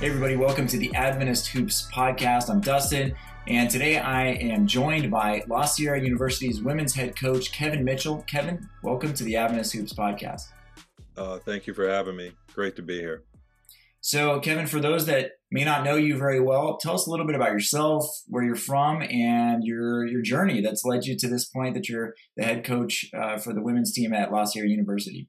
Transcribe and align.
Hey, 0.00 0.06
everybody, 0.06 0.36
welcome 0.36 0.68
to 0.68 0.78
the 0.78 0.94
Adventist 0.94 1.48
Hoops 1.48 1.90
podcast. 1.92 2.50
I'm 2.50 2.60
Dustin, 2.60 3.16
and 3.48 3.68
today 3.68 3.98
I 3.98 4.26
am 4.26 4.64
joined 4.64 5.10
by 5.10 5.42
La 5.48 5.64
Sierra 5.64 6.00
University's 6.00 6.62
women's 6.62 6.94
head 6.94 7.16
coach, 7.16 7.50
Kevin 7.50 7.82
Mitchell. 7.82 8.24
Kevin, 8.28 8.68
welcome 8.84 9.12
to 9.12 9.24
the 9.24 9.34
Adventist 9.34 9.72
Hoops 9.72 9.92
podcast. 9.92 10.42
Uh, 11.16 11.40
thank 11.40 11.66
you 11.66 11.74
for 11.74 11.88
having 11.88 12.14
me. 12.14 12.30
Great 12.54 12.76
to 12.76 12.82
be 12.82 13.00
here. 13.00 13.24
So, 14.00 14.38
Kevin, 14.38 14.68
for 14.68 14.78
those 14.78 15.06
that 15.06 15.32
may 15.50 15.64
not 15.64 15.82
know 15.82 15.96
you 15.96 16.16
very 16.16 16.38
well, 16.38 16.76
tell 16.76 16.94
us 16.94 17.08
a 17.08 17.10
little 17.10 17.26
bit 17.26 17.34
about 17.34 17.50
yourself, 17.50 18.06
where 18.28 18.44
you're 18.44 18.54
from, 18.54 19.02
and 19.02 19.64
your 19.64 20.06
your 20.06 20.22
journey 20.22 20.60
that's 20.60 20.84
led 20.84 21.06
you 21.06 21.16
to 21.18 21.26
this 21.26 21.44
point 21.46 21.74
that 21.74 21.88
you're 21.88 22.14
the 22.36 22.44
head 22.44 22.64
coach 22.64 23.10
uh, 23.12 23.36
for 23.36 23.52
the 23.52 23.62
women's 23.62 23.92
team 23.92 24.14
at 24.14 24.30
La 24.30 24.44
Sierra 24.44 24.68
University. 24.68 25.28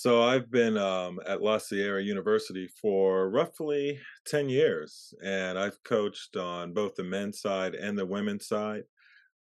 So 0.00 0.22
I've 0.22 0.48
been 0.48 0.78
um, 0.78 1.18
at 1.26 1.42
La 1.42 1.58
Sierra 1.58 2.00
University 2.00 2.68
for 2.80 3.30
roughly 3.30 3.98
10 4.26 4.48
years, 4.48 5.12
and 5.24 5.58
I've 5.58 5.82
coached 5.82 6.36
on 6.36 6.72
both 6.72 6.94
the 6.94 7.02
men's 7.02 7.40
side 7.40 7.74
and 7.74 7.98
the 7.98 8.06
women's 8.06 8.46
side. 8.46 8.84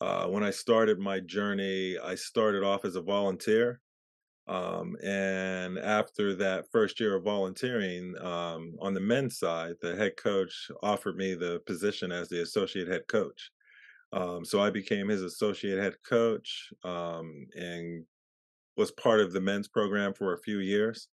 Uh, 0.02 0.26
when 0.26 0.44
I 0.44 0.50
started 0.50 0.98
my 0.98 1.20
journey, 1.20 2.00
I 2.04 2.16
started 2.16 2.64
off 2.64 2.86
as 2.86 2.96
a 2.96 3.04
volunteer. 3.04 3.82
Um, 4.48 4.96
and 5.04 5.78
after 5.78 6.34
that 6.38 6.66
first 6.72 7.00
year 7.00 7.18
of 7.18 7.24
volunteering 7.24 8.16
um, 8.20 8.78
on 8.82 8.96
the 8.96 9.00
men's 9.00 9.38
side, 9.38 9.76
the 9.80 9.96
head 9.96 10.18
coach 10.18 10.72
offered 10.82 11.18
me 11.18 11.36
the 11.36 11.62
position 11.68 12.12
as 12.12 12.30
the 12.30 12.42
associate 12.42 12.88
head 12.88 13.04
coach. 13.08 13.52
Um, 14.12 14.44
so 14.44 14.60
I 14.60 14.72
became 14.72 15.08
his 15.08 15.22
associate 15.22 15.78
head 15.78 15.98
coach 16.04 16.74
um, 16.84 17.46
and 17.56 18.06
was 18.78 18.92
part 18.92 19.20
of 19.20 19.34
the 19.34 19.42
men's 19.42 19.68
program 19.68 20.14
for 20.14 20.34
a 20.34 20.40
few 20.40 20.60
years, 20.60 21.08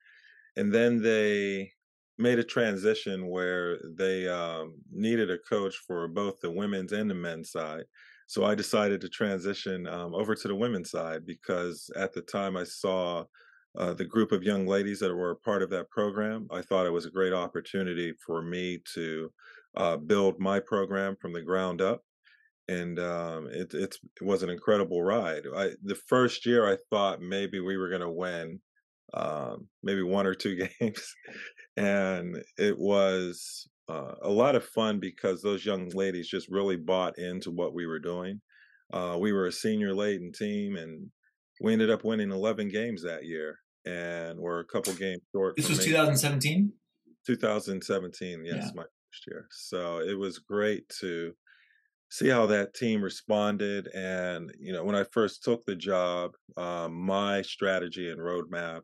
and 0.56 0.72
then 0.74 1.02
they 1.02 1.72
made 2.18 2.40
a 2.40 2.44
transition 2.44 3.28
where 3.28 3.80
they 3.98 4.28
um, 4.28 4.76
needed 4.92 5.32
a 5.32 5.38
coach 5.40 5.76
for 5.88 6.08
both 6.08 6.40
the 6.42 6.52
women's 6.52 6.92
and 6.92 7.10
the 7.10 7.16
men's 7.16 7.52
side. 7.52 7.86
So 8.28 8.46
I 8.46 8.56
decided 8.56 9.02
to 9.02 9.10
transition 9.10 9.88
um, 9.88 10.14
over 10.14 10.36
to 10.36 10.48
the 10.48 10.56
women's 10.56 10.92
side 10.92 11.26
because 11.26 11.90
at 11.96 12.14
the 12.14 12.22
time 12.22 12.56
I 12.56 12.64
saw 12.64 13.26
uh, 13.78 13.94
the 13.94 14.06
group 14.06 14.32
of 14.32 14.44
young 14.44 14.68
ladies 14.68 15.00
that 15.00 15.14
were 15.14 15.36
part 15.36 15.64
of 15.64 15.70
that 15.72 15.90
program. 15.90 16.48
I 16.52 16.62
thought 16.62 16.86
it 16.86 16.94
was 16.94 17.06
a 17.06 17.12
great 17.12 17.34
opportunity 17.34 18.14
for 18.26 18.42
me 18.42 18.80
to 18.94 19.32
uh, 19.76 19.98
build 19.98 20.40
my 20.40 20.60
program 20.60 21.16
from 21.16 21.34
the 21.34 21.42
ground 21.42 21.82
up 21.82 22.04
and 22.68 23.00
um, 23.00 23.48
it, 23.52 23.74
it 23.74 23.98
was 24.22 24.44
an 24.44 24.50
incredible 24.50 25.04
ride. 25.04 25.44
I, 25.56 25.72
the 25.84 25.96
first 26.08 26.46
year, 26.46 26.72
I 26.72 26.78
thought 26.90 27.22
maybe 27.22 27.60
we 27.60 27.78
were 27.78 27.90
going 27.90 28.02
to 28.02 28.10
win, 28.10 28.60
um, 29.14 29.68
maybe 29.82 30.02
one 30.02 30.26
or 30.26 30.34
two 30.34 30.56
games, 30.80 31.14
and 31.76 32.42
it 32.58 32.78
was 32.78 33.68
uh, 33.90 34.16
a 34.22 34.30
lot 34.30 34.56
of 34.56 34.66
fun 34.66 35.00
because 35.00 35.42
those 35.42 35.66
young 35.66 35.90
ladies 35.90 36.30
just 36.30 36.48
really 36.50 36.78
bought 36.78 37.18
into 37.18 37.52
what 37.52 37.74
we 37.74 37.86
were 37.86 38.00
doing. 38.00 38.42
Uh, 38.92 39.18
we 39.20 39.34
were 39.34 39.48
a 39.48 39.52
senior 39.52 39.94
laden 39.94 40.32
team, 40.32 40.78
and 40.78 41.10
we 41.62 41.74
ended 41.74 41.90
up 41.90 42.04
winning 42.04 42.32
11 42.32 42.70
games 42.70 43.04
that 43.04 43.26
year, 43.26 43.58
and 43.86 44.40
we're 44.40 44.62
a 44.62 44.66
couple 44.66 44.94
games 44.94 45.22
short. 45.34 45.56
This 45.58 45.70
was 45.70 45.84
2017. 45.84 46.72
2017, 47.26 48.46
yes, 48.46 48.56
yeah. 48.56 48.72
my 48.76 48.84
first 48.84 49.28
year. 49.28 49.48
So 49.52 50.00
it 50.00 50.18
was 50.18 50.40
great 50.40 50.88
to 51.00 51.34
see 52.14 52.30
how 52.30 52.46
that 52.46 52.76
team 52.76 53.02
responded. 53.02 53.88
And, 53.88 54.54
you 54.60 54.72
know, 54.72 54.84
when 54.84 54.94
I 54.94 55.04
first 55.12 55.44
took 55.44 55.66
the 55.66 55.76
job, 55.76 56.34
um, 56.58 56.94
my 56.94 57.42
strategy 57.42 58.12
and 58.12 58.20
roadmap 58.22 58.82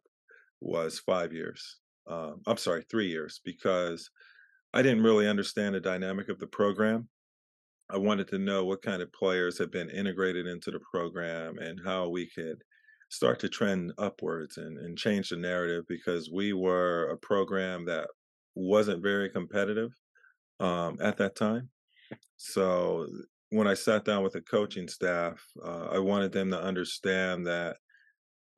was 0.62 0.98
five 0.98 1.32
years. 1.32 1.78
Um, 2.08 2.42
I'm 2.48 2.58
sorry, 2.58 2.84
three 2.90 3.08
years, 3.08 3.40
because 3.46 4.10
I 4.74 4.82
didn't 4.82 5.04
really 5.04 5.28
understand 5.28 5.76
the 5.76 5.80
dynamic 5.80 6.30
of 6.30 6.40
the 6.40 6.48
program. 6.48 7.08
I 7.92 8.00
wanted 8.00 8.30
to 8.30 8.40
know 8.40 8.66
what 8.66 8.82
kind 8.82 9.00
of 9.00 9.14
players 9.14 9.60
had 9.60 9.70
been 9.70 9.92
integrated 9.92 10.48
into 10.48 10.72
the 10.72 10.80
program 10.92 11.60
and 11.60 11.80
how 11.86 12.10
we 12.10 12.28
could 12.32 12.64
start 13.12 13.40
to 13.42 13.50
trend 13.50 13.94
upwards 14.00 14.58
and, 14.58 14.80
and 14.80 14.98
change 14.98 15.30
the 15.30 15.38
narrative 15.38 15.84
because 15.88 16.32
we 16.34 16.54
were 16.54 17.12
a 17.12 17.18
program 17.18 17.86
that 17.86 18.08
wasn't 18.56 19.04
very 19.04 19.30
competitive 19.30 19.92
um, 20.60 20.98
at 21.00 21.18
that 21.18 21.36
time. 21.36 21.70
So 22.38 23.08
when 23.50 23.68
I 23.68 23.74
sat 23.74 24.06
down 24.06 24.24
with 24.24 24.34
the 24.34 24.42
coaching 24.42 24.88
staff, 24.88 25.42
uh, 25.64 25.88
I 25.92 26.00
wanted 26.00 26.32
them 26.32 26.52
to 26.52 26.62
understand 26.62 27.46
that 27.48 27.78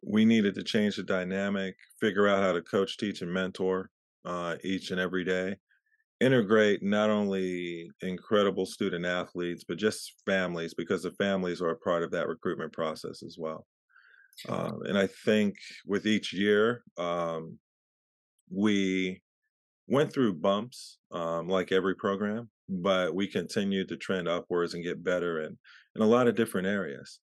we 0.04 0.26
needed 0.26 0.56
to 0.56 0.64
change 0.64 0.96
the 0.96 1.04
dynamic, 1.04 1.76
figure 2.00 2.28
out 2.28 2.44
how 2.44 2.52
to 2.54 2.62
coach, 2.62 2.98
teach, 2.98 3.22
and 3.22 3.32
mentor 3.32 3.90
uh, 4.26 4.56
each 4.64 4.92
and 4.92 5.00
every 5.00 5.24
day. 5.24 5.56
Integrate 6.20 6.84
not 6.84 7.10
only 7.10 7.90
incredible 8.02 8.66
student 8.66 9.06
athletes, 9.06 9.64
but 9.68 9.78
just 9.78 10.22
families, 10.26 10.74
because 10.74 11.04
the 11.04 11.12
families 11.12 11.62
are 11.62 11.72
a 11.72 11.78
part 11.78 12.04
of 12.04 12.12
that 12.12 12.28
recruitment 12.28 12.74
process 12.74 13.24
as 13.24 13.38
well. 13.40 13.66
Uh, 14.48 14.72
and 14.86 14.98
I 14.98 15.08
think 15.26 15.56
with 15.86 16.06
each 16.06 16.34
year, 16.34 16.84
um, 16.98 17.58
we 18.50 19.22
went 19.88 20.12
through 20.12 20.34
bumps 20.34 21.00
um, 21.12 21.48
like 21.48 21.72
every 21.72 21.96
program, 21.96 22.50
but 22.72 23.14
we 23.14 23.28
continued 23.28 23.90
to 23.90 23.98
trend 23.98 24.28
upwards 24.28 24.74
and 24.74 24.84
get 24.84 25.04
better 25.04 25.42
in, 25.42 25.58
in 25.96 26.02
a 26.02 26.08
lot 26.08 26.28
of 26.28 26.36
different 26.36 26.68
areas. 26.68 27.20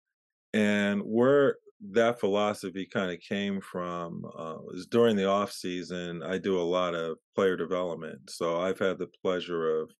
And 0.53 1.01
where 1.01 1.55
that 1.91 2.19
philosophy 2.19 2.85
kind 2.85 3.11
of 3.11 3.19
came 3.19 3.61
from 3.61 4.25
uh, 4.37 4.57
was 4.63 4.87
during 4.87 5.15
the 5.15 5.27
off 5.27 5.51
season. 5.51 6.23
I 6.23 6.37
do 6.37 6.59
a 6.59 6.61
lot 6.61 6.95
of 6.95 7.17
player 7.35 7.55
development, 7.55 8.29
so 8.29 8.59
I've 8.59 8.79
had 8.79 8.97
the 8.97 9.09
pleasure 9.21 9.81
of 9.81 9.91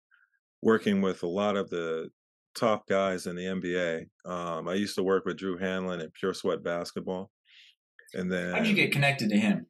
working 0.62 1.02
with 1.02 1.24
a 1.24 1.28
lot 1.28 1.56
of 1.56 1.69
the 1.69 2.09
top 2.56 2.88
guys 2.88 3.28
in 3.28 3.36
the 3.36 3.46
NBA. 3.46 4.07
Um, 4.25 4.68
I 4.68 4.74
used 4.74 4.96
to 4.96 5.03
work 5.03 5.25
with 5.25 5.38
Drew 5.38 5.57
Hanlen 5.57 6.03
at 6.03 6.13
Pure 6.13 6.34
Sweat 6.34 6.63
Basketball, 6.63 7.30
and 8.13 8.31
then 8.31 8.52
how 8.52 8.59
did 8.59 8.68
you 8.68 8.75
get 8.75 8.91
connected 8.91 9.30
to 9.30 9.38
him? 9.38 9.68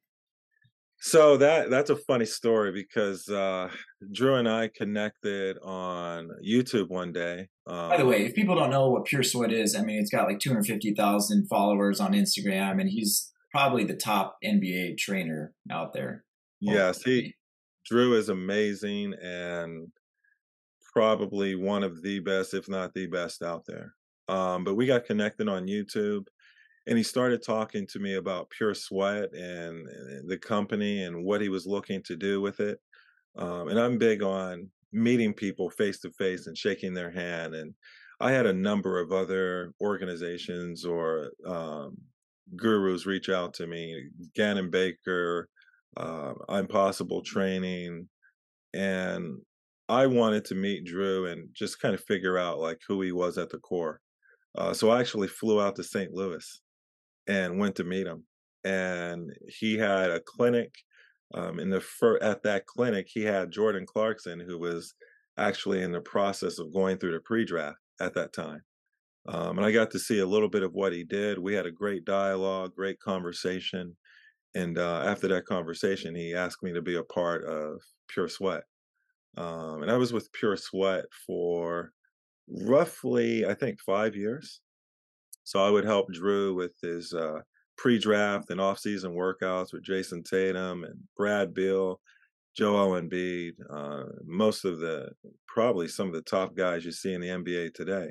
So 0.99 1.37
that 1.37 1.69
that's 1.69 1.89
a 1.89 1.95
funny 1.95 2.25
story 2.25 2.71
because 2.71 3.27
uh, 3.29 3.69
Drew 4.11 4.35
and 4.35 4.49
I 4.49 4.69
connected 4.75 5.57
on 5.63 6.29
YouTube 6.45 6.89
one 6.89 7.11
day. 7.11 7.47
Um, 7.67 7.89
By 7.89 7.97
the 7.97 8.05
way, 8.05 8.25
if 8.25 8.33
people 8.33 8.55
don't 8.55 8.71
know 8.71 8.89
what 8.89 9.05
Pure 9.05 9.23
Sweat 9.23 9.51
is, 9.51 9.75
I 9.75 9.83
mean 9.83 9.99
it's 9.99 10.09
got 10.09 10.27
like 10.27 10.39
250,000 10.39 11.47
followers 11.47 11.99
on 11.99 12.13
Instagram, 12.13 12.81
and 12.81 12.89
he's 12.89 13.31
probably 13.51 13.83
the 13.83 13.95
top 13.95 14.37
NBA 14.43 14.97
trainer 14.97 15.53
out 15.71 15.93
there. 15.93 16.23
Yes, 16.59 17.03
he 17.03 17.35
Drew 17.85 18.15
is 18.15 18.29
amazing 18.29 19.13
and 19.21 19.87
probably 20.93 21.55
one 21.55 21.83
of 21.83 22.01
the 22.01 22.19
best, 22.19 22.55
if 22.55 22.67
not 22.67 22.93
the 22.93 23.05
best, 23.05 23.43
out 23.43 23.63
there. 23.67 23.93
Um, 24.27 24.63
but 24.63 24.75
we 24.75 24.87
got 24.87 25.05
connected 25.05 25.47
on 25.47 25.67
YouTube 25.67 26.25
and 26.87 26.97
he 26.97 27.03
started 27.03 27.43
talking 27.43 27.85
to 27.87 27.99
me 27.99 28.15
about 28.15 28.49
Pure 28.49 28.75
Sweat 28.75 29.33
and, 29.33 29.87
the 30.25 30.37
company 30.37 31.03
and 31.03 31.23
what 31.23 31.41
he 31.41 31.49
was 31.49 31.67
looking 31.67 32.01
to 32.03 32.15
do 32.15 32.39
with 32.41 32.59
it. 32.61 32.79
Um, 33.37 33.67
and 33.67 33.79
I'm 33.79 33.97
big 33.97 34.23
on 34.23 34.69
meeting 34.93 35.33
people 35.33 35.69
face 35.69 35.99
to 35.99 36.11
face 36.11 36.47
and 36.47 36.57
shaking 36.57 36.93
their 36.93 37.11
hand. 37.11 37.55
And 37.55 37.73
I 38.21 38.31
had 38.31 38.45
a 38.45 38.53
number 38.53 38.99
of 38.99 39.11
other 39.11 39.73
organizations 39.81 40.85
or 40.85 41.31
um, 41.45 41.97
gurus 42.55 43.05
reach 43.05 43.29
out 43.29 43.53
to 43.55 43.67
me, 43.67 44.09
Gannon 44.33 44.69
Baker, 44.69 45.49
uh, 45.97 46.33
Impossible 46.49 47.21
Training, 47.21 48.07
and 48.73 49.37
I 49.89 50.07
wanted 50.07 50.45
to 50.45 50.55
meet 50.55 50.85
Drew 50.85 51.27
and 51.27 51.49
just 51.53 51.81
kind 51.81 51.93
of 51.93 52.03
figure 52.03 52.37
out 52.37 52.59
like 52.59 52.79
who 52.87 53.01
he 53.01 53.11
was 53.11 53.37
at 53.37 53.49
the 53.49 53.59
core. 53.59 53.99
Uh, 54.57 54.73
so 54.73 54.89
I 54.89 54.99
actually 54.99 55.27
flew 55.27 55.61
out 55.61 55.75
to 55.75 55.83
St. 55.83 56.13
Louis 56.13 56.61
and 57.27 57.59
went 57.59 57.75
to 57.75 57.83
meet 57.83 58.07
him. 58.07 58.23
And 58.63 59.31
he 59.47 59.77
had 59.77 60.09
a 60.11 60.19
clinic. 60.19 60.73
Um, 61.33 61.59
in 61.59 61.69
the 61.69 61.81
fir- 61.81 62.19
at 62.21 62.43
that 62.43 62.65
clinic, 62.65 63.07
he 63.09 63.23
had 63.23 63.51
Jordan 63.51 63.85
Clarkson, 63.85 64.39
who 64.39 64.57
was 64.57 64.93
actually 65.37 65.81
in 65.81 65.91
the 65.91 66.01
process 66.01 66.57
of 66.57 66.73
going 66.73 66.97
through 66.97 67.11
the 67.11 67.19
pre-draft 67.19 67.77
at 67.99 68.13
that 68.13 68.33
time. 68.33 68.61
Um, 69.27 69.57
and 69.57 69.65
I 69.65 69.71
got 69.71 69.91
to 69.91 69.99
see 69.99 70.19
a 70.19 70.25
little 70.25 70.47
bit 70.47 70.63
of 70.63 70.73
what 70.73 70.93
he 70.93 71.03
did. 71.03 71.37
We 71.37 71.53
had 71.53 71.65
a 71.65 71.71
great 71.71 72.05
dialogue, 72.05 72.73
great 72.75 72.99
conversation. 72.99 73.95
And 74.55 74.77
uh, 74.77 75.03
after 75.05 75.27
that 75.27 75.45
conversation, 75.45 76.15
he 76.15 76.33
asked 76.33 76.63
me 76.63 76.71
to 76.73 76.81
be 76.81 76.95
a 76.95 77.03
part 77.03 77.43
of 77.43 77.81
Pure 78.07 78.29
Sweat. 78.29 78.63
Um, 79.35 79.83
and 79.83 79.91
I 79.91 79.97
was 79.97 80.13
with 80.13 80.31
Pure 80.31 80.57
Sweat 80.57 81.05
for 81.25 81.91
roughly, 82.47 83.45
I 83.45 83.53
think, 83.53 83.79
five 83.85 84.15
years. 84.15 84.61
So 85.47 85.65
I 85.65 85.69
would 85.69 85.85
help 85.85 86.11
Drew 86.11 86.53
with 86.53 86.73
his 86.81 87.13
uh, 87.13 87.39
pre-draft 87.77 88.49
and 88.49 88.59
off-season 88.59 89.13
workouts 89.13 89.71
with 89.71 89.81
Jayson 89.81 90.21
Tatum 90.21 90.83
and 90.83 90.99
Brad 91.15 91.53
Beal, 91.53 92.01
Joel 92.53 93.01
Embiid, 93.01 93.53
uh, 93.69 94.11
most 94.25 94.65
of 94.65 94.79
the 94.79 95.07
probably 95.47 95.87
some 95.87 96.07
of 96.07 96.13
the 96.13 96.21
top 96.21 96.53
guys 96.53 96.83
you 96.83 96.91
see 96.91 97.13
in 97.13 97.21
the 97.21 97.29
NBA 97.29 97.73
today. 97.73 98.09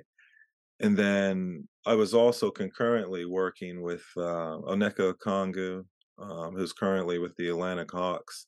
And 0.80 0.96
then 0.96 1.68
I 1.84 1.92
was 1.92 2.14
also 2.14 2.50
concurrently 2.50 3.26
working 3.26 3.82
with 3.82 4.04
uh, 4.16 4.56
Onyeka 4.64 5.12
Okongwu, 5.12 5.84
um, 6.18 6.54
who's 6.56 6.72
currently 6.72 7.18
with 7.18 7.36
the 7.36 7.50
Atlanta 7.50 7.84
Hawks. 7.92 8.46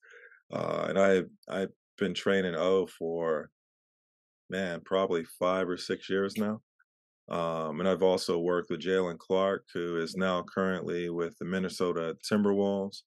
Uh, 0.51 0.87
and 0.89 0.99
I 0.99 1.25
I've 1.47 1.73
been 1.99 2.15
training 2.15 2.55
O 2.55 2.87
for 2.87 3.51
man, 4.49 4.81
probably 4.83 5.27
five 5.39 5.69
or 5.69 5.77
six 5.77 6.09
years 6.09 6.39
now. 6.39 6.63
Um, 7.29 7.81
and 7.81 7.89
I've 7.89 8.03
also 8.03 8.39
worked 8.39 8.71
with 8.71 8.81
Jaylen 8.81 9.19
Clark, 9.19 9.67
who 9.75 9.99
is 9.99 10.17
now 10.17 10.43
currently 10.43 11.11
with 11.11 11.37
the 11.39 11.45
Minnesota 11.45 12.17
Timberwolves. 12.29 13.03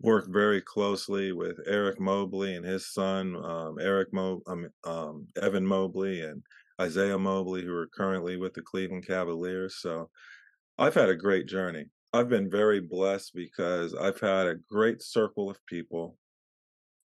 Worked 0.00 0.30
very 0.32 0.62
closely 0.62 1.32
with 1.32 1.60
Eric 1.66 2.00
Mobley 2.00 2.56
and 2.56 2.64
his 2.64 2.92
son, 2.92 3.36
um, 3.44 3.78
Eric 3.78 4.12
Mo- 4.12 4.42
um, 4.84 5.26
Evan 5.40 5.66
Mobley, 5.66 6.22
and 6.22 6.42
Isaiah 6.80 7.18
Mobley, 7.18 7.62
who 7.62 7.74
are 7.74 7.86
currently 7.88 8.38
with 8.38 8.54
the 8.54 8.62
Cleveland 8.62 9.06
Cavaliers. 9.06 9.76
So 9.76 10.08
I've 10.78 10.94
had 10.94 11.10
a 11.10 11.14
great 11.14 11.46
journey. 11.46 11.90
I've 12.14 12.30
been 12.30 12.50
very 12.50 12.80
blessed 12.80 13.34
because 13.34 13.94
I've 13.94 14.18
had 14.18 14.46
a 14.46 14.56
great 14.70 15.02
circle 15.02 15.50
of 15.50 15.64
people 15.66 16.16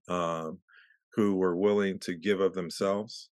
um, 0.10 0.58
who 1.14 1.36
were 1.36 1.56
willing 1.56 2.00
to 2.00 2.16
give 2.16 2.42
of 2.42 2.54
themselves 2.54 3.30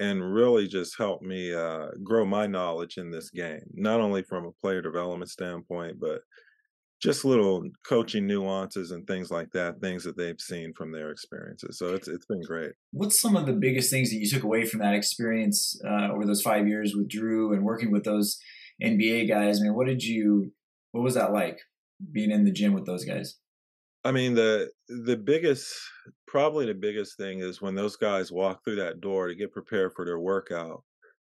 and 0.00 0.34
really 0.34 0.66
just 0.66 0.96
help 0.96 1.20
me 1.22 1.54
uh, 1.54 1.88
grow 2.02 2.24
my 2.24 2.46
knowledge 2.46 2.96
in 2.96 3.10
this 3.10 3.30
game, 3.30 3.62
not 3.74 4.00
only 4.00 4.22
from 4.22 4.46
a 4.46 4.52
player 4.52 4.80
development 4.80 5.30
standpoint, 5.30 6.00
but 6.00 6.22
just 7.02 7.24
little 7.24 7.62
coaching 7.86 8.26
nuances 8.26 8.90
and 8.90 9.06
things 9.06 9.30
like 9.30 9.50
that, 9.52 9.80
things 9.80 10.02
that 10.04 10.16
they've 10.16 10.40
seen 10.40 10.72
from 10.72 10.90
their 10.90 11.10
experiences. 11.10 11.78
So 11.78 11.94
it's 11.94 12.08
it's 12.08 12.26
been 12.26 12.42
great. 12.42 12.72
What's 12.92 13.20
some 13.20 13.36
of 13.36 13.46
the 13.46 13.52
biggest 13.52 13.90
things 13.90 14.10
that 14.10 14.16
you 14.16 14.28
took 14.28 14.42
away 14.42 14.64
from 14.64 14.80
that 14.80 14.94
experience 14.94 15.80
uh, 15.86 16.08
over 16.10 16.24
those 16.26 16.42
five 16.42 16.66
years 16.66 16.94
with 16.96 17.08
Drew 17.08 17.52
and 17.52 17.62
working 17.62 17.90
with 17.90 18.04
those 18.04 18.38
NBA 18.82 19.28
guys? 19.28 19.60
I 19.60 19.64
mean, 19.64 19.74
what 19.74 19.86
did 19.86 20.02
you? 20.02 20.52
What 20.92 21.04
was 21.04 21.14
that 21.14 21.32
like 21.32 21.60
being 22.10 22.30
in 22.30 22.44
the 22.44 22.52
gym 22.52 22.72
with 22.72 22.86
those 22.86 23.04
guys? 23.04 23.36
I 24.04 24.12
mean 24.12 24.34
the 24.34 24.70
the 24.88 25.16
biggest 25.16 25.74
probably 26.26 26.66
the 26.66 26.74
biggest 26.74 27.16
thing 27.16 27.40
is 27.40 27.60
when 27.60 27.74
those 27.74 27.96
guys 27.96 28.32
walk 28.32 28.64
through 28.64 28.76
that 28.76 29.00
door 29.00 29.28
to 29.28 29.34
get 29.34 29.52
prepared 29.52 29.92
for 29.94 30.04
their 30.04 30.18
workout. 30.18 30.82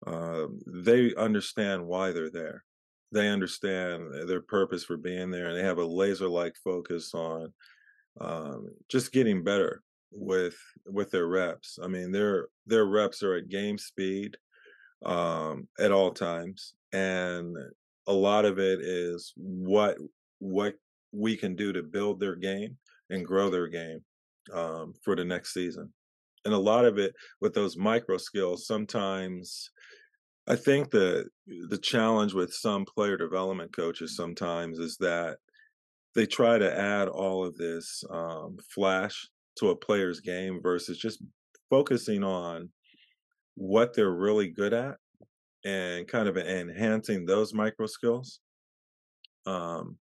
Um, 0.07 0.61
they 0.67 1.15
understand 1.15 1.87
why 1.87 2.13
they're 2.13 2.31
there 2.31 2.65
they 3.13 3.29
understand 3.29 4.29
their 4.29 4.41
purpose 4.41 4.85
for 4.85 4.97
being 4.97 5.31
there 5.31 5.47
and 5.47 5.57
they 5.57 5.63
have 5.63 5.79
a 5.79 5.85
laser 5.85 6.29
like 6.29 6.55
focus 6.63 7.15
on 7.15 7.53
um, 8.21 8.69
just 8.89 9.13
getting 9.13 9.45
better 9.45 9.83
with 10.13 10.57
with 10.87 11.11
their 11.11 11.27
reps 11.27 11.79
i 11.83 11.87
mean 11.87 12.11
their 12.11 12.47
their 12.67 12.87
reps 12.87 13.23
are 13.23 13.35
at 13.35 13.49
game 13.49 13.77
speed 13.77 14.37
um, 15.05 15.69
at 15.79 15.93
all 15.93 16.11
times 16.11 16.75
and 16.93 17.57
a 18.07 18.13
lot 18.13 18.45
of 18.45 18.59
it 18.59 18.81
is 18.81 19.33
what 19.37 19.97
what 20.39 20.75
we 21.13 21.37
can 21.37 21.57
do 21.57 21.73
to 21.73 21.83
build 21.83 22.21
their 22.21 22.37
game 22.37 22.77
and 23.11 23.25
grow 23.25 23.51
their 23.51 23.69
game 23.69 24.01
um, 24.53 24.95
for 25.05 25.17
the 25.17 25.25
next 25.25 25.53
season. 25.55 25.93
And 26.45 26.55
a 26.55 26.59
lot 26.59 26.85
of 26.85 26.99
it 26.99 27.15
with 27.41 27.55
those 27.55 27.77
micro 27.77 28.19
skills 28.19 28.67
sometimes 28.67 29.71
I 30.49 30.55
think 30.57 30.91
the 30.91 31.27
the 31.47 31.79
challenge 31.79 32.33
with 32.33 32.53
some 32.53 32.85
player 32.85 33.17
development 33.17 33.75
coaches 33.75 34.17
sometimes 34.17 34.79
is 34.79 34.97
that 34.99 35.39
they 36.15 36.27
try 36.27 36.57
to 36.57 36.79
add 36.79 37.09
all 37.09 37.45
of 37.45 37.57
this 37.57 38.05
um, 38.11 38.57
flash 38.73 39.29
to 39.59 39.71
a 39.71 39.77
player's 39.77 40.21
game 40.21 40.61
versus 40.63 40.99
just 40.99 41.23
focusing 41.69 42.23
on 42.23 42.71
what 43.57 43.95
they're 43.95 44.13
really 44.13 44.49
good 44.49 44.73
at 44.73 44.97
and 45.65 46.07
kind 46.07 46.29
of 46.29 46.37
enhancing 46.37 47.27
those 47.27 47.53
micro 47.53 47.87
skills 47.87 48.41
um, 49.47 49.97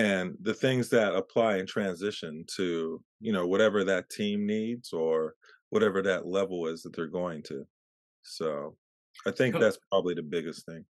and 0.00 0.36
the 0.40 0.54
things 0.54 0.88
that 0.88 1.14
apply 1.14 1.58
in 1.58 1.66
transition 1.66 2.44
to 2.56 3.02
you 3.20 3.32
know 3.32 3.46
whatever 3.46 3.84
that 3.84 4.10
team 4.10 4.46
needs 4.46 4.92
or 4.92 5.34
whatever 5.70 6.02
that 6.02 6.26
level 6.26 6.66
is 6.66 6.82
that 6.82 6.94
they're 6.94 7.06
going 7.06 7.42
to 7.42 7.64
so 8.22 8.76
I 9.26 9.30
think 9.30 9.58
that's 9.58 9.78
probably 9.90 10.14
the 10.14 10.22
biggest 10.22 10.66
thing. 10.66 10.84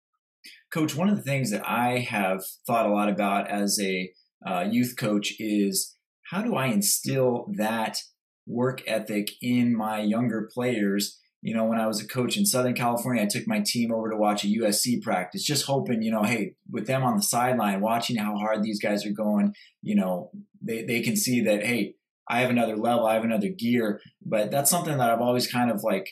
Coach, 0.72 0.94
one 0.94 1.08
of 1.08 1.16
the 1.16 1.22
things 1.22 1.50
that 1.50 1.68
I 1.68 1.98
have 1.98 2.44
thought 2.66 2.86
a 2.86 2.92
lot 2.92 3.08
about 3.08 3.48
as 3.48 3.78
a 3.80 4.10
uh, 4.46 4.66
youth 4.70 4.94
coach 4.96 5.34
is 5.38 5.96
how 6.30 6.42
do 6.42 6.54
I 6.54 6.66
instill 6.66 7.46
that 7.56 7.98
work 8.46 8.82
ethic 8.86 9.28
in 9.42 9.76
my 9.76 10.00
younger 10.00 10.48
players? 10.52 11.18
You 11.42 11.54
know, 11.54 11.64
when 11.64 11.78
I 11.78 11.86
was 11.86 12.02
a 12.02 12.08
coach 12.08 12.36
in 12.36 12.46
Southern 12.46 12.74
California, 12.74 13.22
I 13.22 13.26
took 13.26 13.46
my 13.46 13.62
team 13.64 13.92
over 13.92 14.10
to 14.10 14.16
watch 14.16 14.44
a 14.44 14.48
USC 14.48 15.02
practice, 15.02 15.44
just 15.44 15.66
hoping, 15.66 16.02
you 16.02 16.10
know, 16.10 16.22
hey, 16.22 16.54
with 16.70 16.86
them 16.86 17.04
on 17.04 17.16
the 17.16 17.22
sideline, 17.22 17.80
watching 17.80 18.16
how 18.16 18.36
hard 18.36 18.62
these 18.62 18.80
guys 18.80 19.06
are 19.06 19.12
going, 19.12 19.54
you 19.82 19.94
know, 19.94 20.30
they, 20.60 20.84
they 20.84 21.02
can 21.02 21.14
see 21.14 21.42
that, 21.42 21.64
hey, 21.64 21.94
I 22.28 22.40
have 22.40 22.50
another 22.50 22.76
level, 22.76 23.06
I 23.06 23.14
have 23.14 23.24
another 23.24 23.48
gear. 23.48 24.00
But 24.24 24.50
that's 24.50 24.70
something 24.70 24.96
that 24.98 25.10
I've 25.10 25.20
always 25.20 25.50
kind 25.50 25.70
of 25.70 25.84
like, 25.84 26.10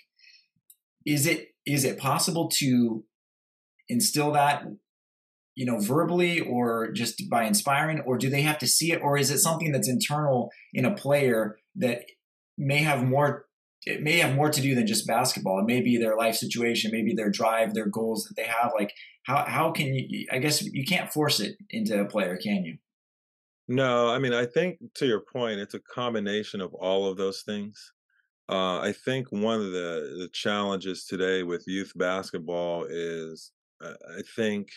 is 1.05 1.27
it 1.27 1.49
is 1.67 1.85
it 1.85 1.99
possible 1.99 2.49
to 2.49 3.05
instill 3.89 4.33
that 4.33 4.65
you 5.55 5.67
know 5.67 5.79
verbally 5.79 6.41
or 6.41 6.91
just 6.93 7.29
by 7.31 7.45
inspiring 7.45 8.01
or 8.01 8.19
do 8.19 8.31
they 8.31 8.43
have 8.43 8.59
to 8.59 8.67
see 8.67 8.93
it 8.93 9.01
or 9.03 9.17
is 9.17 9.31
it 9.31 9.39
something 9.39 9.73
that's 9.73 9.89
internal 9.89 10.51
in 10.73 10.85
a 10.85 10.95
player 10.95 11.59
that 11.77 12.05
may 12.57 12.79
have 12.79 13.05
more 13.05 13.47
it 13.87 14.03
may 14.03 14.19
have 14.19 14.35
more 14.35 14.51
to 14.51 14.61
do 14.61 14.75
than 14.75 14.87
just 14.87 15.07
basketball 15.07 15.61
it 15.61 15.67
may 15.67 15.81
be 15.81 15.97
their 15.97 16.17
life 16.17 16.35
situation 16.35 16.91
maybe 16.93 17.15
their 17.15 17.31
drive 17.31 17.75
their 17.75 17.89
goals 17.89 18.25
that 18.25 18.35
they 18.37 18.47
have 18.47 18.73
like 18.75 18.93
how 19.25 19.45
how 19.47 19.71
can 19.71 19.95
you 19.95 20.27
i 20.31 20.39
guess 20.39 20.63
you 20.63 20.85
can't 20.85 21.13
force 21.13 21.41
it 21.41 21.57
into 21.71 22.01
a 22.01 22.05
player 22.05 22.37
can 22.37 22.65
you 22.65 22.77
no 23.69 24.09
i 24.09 24.19
mean 24.19 24.35
i 24.35 24.45
think 24.45 24.79
to 24.95 25.07
your 25.07 25.23
point 25.33 25.61
it's 25.61 25.75
a 25.75 25.81
combination 25.81 26.61
of 26.61 26.73
all 26.75 27.09
of 27.09 27.17
those 27.17 27.43
things 27.43 27.93
uh, 28.49 28.79
I 28.81 28.93
think 28.93 29.29
one 29.31 29.59
of 29.59 29.73
the, 29.73 30.17
the 30.19 30.29
challenges 30.33 31.07
today 31.07 31.43
with 31.43 31.65
youth 31.67 31.93
basketball 31.97 32.85
is 32.89 33.53
uh, 33.83 33.95
I 34.19 34.23
think 34.37 34.69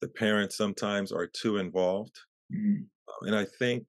the 0.00 0.08
parents 0.08 0.56
sometimes 0.56 1.12
are 1.12 1.26
too 1.26 1.58
involved. 1.58 2.18
Mm-hmm. 2.54 3.26
And 3.26 3.36
I 3.36 3.44
think 3.58 3.84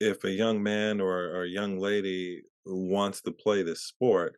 if 0.00 0.22
a 0.24 0.30
young 0.30 0.62
man 0.62 1.00
or, 1.00 1.30
or 1.30 1.44
a 1.44 1.48
young 1.48 1.78
lady 1.78 2.42
wants 2.66 3.20
to 3.22 3.32
play 3.32 3.62
this 3.62 3.82
sport, 3.82 4.36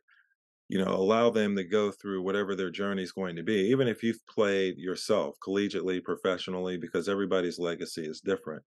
you 0.69 0.83
know, 0.83 0.93
allow 0.93 1.29
them 1.29 1.55
to 1.55 1.63
go 1.63 1.91
through 1.91 2.21
whatever 2.21 2.55
their 2.55 2.69
journey 2.69 3.03
is 3.03 3.11
going 3.11 3.35
to 3.35 3.43
be, 3.43 3.69
even 3.69 3.87
if 3.87 4.03
you've 4.03 4.25
played 4.27 4.77
yourself 4.77 5.35
collegiately, 5.45 6.03
professionally, 6.03 6.77
because 6.77 7.07
everybody's 7.07 7.59
legacy 7.59 8.05
is 8.05 8.21
different. 8.21 8.63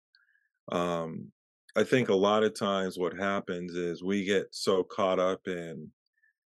Um, 0.71 1.33
I 1.77 1.85
think 1.85 2.09
a 2.09 2.15
lot 2.15 2.45
of 2.45 2.59
times 2.59 2.99
what 2.99 3.17
happens 3.17 3.75
is 3.75 4.03
we 4.03 4.25
get 4.25 4.47
so 4.53 4.83
caught 4.83 5.19
up 5.19 5.47
in 5.47 5.91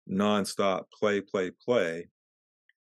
nonstop 0.10 0.84
play, 0.98 1.22
play, 1.22 1.52
play, 1.64 2.08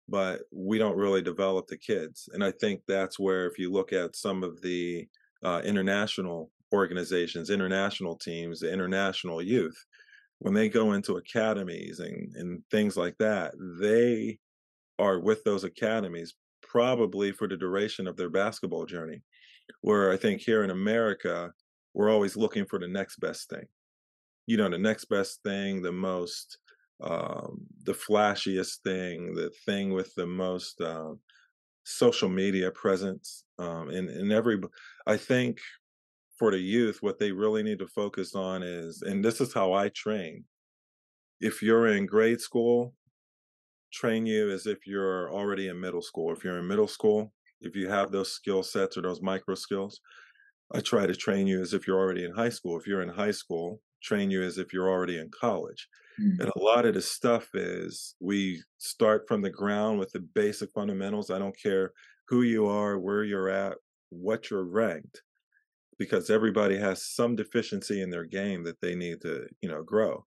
but 0.10 0.42
we 0.52 0.78
don't 0.78 0.98
really 0.98 1.22
develop 1.22 1.68
the 1.68 1.78
kids. 1.78 2.30
And 2.34 2.44
I 2.44 2.52
think 2.52 2.82
that's 2.88 3.20
where, 3.20 3.46
if 3.46 3.60
you 3.60 3.72
look 3.72 3.92
at 3.94 4.16
some 4.16 4.44
of 4.44 4.62
the 4.62 5.08
uh, 5.44 5.62
international 5.64 6.52
organizations, 6.74 7.50
international 7.50 8.16
teams, 8.16 8.60
the 8.60 8.72
international 8.72 9.42
youth, 9.42 9.78
when 10.40 10.54
they 10.54 10.70
go 10.70 10.94
into 10.94 11.18
academies 11.18 12.00
and, 12.00 12.36
and 12.36 12.62
things 12.70 12.96
like 12.96 13.18
that, 13.18 13.54
they 13.82 14.38
are 15.00 15.20
with 15.20 15.44
those 15.44 15.64
academies 15.64 16.36
probably 16.62 17.32
for 17.32 17.48
the 17.48 17.58
duration 17.58 18.08
of 18.08 18.18
their 18.18 18.30
basketball 18.30 18.86
journey. 18.86 19.22
Where 19.82 20.12
I 20.12 20.18
think 20.18 20.42
here 20.42 20.64
in 20.64 20.70
America, 20.70 21.52
we're 21.94 22.12
always 22.12 22.38
looking 22.38 22.66
for 22.66 22.80
the 22.80 22.88
next 22.88 23.20
best 23.20 23.50
thing. 23.50 23.66
You 24.46 24.58
know, 24.58 24.70
the 24.70 24.78
next 24.78 25.06
best 25.06 25.42
thing, 25.44 25.82
the 25.82 25.92
most, 25.92 26.58
um, 27.04 27.66
the 27.84 27.94
flashiest 27.94 28.78
thing, 28.84 29.34
the 29.34 29.52
thing 29.66 29.92
with 29.92 30.14
the 30.16 30.26
most 30.26 30.80
um, 30.82 31.20
social 31.84 32.30
media 32.30 32.72
presence. 32.72 33.44
Um, 33.60 33.90
and, 33.90 34.10
and 34.10 34.32
every, 34.32 34.62
I 35.06 35.18
think 35.18 35.60
for 36.38 36.52
the 36.52 36.60
youth, 36.60 37.00
what 37.02 37.20
they 37.20 37.32
really 37.32 37.64
need 37.64 37.80
to 37.80 37.88
focus 37.88 38.36
on 38.36 38.64
is, 38.64 39.02
and 39.02 39.24
this 39.24 39.42
is 39.42 39.54
how 39.54 39.74
I 39.74 39.90
train. 39.90 40.46
If 41.40 41.62
you're 41.62 41.88
in 41.88 42.06
grade 42.06 42.42
school, 42.42 42.94
train 43.92 44.26
you 44.26 44.52
as 44.52 44.68
if 44.68 44.86
you're 44.86 45.32
already 45.32 45.68
in 45.68 45.80
middle 45.80 46.02
school. 46.02 46.32
If 46.32 46.44
you're 46.44 46.60
in 46.60 46.68
middle 46.68 46.88
school, 46.88 47.34
if 47.62 47.76
you 47.76 47.90
have 47.90 48.12
those 48.12 48.32
skill 48.32 48.64
sets 48.64 48.98
or 48.98 49.02
those 49.02 49.22
micro 49.22 49.56
skills, 49.56 50.00
I 50.74 50.82
try 50.82 51.06
to 51.08 51.16
train 51.16 51.48
you 51.48 51.62
as 51.62 51.74
if 51.74 51.88
you're 51.88 52.00
already 52.00 52.26
in 52.26 52.34
high 52.34 52.50
school. 52.50 52.78
If 52.78 52.86
you're 52.86 53.02
in 53.02 53.10
high 53.10 53.32
school, 53.32 53.82
train 54.04 54.30
you 54.30 54.44
as 54.44 54.58
if 54.58 54.74
you're 54.74 54.90
already 54.90 55.18
in 55.18 55.30
college. 55.30 55.88
Mm-hmm. 56.20 56.42
And 56.42 56.52
a 56.56 56.60
lot 56.60 56.86
of 56.86 56.94
the 56.94 57.02
stuff 57.02 57.50
is 57.54 58.16
we 58.20 58.62
start 58.78 59.28
from 59.28 59.42
the 59.42 59.50
ground 59.50 60.00
with 60.00 60.12
the 60.12 60.20
basic 60.20 60.72
fundamentals. 60.72 61.32
I 61.32 61.40
don't 61.40 61.58
care 61.62 61.94
who 62.28 62.42
you 62.42 62.68
are, 62.68 63.00
where 63.00 63.24
you're 63.24 63.50
at, 63.50 63.78
what 64.10 64.50
you're 64.50 64.66
ranked, 64.66 65.22
because 65.98 66.30
everybody 66.30 66.78
has 66.78 67.04
some 67.04 67.36
deficiency 67.36 68.02
in 68.02 68.10
their 68.10 68.26
game 68.26 68.64
that 68.64 68.80
they 68.82 68.96
need 68.96 69.22
to, 69.22 69.48
you 69.62 69.70
know, 69.70 69.84
grow. 69.84 70.26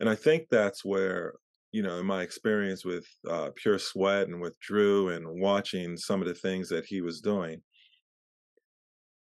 And 0.00 0.08
I 0.08 0.14
think 0.14 0.48
that's 0.48 0.84
where, 0.84 1.34
you 1.72 1.82
know, 1.82 1.98
in 1.98 2.06
my 2.06 2.22
experience 2.22 2.84
with 2.84 3.06
uh, 3.28 3.50
Pure 3.56 3.78
Sweat 3.78 4.28
and 4.28 4.40
with 4.40 4.58
Drew 4.60 5.10
and 5.10 5.26
watching 5.40 5.96
some 5.96 6.20
of 6.20 6.28
the 6.28 6.34
things 6.34 6.68
that 6.68 6.84
he 6.84 7.00
was 7.00 7.20
doing, 7.20 7.62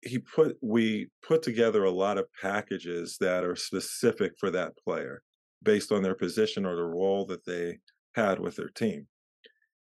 he 0.03 0.19
put 0.19 0.57
we 0.63 1.09
put 1.23 1.43
together 1.43 1.85
a 1.85 1.91
lot 1.91 2.19
of 2.19 2.27
packages 2.41 3.17
that 3.21 3.45
are 3.45 3.57
specific 3.57 4.33
for 4.39 4.51
that 4.51 4.77
player 4.79 5.23
based 5.63 5.93
on 5.93 6.03
their 6.03 6.15
position 6.15 6.65
or 6.65 6.75
the 6.75 6.83
role 6.83 7.27
that 7.27 7.45
they 7.45 7.79
had 8.15 8.41
with 8.41 8.57
their 8.57 8.71
team. 8.71 9.07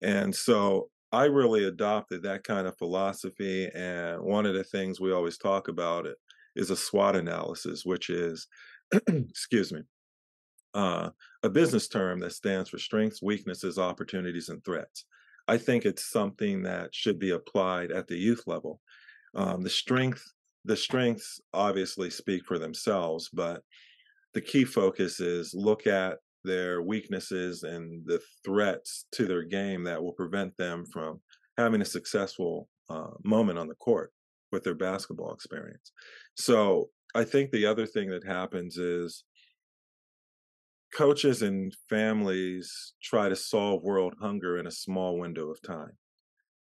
And 0.03 0.35
so 0.35 0.91
I 1.11 1.25
really 1.25 1.65
adopted 1.65 2.23
that 2.23 2.45
kind 2.45 2.67
of 2.67 2.77
philosophy. 2.77 3.69
And 3.75 4.21
one 4.23 4.47
of 4.47 4.55
the 4.55 4.65
things 4.65 5.01
we 5.01 5.13
always 5.13 5.39
talk 5.39 5.69
about 5.69 6.07
it 6.07 6.17
is 6.55 6.71
a 6.71 6.77
SWOT 6.77 7.17
analysis, 7.17 7.85
which 7.85 8.11
is, 8.11 8.47
excuse 9.09 9.73
me, 9.73 9.81
uh, 10.75 11.11
a 11.43 11.49
business 11.49 11.89
term 11.89 12.21
that 12.21 12.33
stands 12.33 12.69
for 12.69 12.79
strengths, 12.79 13.23
weaknesses, 13.23 13.79
opportunities, 13.79 14.49
and 14.49 14.63
threats. 14.65 15.07
I 15.47 15.57
think 15.57 15.87
it's 15.87 16.11
something 16.11 16.63
that 16.65 16.95
should 16.95 17.19
be 17.19 17.31
applied 17.31 17.91
at 17.91 18.07
the 18.07 18.17
youth 18.17 18.43
level. 18.47 18.81
Um, 19.35 19.63
the 19.63 19.71
strength, 19.71 20.23
the 20.67 20.77
strengths 20.77 21.41
obviously 21.55 22.11
speak 22.11 22.45
for 22.45 22.59
themselves, 22.59 23.31
but 23.33 23.63
the 24.35 24.41
key 24.43 24.65
focus 24.65 25.21
is 25.21 25.55
look 25.55 25.87
at 25.87 26.19
their 26.49 26.83
weaknesses 26.83 27.63
and 27.63 28.05
the 28.07 28.21
threats 28.45 29.07
to 29.13 29.27
their 29.27 29.45
game 29.45 29.85
that 29.85 30.03
will 30.03 30.13
prevent 30.13 30.57
them 30.57 30.85
from 30.93 31.21
having 31.57 31.81
a 31.83 31.85
successful 31.85 32.69
uh, 32.91 33.11
moment 33.25 33.59
on 33.59 33.69
the 33.69 33.75
court 33.75 34.13
with 34.51 34.65
their 34.65 34.75
basketball 34.75 35.33
experience. 35.33 35.93
So 36.37 36.89
I 37.15 37.25
think 37.25 37.51
the 37.51 37.67
other 37.67 37.87
thing 37.87 38.11
that 38.11 38.27
happens 38.27 38.77
is 38.79 39.25
coaches 40.95 41.43
and 41.43 41.75
families 41.91 42.95
try 43.03 43.29
to 43.29 43.37
solve 43.37 43.83
world 43.83 44.15
hunger 44.21 44.59
in 44.59 44.67
a 44.67 44.71
small 44.71 45.19
window 45.19 45.51
of 45.51 45.61
time. 45.63 45.93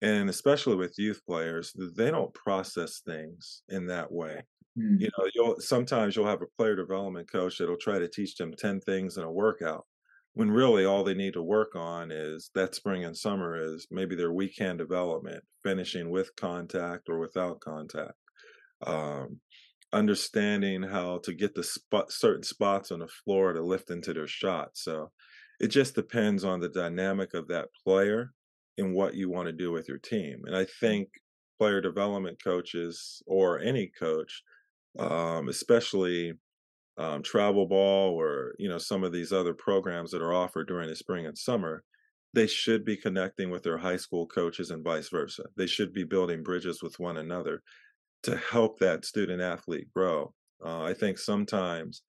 And 0.01 0.29
especially 0.29 0.75
with 0.75 0.99
youth 0.99 1.21
players, 1.25 1.73
they 1.95 2.11
don't 2.11 2.33
process 2.33 3.01
things 3.05 3.63
in 3.69 3.87
that 3.87 4.11
way. 4.11 4.43
Mm. 4.77 5.01
You 5.01 5.09
know, 5.17 5.29
you'll 5.33 5.59
sometimes 5.59 6.15
you'll 6.15 6.27
have 6.27 6.41
a 6.41 6.47
player 6.57 6.75
development 6.75 7.31
coach 7.31 7.57
that'll 7.57 7.77
try 7.77 7.99
to 7.99 8.07
teach 8.07 8.35
them 8.35 8.53
10 8.53 8.81
things 8.81 9.17
in 9.17 9.23
a 9.23 9.31
workout 9.31 9.85
when 10.33 10.49
really 10.49 10.83
all 10.83 11.03
they 11.03 11.13
need 11.13 11.33
to 11.33 11.43
work 11.43 11.75
on 11.75 12.11
is 12.11 12.49
that 12.55 12.73
spring 12.73 13.05
and 13.05 13.15
summer 13.15 13.55
is 13.55 13.87
maybe 13.91 14.15
their 14.15 14.33
weekend 14.33 14.79
development, 14.79 15.43
finishing 15.61 16.09
with 16.09 16.35
contact 16.35 17.07
or 17.07 17.19
without 17.19 17.59
contact. 17.59 18.13
Um, 18.85 19.39
understanding 19.93 20.81
how 20.81 21.19
to 21.19 21.33
get 21.33 21.53
the 21.53 21.63
spot 21.63 22.11
certain 22.11 22.41
spots 22.41 22.91
on 22.91 22.99
the 22.99 23.07
floor 23.07 23.53
to 23.53 23.61
lift 23.61 23.91
into 23.91 24.11
their 24.11 24.27
shot. 24.27 24.69
So 24.73 25.11
it 25.59 25.67
just 25.67 25.93
depends 25.93 26.43
on 26.43 26.59
the 26.59 26.69
dynamic 26.69 27.35
of 27.35 27.47
that 27.49 27.67
player 27.83 28.31
and 28.79 28.95
what 28.95 29.13
you 29.13 29.29
want 29.29 29.45
to 29.47 29.53
do 29.53 29.71
with 29.71 29.87
your 29.87 29.99
team. 29.99 30.41
And 30.45 30.55
I 30.55 30.65
think 30.79 31.09
player 31.59 31.79
development 31.79 32.43
coaches 32.43 33.21
or 33.27 33.59
any 33.59 33.91
coach, 33.99 34.41
um, 34.99 35.49
especially 35.49 36.33
um, 36.97 37.23
travel 37.23 37.65
ball 37.65 38.11
or 38.13 38.53
you 38.59 38.69
know 38.69 38.77
some 38.77 39.03
of 39.03 39.11
these 39.11 39.31
other 39.31 39.53
programs 39.53 40.11
that 40.11 40.21
are 40.21 40.33
offered 40.33 40.67
during 40.67 40.89
the 40.89 40.95
spring 40.95 41.25
and 41.25 41.37
summer, 41.37 41.83
they 42.33 42.47
should 42.47 42.85
be 42.85 42.97
connecting 42.97 43.49
with 43.49 43.63
their 43.63 43.77
high 43.77 43.97
school 43.97 44.27
coaches 44.27 44.69
and 44.71 44.83
vice 44.83 45.09
versa. 45.09 45.43
They 45.57 45.67
should 45.67 45.93
be 45.93 46.03
building 46.03 46.43
bridges 46.43 46.81
with 46.83 46.99
one 46.99 47.17
another 47.17 47.61
to 48.23 48.37
help 48.37 48.79
that 48.79 49.05
student 49.05 49.41
athlete 49.41 49.87
grow. 49.93 50.33
Uh, 50.63 50.83
I 50.83 50.93
think 50.93 51.17
sometimes 51.17 52.03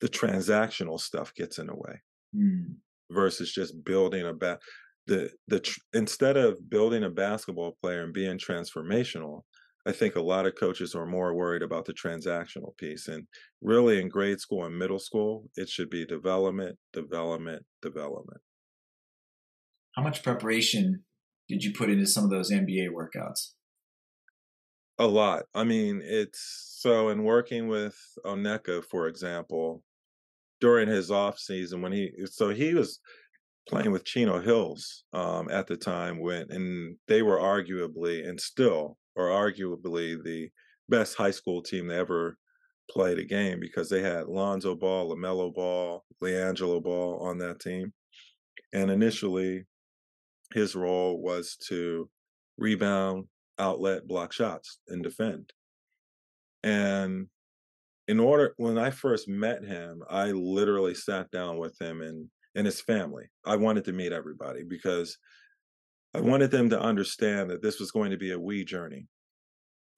the 0.00 0.08
transactional 0.08 0.98
stuff 0.98 1.34
gets 1.34 1.58
in 1.58 1.66
the 1.66 1.74
way 1.74 2.00
mm. 2.36 2.74
versus 3.10 3.52
just 3.52 3.84
building 3.84 4.26
a 4.26 4.32
bat. 4.32 4.60
The 5.06 5.30
the 5.48 5.60
tr- 5.60 5.80
instead 5.94 6.36
of 6.36 6.70
building 6.70 7.04
a 7.04 7.10
basketball 7.10 7.76
player 7.82 8.04
and 8.04 8.12
being 8.12 8.38
transformational, 8.38 9.42
I 9.84 9.92
think 9.92 10.14
a 10.14 10.22
lot 10.22 10.46
of 10.46 10.54
coaches 10.54 10.94
are 10.94 11.06
more 11.06 11.34
worried 11.34 11.62
about 11.62 11.86
the 11.86 11.92
transactional 11.92 12.76
piece. 12.76 13.08
And 13.08 13.26
really, 13.60 14.00
in 14.00 14.08
grade 14.08 14.40
school 14.40 14.64
and 14.64 14.78
middle 14.78 15.00
school, 15.00 15.48
it 15.56 15.68
should 15.68 15.90
be 15.90 16.06
development, 16.06 16.78
development, 16.92 17.64
development. 17.80 18.40
How 19.96 20.02
much 20.02 20.22
preparation 20.22 21.02
did 21.48 21.64
you 21.64 21.72
put 21.72 21.90
into 21.90 22.06
some 22.06 22.24
of 22.24 22.30
those 22.30 22.52
NBA 22.52 22.88
workouts? 22.90 23.54
A 24.98 25.06
lot. 25.06 25.44
I 25.54 25.64
mean, 25.64 26.00
it's 26.04 26.76
so 26.78 27.08
in 27.08 27.24
working 27.24 27.66
with 27.66 27.96
Onyeka, 28.24 28.84
for 28.84 29.08
example, 29.08 29.82
during 30.60 30.88
his 30.88 31.10
off 31.10 31.38
season 31.38 31.82
when 31.82 31.90
he 31.90 32.12
so 32.26 32.50
he 32.50 32.72
was 32.72 33.00
playing 33.68 33.90
with 33.90 34.04
Chino 34.04 34.40
Hills 34.40 35.04
um, 35.12 35.48
at 35.50 35.66
the 35.66 35.76
time 35.76 36.20
when 36.20 36.46
and 36.50 36.96
they 37.08 37.22
were 37.22 37.38
arguably 37.38 38.26
and 38.28 38.40
still 38.40 38.96
are 39.16 39.28
arguably 39.28 40.22
the 40.22 40.50
best 40.88 41.16
high 41.16 41.30
school 41.30 41.62
team 41.62 41.88
to 41.88 41.94
ever 41.94 42.36
played 42.90 43.18
a 43.18 43.24
game 43.24 43.60
because 43.60 43.88
they 43.88 44.02
had 44.02 44.26
Lonzo 44.26 44.74
Ball, 44.74 45.14
LaMelo 45.14 45.52
Ball, 45.54 46.04
LiAngelo 46.22 46.82
Ball 46.82 47.18
on 47.20 47.38
that 47.38 47.60
team. 47.60 47.92
And 48.72 48.90
initially, 48.90 49.64
his 50.52 50.74
role 50.74 51.20
was 51.20 51.56
to 51.68 52.08
rebound, 52.58 53.24
outlet, 53.58 54.06
block 54.06 54.32
shots, 54.32 54.78
and 54.88 55.02
defend. 55.02 55.52
And 56.62 57.28
in 58.08 58.20
order, 58.20 58.54
when 58.56 58.78
I 58.78 58.90
first 58.90 59.28
met 59.28 59.64
him, 59.64 60.02
I 60.10 60.32
literally 60.32 60.94
sat 60.94 61.30
down 61.30 61.58
with 61.58 61.80
him 61.80 62.02
and 62.02 62.28
and 62.54 62.66
his 62.66 62.80
family. 62.82 63.24
I 63.46 63.56
wanted 63.56 63.84
to 63.86 63.92
meet 63.92 64.12
everybody 64.12 64.62
because 64.62 65.16
I 66.14 66.20
wanted 66.20 66.50
them 66.50 66.68
to 66.70 66.80
understand 66.80 67.50
that 67.50 67.62
this 67.62 67.80
was 67.80 67.90
going 67.90 68.10
to 68.10 68.18
be 68.18 68.32
a 68.32 68.38
we 68.38 68.64
journey. 68.64 69.06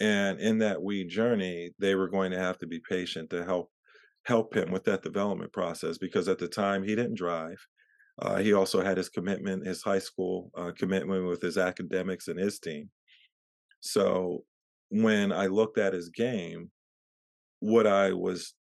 And 0.01 0.41
in 0.41 0.59
that 0.59 0.83
we 0.83 1.05
journey, 1.05 1.73
they 1.79 1.95
were 1.95 2.09
going 2.09 2.31
to 2.33 2.39
have 2.39 2.59
to 2.59 2.67
be 2.67 2.81
patient 2.89 3.31
to 3.31 3.45
help 3.45 3.71
help 4.27 4.57
him 4.57 4.71
with 4.71 4.85
that 4.85 5.03
development 5.03 5.53
process 5.53 5.99
because 5.99 6.29
at 6.29 6.39
the 6.39 6.49
time 6.49 6.83
he 6.83 6.95
didn't 6.95 7.17
drive. 7.17 7.59
Uh, 8.23 8.37
he 8.37 8.55
also 8.55 8.83
had 8.83 8.97
his 8.97 9.11
commitment, 9.11 9.67
his 9.67 9.83
high 9.83 9.99
school 9.99 10.51
uh, 10.57 10.73
commitment 10.79 11.27
with 11.27 11.43
his 11.43 11.59
academics 11.59 12.29
and 12.29 12.39
his 12.39 12.59
team. 12.59 12.89
So 13.81 14.45
when 14.89 15.31
I 15.31 15.47
looked 15.47 15.79
at 15.79 15.93
his 15.93 16.09
game, 16.09 16.71
what 17.61 17.87
I 17.87 18.13
was 18.13 18.55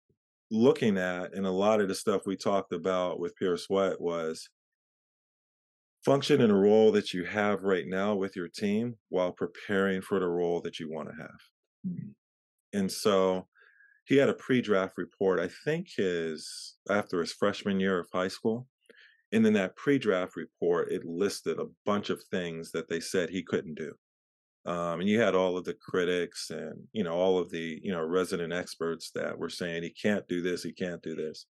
looking 0.50 0.98
at, 0.98 1.34
and 1.34 1.46
a 1.46 1.50
lot 1.50 1.80
of 1.80 1.88
the 1.88 1.94
stuff 1.94 2.22
we 2.26 2.36
talked 2.36 2.72
about 2.72 3.20
with 3.20 3.36
Pure 3.36 3.58
Sweat 3.58 4.00
was 4.00 4.48
function 6.04 6.40
in 6.40 6.50
a 6.50 6.54
role 6.54 6.92
that 6.92 7.12
you 7.12 7.24
have 7.24 7.62
right 7.62 7.86
now 7.86 8.14
with 8.14 8.34
your 8.36 8.48
team 8.48 8.96
while 9.08 9.32
preparing 9.32 10.02
for 10.02 10.18
the 10.18 10.26
role 10.26 10.60
that 10.60 10.80
you 10.80 10.90
want 10.90 11.08
to 11.08 11.14
have. 11.14 11.40
Mm-hmm. 11.86 12.78
And 12.78 12.90
so 12.90 13.46
he 14.06 14.16
had 14.16 14.28
a 14.28 14.34
pre-draft 14.34 14.94
report, 14.96 15.38
I 15.38 15.48
think 15.64 15.88
his 15.96 16.76
after 16.90 17.20
his 17.20 17.32
freshman 17.32 17.78
year 17.78 17.98
of 17.98 18.08
high 18.12 18.28
school. 18.28 18.66
And 19.30 19.46
in 19.46 19.52
that 19.54 19.76
pre-draft 19.76 20.36
report, 20.36 20.92
it 20.92 21.04
listed 21.04 21.58
a 21.58 21.68
bunch 21.86 22.10
of 22.10 22.22
things 22.24 22.72
that 22.72 22.88
they 22.88 23.00
said 23.00 23.30
he 23.30 23.42
couldn't 23.42 23.76
do. 23.76 23.94
Um, 24.64 25.00
and 25.00 25.08
you 25.08 25.20
had 25.20 25.34
all 25.34 25.56
of 25.56 25.64
the 25.64 25.74
critics 25.74 26.50
and 26.50 26.74
you 26.92 27.02
know 27.02 27.14
all 27.14 27.38
of 27.38 27.50
the 27.50 27.80
you 27.82 27.90
know 27.90 28.02
resident 28.02 28.52
experts 28.52 29.10
that 29.14 29.36
were 29.36 29.48
saying 29.48 29.82
he 29.82 29.90
can't 29.90 30.26
do 30.28 30.40
this, 30.40 30.62
he 30.62 30.72
can't 30.72 31.02
do 31.02 31.16
this. 31.16 31.46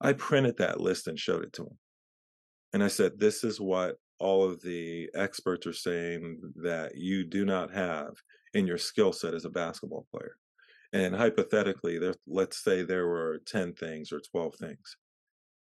I 0.00 0.12
printed 0.12 0.56
that 0.58 0.80
list 0.80 1.06
and 1.06 1.18
showed 1.18 1.44
it 1.44 1.52
to 1.54 1.62
him. 1.62 1.78
And 2.72 2.82
I 2.82 2.88
said, 2.88 3.18
this 3.18 3.44
is 3.44 3.60
what 3.60 3.96
all 4.18 4.44
of 4.44 4.60
the 4.62 5.08
experts 5.14 5.66
are 5.66 5.72
saying 5.72 6.40
that 6.56 6.96
you 6.96 7.24
do 7.24 7.44
not 7.44 7.72
have 7.72 8.14
in 8.54 8.66
your 8.66 8.78
skill 8.78 9.12
set 9.12 9.34
as 9.34 9.44
a 9.44 9.50
basketball 9.50 10.06
player. 10.10 10.36
And 10.92 11.14
hypothetically, 11.14 11.98
there, 11.98 12.14
let's 12.26 12.62
say 12.62 12.82
there 12.82 13.06
were 13.06 13.42
10 13.46 13.74
things 13.74 14.12
or 14.12 14.20
12 14.20 14.54
things. 14.56 14.96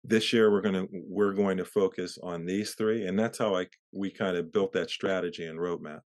This 0.03 0.31
year 0.33 0.51
we're 0.51 0.61
going 0.61 0.75
to 0.75 0.87
we're 0.91 1.33
going 1.33 1.57
to 1.57 1.65
focus 1.65 2.19
on 2.21 2.45
these 2.45 2.75
three 2.75 3.07
and 3.07 3.17
that's 3.17 3.39
how 3.39 3.55
I 3.55 3.65
we 3.91 4.11
kind 4.11 4.37
of 4.37 4.53
built 4.53 4.71
that 4.73 4.91
strategy 4.91 5.45
and 5.45 5.57
roadmap. 5.57 6.01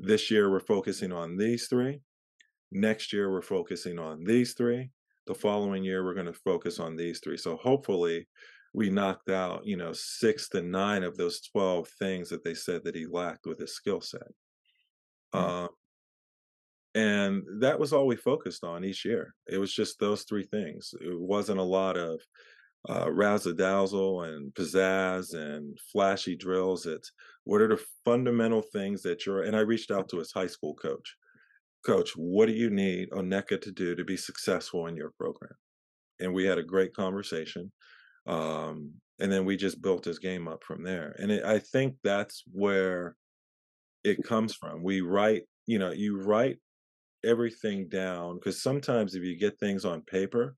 This 0.00 0.32
year 0.32 0.50
we're 0.50 0.58
focusing 0.58 1.12
on 1.12 1.36
these 1.36 1.68
three. 1.68 2.00
Next 2.72 3.12
year 3.12 3.30
we're 3.30 3.42
focusing 3.42 4.00
on 4.00 4.24
these 4.24 4.54
three. 4.54 4.90
The 5.28 5.34
following 5.34 5.84
year 5.84 6.04
we're 6.04 6.14
going 6.14 6.26
to 6.26 6.32
focus 6.32 6.80
on 6.80 6.96
these 6.96 7.20
three. 7.20 7.36
So 7.36 7.56
hopefully 7.56 8.26
we 8.76 8.90
knocked 8.90 9.30
out, 9.30 9.66
you 9.66 9.74
know, 9.74 9.92
six 9.94 10.50
to 10.50 10.60
nine 10.60 11.02
of 11.02 11.16
those 11.16 11.40
12 11.40 11.88
things 11.98 12.28
that 12.28 12.44
they 12.44 12.52
said 12.52 12.84
that 12.84 12.94
he 12.94 13.06
lacked 13.06 13.46
with 13.46 13.58
his 13.58 13.74
skill 13.74 14.02
set. 14.02 14.20
Mm-hmm. 15.34 15.38
Um, 15.38 15.68
and 16.94 17.42
that 17.62 17.80
was 17.80 17.94
all 17.94 18.06
we 18.06 18.16
focused 18.16 18.64
on 18.64 18.84
each 18.84 19.06
year. 19.06 19.34
It 19.46 19.56
was 19.56 19.72
just 19.72 19.98
those 19.98 20.24
three 20.24 20.44
things. 20.44 20.92
It 21.00 21.18
wasn't 21.18 21.58
a 21.58 21.62
lot 21.62 21.96
of 21.96 22.20
uh, 22.86 23.10
razzle 23.10 23.54
dazzle 23.54 24.24
and 24.24 24.52
pizzazz 24.52 25.32
and 25.32 25.78
flashy 25.90 26.36
drills. 26.36 26.84
It's 26.84 27.12
what 27.44 27.62
are 27.62 27.68
the 27.68 27.82
fundamental 28.04 28.60
things 28.60 29.00
that 29.02 29.24
you're, 29.24 29.44
and 29.44 29.56
I 29.56 29.60
reached 29.60 29.90
out 29.90 30.10
to 30.10 30.18
his 30.18 30.32
high 30.32 30.48
school 30.48 30.74
coach. 30.74 31.16
Coach, 31.82 32.10
what 32.14 32.44
do 32.44 32.52
you 32.52 32.68
need 32.68 33.08
Onyeka 33.10 33.58
to 33.62 33.72
do 33.72 33.94
to 33.94 34.04
be 34.04 34.18
successful 34.18 34.86
in 34.86 34.96
your 34.96 35.12
program? 35.18 35.54
And 36.20 36.34
we 36.34 36.44
had 36.44 36.58
a 36.58 36.62
great 36.62 36.94
conversation. 36.94 37.72
Um, 38.26 38.92
and 39.18 39.32
then 39.32 39.44
we 39.44 39.56
just 39.56 39.80
built 39.80 40.02
this 40.02 40.18
game 40.18 40.48
up 40.48 40.62
from 40.64 40.82
there. 40.82 41.14
And 41.18 41.30
it, 41.30 41.44
I 41.44 41.58
think 41.58 41.94
that's 42.02 42.42
where 42.52 43.16
it 44.04 44.22
comes 44.24 44.54
from. 44.54 44.82
We 44.82 45.00
write, 45.00 45.44
you 45.66 45.78
know, 45.78 45.92
you 45.92 46.20
write 46.20 46.58
everything 47.24 47.88
down 47.88 48.36
because 48.36 48.62
sometimes 48.62 49.14
if 49.14 49.22
you 49.22 49.38
get 49.38 49.58
things 49.58 49.84
on 49.84 50.02
paper, 50.02 50.56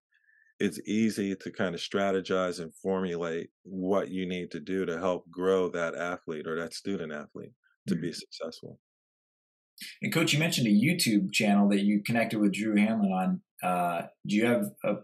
it's 0.61 0.81
easy 0.87 1.37
to 1.37 1.51
kind 1.53 1.75
of 1.75 1.81
strategize 1.81 2.61
and 2.61 2.75
formulate 2.83 3.51
what 3.63 4.09
you 4.09 4.27
need 4.27 4.51
to 4.51 4.61
do 4.61 4.85
to 4.85 4.99
help 4.99 5.31
grow 5.31 5.69
that 5.69 5.95
athlete 5.95 6.47
or 6.47 6.59
that 6.59 6.75
student 6.75 7.13
athlete 7.13 7.53
to 7.87 7.95
mm-hmm. 7.95 8.03
be 8.03 8.13
successful. 8.13 8.79
And 10.03 10.13
coach, 10.13 10.33
you 10.33 10.41
mentioned 10.41 10.67
a 10.67 10.71
YouTube 10.71 11.33
channel 11.33 11.69
that 11.69 11.83
you 11.83 12.03
connected 12.03 12.41
with 12.41 12.53
Drew 12.53 12.75
Hanlen 12.75 13.13
on. 13.13 13.41
Uh, 13.63 14.07
do 14.27 14.37
you 14.37 14.47
have 14.47 14.71
a 14.85 14.97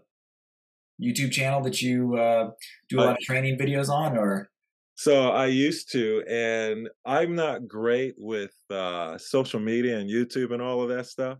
YouTube 1.01 1.31
channel 1.31 1.61
that 1.61 1.81
you 1.81 2.15
uh, 2.17 2.51
do 2.89 2.99
a 2.99 3.01
lot 3.01 3.17
of 3.17 3.19
training 3.19 3.57
videos 3.57 3.89
on, 3.89 4.17
or? 4.17 4.49
So 4.95 5.31
I 5.31 5.47
used 5.47 5.91
to, 5.91 6.23
and 6.27 6.89
I'm 7.05 7.35
not 7.35 7.67
great 7.67 8.15
with 8.17 8.53
uh, 8.69 9.17
social 9.17 9.59
media 9.59 9.97
and 9.97 10.09
YouTube 10.09 10.53
and 10.53 10.61
all 10.61 10.81
of 10.81 10.89
that 10.89 11.07
stuff. 11.07 11.37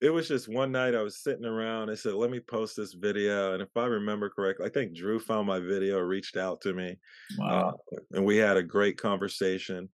It 0.00 0.10
was 0.10 0.28
just 0.28 0.46
one 0.46 0.70
night 0.70 0.94
I 0.94 1.02
was 1.02 1.22
sitting 1.22 1.46
around. 1.46 1.90
I 1.90 1.94
said, 1.94 2.14
"Let 2.14 2.30
me 2.30 2.38
post 2.38 2.76
this 2.76 2.92
video." 2.92 3.54
And 3.54 3.62
if 3.62 3.70
I 3.76 3.86
remember 3.86 4.28
correctly, 4.28 4.66
I 4.66 4.68
think 4.68 4.94
Drew 4.94 5.18
found 5.18 5.46
my 5.46 5.58
video, 5.58 5.98
reached 5.98 6.36
out 6.36 6.60
to 6.60 6.74
me, 6.74 6.98
wow. 7.38 7.70
uh, 7.70 7.96
and 8.12 8.24
we 8.24 8.36
had 8.36 8.56
a 8.56 8.62
great 8.62 8.98
conversation. 8.98 9.88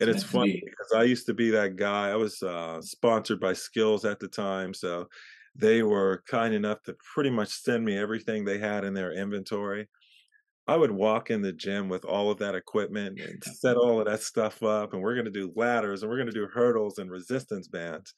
And 0.00 0.08
it's 0.08 0.22
funny 0.22 0.62
because 0.64 0.92
I 0.94 1.02
used 1.02 1.26
to 1.26 1.34
be 1.34 1.50
that 1.50 1.74
guy. 1.74 2.10
I 2.10 2.14
was 2.14 2.40
uh, 2.40 2.80
sponsored 2.82 3.40
by 3.40 3.52
SKLZ 3.52 4.08
at 4.08 4.20
the 4.20 4.28
time, 4.28 4.72
so 4.72 5.08
they 5.58 5.82
were 5.82 6.22
kind 6.26 6.54
enough 6.54 6.82
to 6.84 6.96
pretty 7.14 7.30
much 7.30 7.48
send 7.48 7.84
me 7.84 7.98
everything 7.98 8.44
they 8.44 8.58
had 8.58 8.84
in 8.84 8.94
their 8.94 9.12
inventory. 9.12 9.88
I 10.68 10.76
would 10.76 10.90
walk 10.90 11.30
in 11.30 11.42
the 11.42 11.52
gym 11.52 11.88
with 11.88 12.04
all 12.04 12.30
of 12.30 12.38
that 12.38 12.54
equipment 12.54 13.18
and 13.18 13.42
set 13.56 13.76
all 13.76 13.98
of 13.98 14.06
that 14.06 14.22
stuff 14.22 14.62
up, 14.62 14.92
and 14.92 15.02
we're 15.02 15.14
going 15.14 15.24
to 15.24 15.30
do 15.30 15.52
ladders 15.56 16.02
and 16.02 16.10
we're 16.10 16.18
going 16.18 16.28
to 16.28 16.32
do 16.32 16.46
hurdles 16.46 16.98
and 16.98 17.10
resistance 17.10 17.68
bands. 17.68 18.14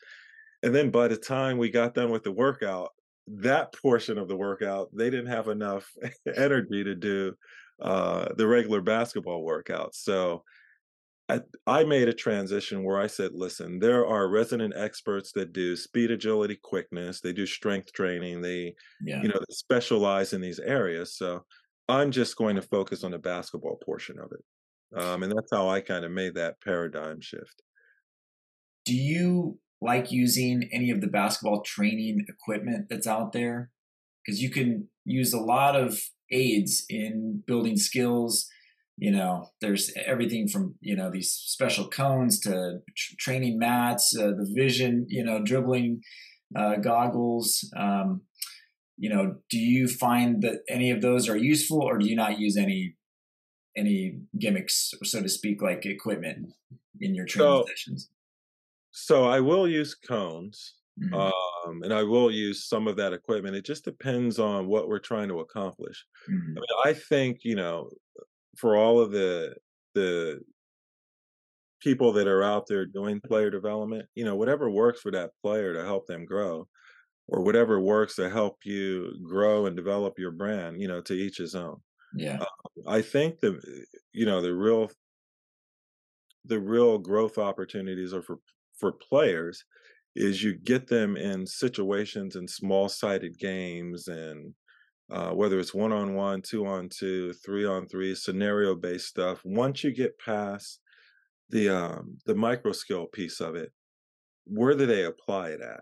And 0.63 0.75
then 0.75 0.91
by 0.91 1.09
the 1.09 1.17
time 1.17 1.57
we 1.57 1.71
got 1.71 1.95
done 1.95 2.11
with 2.11 2.25
the 2.25 2.33
workout, 2.33 2.91
that 3.29 3.73
portion 3.73 4.19
of 4.19 4.29
the 4.29 4.37
workout, 4.37 4.89
they 4.93 5.09
didn't 5.09 5.27
have 5.29 5.49
enough 5.49 5.91
energy 6.37 6.85
to 6.85 6.95
do 6.95 7.35
uh, 7.81 8.29
the 8.37 8.47
regular 8.47 8.83
basketball 8.83 9.43
workout. 9.43 9.95
So 9.95 10.43
I, 11.31 11.41
I 11.67 11.85
made 11.85 12.09
a 12.09 12.13
transition 12.13 12.83
where 12.83 13.01
I 13.01 13.07
said, 13.07 13.31
listen, 13.35 13.79
there 13.79 14.07
are 14.07 14.29
resident 14.29 14.75
experts 14.77 15.33
that 15.33 15.53
do 15.53 15.77
speed, 15.77 16.11
agility, 16.11 16.59
quickness. 16.63 17.21
They 17.21 17.33
do 17.33 17.47
strength 17.47 17.93
training. 17.93 18.41
They, 18.41 18.75
yeah. 19.01 19.23
you 19.23 19.29
know, 19.29 19.39
they 19.39 19.55
specialize 19.55 20.33
in 20.33 20.41
these 20.41 20.59
areas. 20.59 21.17
So 21.17 21.45
I'm 21.89 22.11
just 22.11 22.37
going 22.37 22.57
to 22.57 22.63
focus 22.63 23.05
on 23.05 23.13
the 23.13 23.19
basketball 23.19 23.79
portion 23.85 24.19
of 24.19 24.33
it. 24.33 25.01
Um, 25.01 25.23
and 25.23 25.33
that's 25.33 25.51
how 25.53 25.69
I 25.69 25.81
kind 25.81 26.05
of 26.05 26.11
made 26.11 26.35
that 26.35 26.61
paradigm 26.63 27.21
shift. 27.21 27.63
Do 28.85 28.95
you 28.95 29.59
like 29.81 30.11
using 30.11 30.69
any 30.73 30.91
of 30.91 31.01
the 31.01 31.07
basketball 31.07 31.63
training 31.63 32.27
equipment 32.29 32.87
that's 32.91 33.07
out 33.07 33.33
there? 33.33 33.71
Because 34.25 34.43
you 34.43 34.51
can 34.51 34.89
use 35.05 35.33
a 35.33 35.41
lot 35.41 35.77
of 35.77 36.01
aids 36.33 36.85
in 36.89 37.43
building 37.47 37.77
skills 37.77 38.49
you 39.01 39.11
know 39.11 39.49
there's 39.63 39.91
everything 40.07 40.47
from 40.47 40.75
you 40.81 40.95
know 40.95 41.11
these 41.11 41.33
special 41.33 41.89
cones 41.89 42.39
to 42.39 42.79
tr- 42.97 43.15
training 43.19 43.59
mats 43.59 44.15
uh, 44.17 44.27
the 44.27 44.49
vision 44.55 45.07
you 45.09 45.25
know 45.25 45.43
dribbling 45.43 46.01
uh, 46.55 46.77
goggles 46.77 47.69
um, 47.77 48.21
you 48.99 49.09
know 49.09 49.37
do 49.49 49.59
you 49.59 49.89
find 49.89 50.43
that 50.43 50.59
any 50.69 50.91
of 50.91 51.01
those 51.01 51.29
are 51.29 51.37
useful 51.37 51.81
or 51.83 51.99
do 51.99 52.07
you 52.07 52.15
not 52.15 52.39
use 52.39 52.57
any 52.57 52.95
any 53.77 54.19
gimmicks 54.39 54.93
so 55.03 55.23
to 55.23 55.29
speak 55.29 55.63
like 55.63 55.87
equipment 55.87 56.53
in 57.01 57.15
your 57.15 57.25
training 57.25 57.53
so, 57.53 57.65
sessions 57.69 58.11
so 58.91 59.25
i 59.25 59.41
will 59.41 59.67
use 59.67 59.95
cones 59.95 60.75
mm-hmm. 61.03 61.15
um, 61.15 61.83
and 61.83 61.95
i 61.95 62.03
will 62.03 62.31
use 62.31 62.69
some 62.69 62.87
of 62.87 62.97
that 62.97 63.15
equipment 63.15 63.57
it 63.57 63.65
just 63.65 63.85
depends 63.85 64.39
on 64.39 64.67
what 64.67 64.89
we're 64.89 64.99
trying 64.99 65.29
to 65.29 65.39
accomplish 65.39 66.05
mm-hmm. 66.29 66.51
I, 66.51 66.61
mean, 66.61 66.65
I 66.85 66.93
think 66.93 67.39
you 67.45 67.55
know 67.55 67.89
for 68.57 68.77
all 68.77 69.01
of 69.01 69.13
the 69.13 69.55
the 69.95 70.41
people 71.81 72.13
that 72.13 72.29
are 72.29 72.43
out 72.43 72.67
there 72.67 72.85
doing 72.87 73.21
player 73.21 73.51
development, 73.51 74.09
you 74.15 74.25
know, 74.25 74.37
whatever 74.37 74.71
works 74.71 75.01
for 75.01 75.11
that 75.11 75.31
player 75.43 75.73
to 75.75 75.85
help 75.85 76.07
them 76.07 76.25
grow, 76.25 76.69
or 77.29 77.43
whatever 77.43 77.81
works 77.81 78.17
to 78.17 78.31
help 78.31 78.59
you 78.65 79.13
grow 79.29 79.67
and 79.67 79.77
develop 79.77 80.19
your 80.19 80.33
brand, 80.33 80.81
you 80.81 80.89
know, 80.89 81.01
to 81.03 81.15
each 81.15 81.39
his 81.39 81.55
own. 81.55 81.81
Yeah, 82.15 82.39
uh, 82.41 82.47
I 82.89 83.03
think 83.03 83.41
the 83.41 83.61
you 84.13 84.27
know 84.27 84.41
the 84.43 84.55
real 84.55 84.91
the 86.45 86.61
real 86.61 86.99
growth 86.99 87.39
opportunities 87.39 88.13
are 88.13 88.23
for 88.23 88.39
for 88.79 88.93
players 88.93 89.65
is 90.17 90.43
you 90.43 90.57
get 90.57 90.89
them 90.89 91.17
in 91.17 91.47
situations 91.47 92.35
and 92.35 92.49
small 92.51 92.89
sided 92.89 93.39
games 93.39 94.09
and 94.09 94.55
uh, 95.11 95.31
whether 95.31 95.59
it's 95.59 95.75
one 95.75 95.93
on 95.93 96.15
one, 96.15 96.41
two 96.41 96.67
on 96.67 96.89
two, 96.89 97.33
three 97.33 97.67
on 97.67 97.87
three, 97.87 98.15
scenario 98.15 98.75
based 98.75 99.07
stuff. 99.07 99.41
Once 99.45 99.83
you 99.83 99.93
get 99.93 100.19
past 100.19 100.81
the 101.49 101.69
um, 101.69 102.19
the 102.27 102.35
micro 102.35 102.73
skill 102.73 103.07
piece 103.07 103.41
of 103.41 103.57
it, 103.57 103.73
where 104.45 104.77
do 104.77 104.87
they 104.87 105.05
apply 105.05 105.49
it 105.49 105.61
at? 105.61 105.81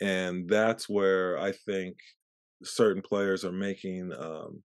And 0.00 0.48
that's 0.48 0.88
where 0.88 1.38
I 1.38 1.52
think 1.52 1.96
certain 2.64 3.02
players 3.02 3.44
are 3.44 3.52
making 3.52 4.12
um, 4.18 4.62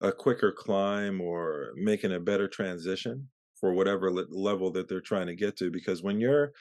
a 0.00 0.12
quicker 0.12 0.52
climb 0.52 1.20
or 1.20 1.72
making 1.76 2.12
a 2.12 2.20
better 2.20 2.48
transition 2.48 3.28
for 3.60 3.72
whatever 3.72 4.10
level 4.10 4.70
that 4.72 4.88
they're 4.88 5.00
trying 5.00 5.28
to 5.28 5.36
get 5.36 5.56
to. 5.58 5.70
Because 5.70 6.02
when 6.02 6.20
you're 6.20 6.52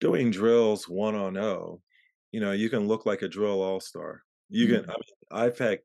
doing 0.00 0.30
drills 0.30 0.88
one 0.88 1.14
on 1.14 1.36
oh, 1.36 1.82
you 2.32 2.40
know, 2.40 2.52
you 2.52 2.70
can 2.70 2.88
look 2.88 3.04
like 3.04 3.20
a 3.20 3.28
drill 3.28 3.62
all 3.62 3.80
star 3.80 4.22
you 4.50 4.66
can. 4.66 4.82
Mm-hmm. 4.82 4.90
I 4.90 4.94
mean, 4.94 5.46
I've 5.46 5.58
had 5.58 5.78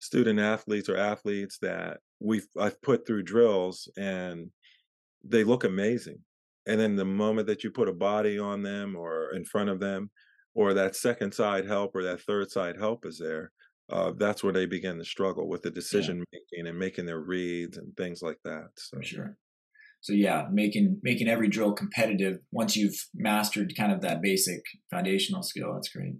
student 0.00 0.38
athletes 0.38 0.88
or 0.88 0.96
athletes 0.96 1.58
that 1.62 1.98
we've 2.20 2.46
I've 2.58 2.80
put 2.82 3.06
through 3.06 3.24
drills 3.24 3.88
and 3.96 4.50
they 5.24 5.44
look 5.44 5.64
amazing. 5.64 6.18
And 6.66 6.80
then 6.80 6.96
the 6.96 7.04
moment 7.04 7.46
that 7.46 7.64
you 7.64 7.70
put 7.70 7.88
a 7.88 7.92
body 7.92 8.38
on 8.38 8.62
them 8.62 8.96
or 8.96 9.32
in 9.34 9.44
front 9.44 9.70
of 9.70 9.80
them, 9.80 10.10
or 10.54 10.74
that 10.74 10.96
second 10.96 11.32
side 11.32 11.66
help 11.66 11.94
or 11.94 12.02
that 12.02 12.22
third 12.22 12.50
side 12.50 12.76
help 12.78 13.04
is 13.04 13.18
there, 13.18 13.52
uh, 13.90 14.12
that's 14.16 14.42
where 14.42 14.52
they 14.52 14.66
begin 14.66 14.98
to 14.98 15.04
struggle 15.04 15.48
with 15.48 15.62
the 15.62 15.70
decision 15.70 16.24
yeah. 16.32 16.40
making 16.52 16.68
and 16.68 16.78
making 16.78 17.06
their 17.06 17.20
reads 17.20 17.76
and 17.76 17.96
things 17.96 18.20
like 18.22 18.38
that. 18.44 18.70
So. 18.76 18.96
For 18.96 19.02
sure. 19.02 19.36
So 20.00 20.12
yeah, 20.12 20.46
making 20.52 21.00
making 21.02 21.28
every 21.28 21.48
drill 21.48 21.72
competitive 21.72 22.38
once 22.52 22.76
you've 22.76 22.96
mastered 23.14 23.74
kind 23.76 23.92
of 23.92 24.00
that 24.02 24.22
basic 24.22 24.62
foundational 24.90 25.42
skill. 25.42 25.74
That's 25.74 25.88
great. 25.88 26.14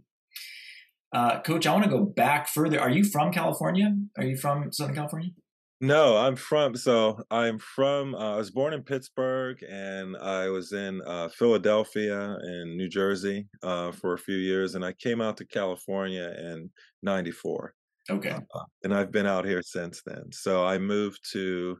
Uh, 1.17 1.41
Coach, 1.41 1.67
I 1.67 1.73
want 1.73 1.85
to 1.85 1.91
go 1.91 2.05
back 2.05 2.47
further. 2.47 2.79
Are 2.79 2.91
you 2.91 3.03
from 3.03 3.33
California? 3.33 3.97
Are 4.19 4.23
you 4.23 4.37
from 4.37 4.71
Southern 4.71 4.95
California? 4.95 5.31
No, 5.81 6.15
I'm 6.19 6.37
from. 6.37 6.77
So 6.77 7.23
I'm 7.31 7.59
from. 7.59 8.15
Uh, 8.15 8.35
I 8.35 8.37
was 8.37 8.51
born 8.51 8.75
in 8.75 8.83
Pittsburgh, 8.83 9.57
and 9.67 10.15
I 10.19 10.51
was 10.51 10.73
in 10.73 11.01
uh, 11.07 11.29
Philadelphia 11.29 12.37
and 12.43 12.77
New 12.77 12.89
Jersey 12.91 13.49
uh, 13.63 13.93
for 13.93 14.13
a 14.13 14.19
few 14.19 14.37
years, 14.37 14.75
and 14.75 14.85
I 14.85 14.93
came 14.93 15.23
out 15.23 15.39
to 15.39 15.47
California 15.47 16.35
in 16.39 16.69
'94. 17.03 17.73
Okay. 18.11 18.37
Uh, 18.55 18.65
and 18.85 18.93
I've 18.93 19.11
been 19.11 19.27
out 19.27 19.47
here 19.47 19.63
since 19.63 20.03
then. 20.05 20.25
So 20.33 20.67
I 20.67 20.77
moved 20.77 21.21
to 21.33 21.79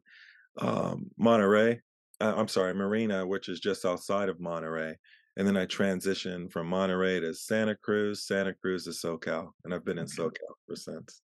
um, 0.59 1.11
Monterey. 1.19 1.83
Uh, 2.23 2.33
I'm 2.35 2.49
sorry, 2.49 2.73
Marina, 2.73 3.27
which 3.27 3.51
is 3.51 3.61
just 3.61 3.85
outside 3.85 4.31
of 4.31 4.41
Monterey, 4.41 4.97
and 5.37 5.47
then 5.47 5.57
I 5.57 5.67
transitioned 5.67 6.51
from 6.51 6.69
Monterey 6.69 7.21
to 7.21 7.35
Santa 7.35 7.77
Cruz, 7.77 8.27
Santa 8.27 8.55
Cruz 8.55 8.85
to 8.85 8.91
SoCal, 8.91 9.51
and 9.65 9.75
I've 9.75 9.85
been 9.85 9.99
in 9.99 10.07
SoCal 10.07 10.33
ever 10.69 10.77
since. 10.77 11.23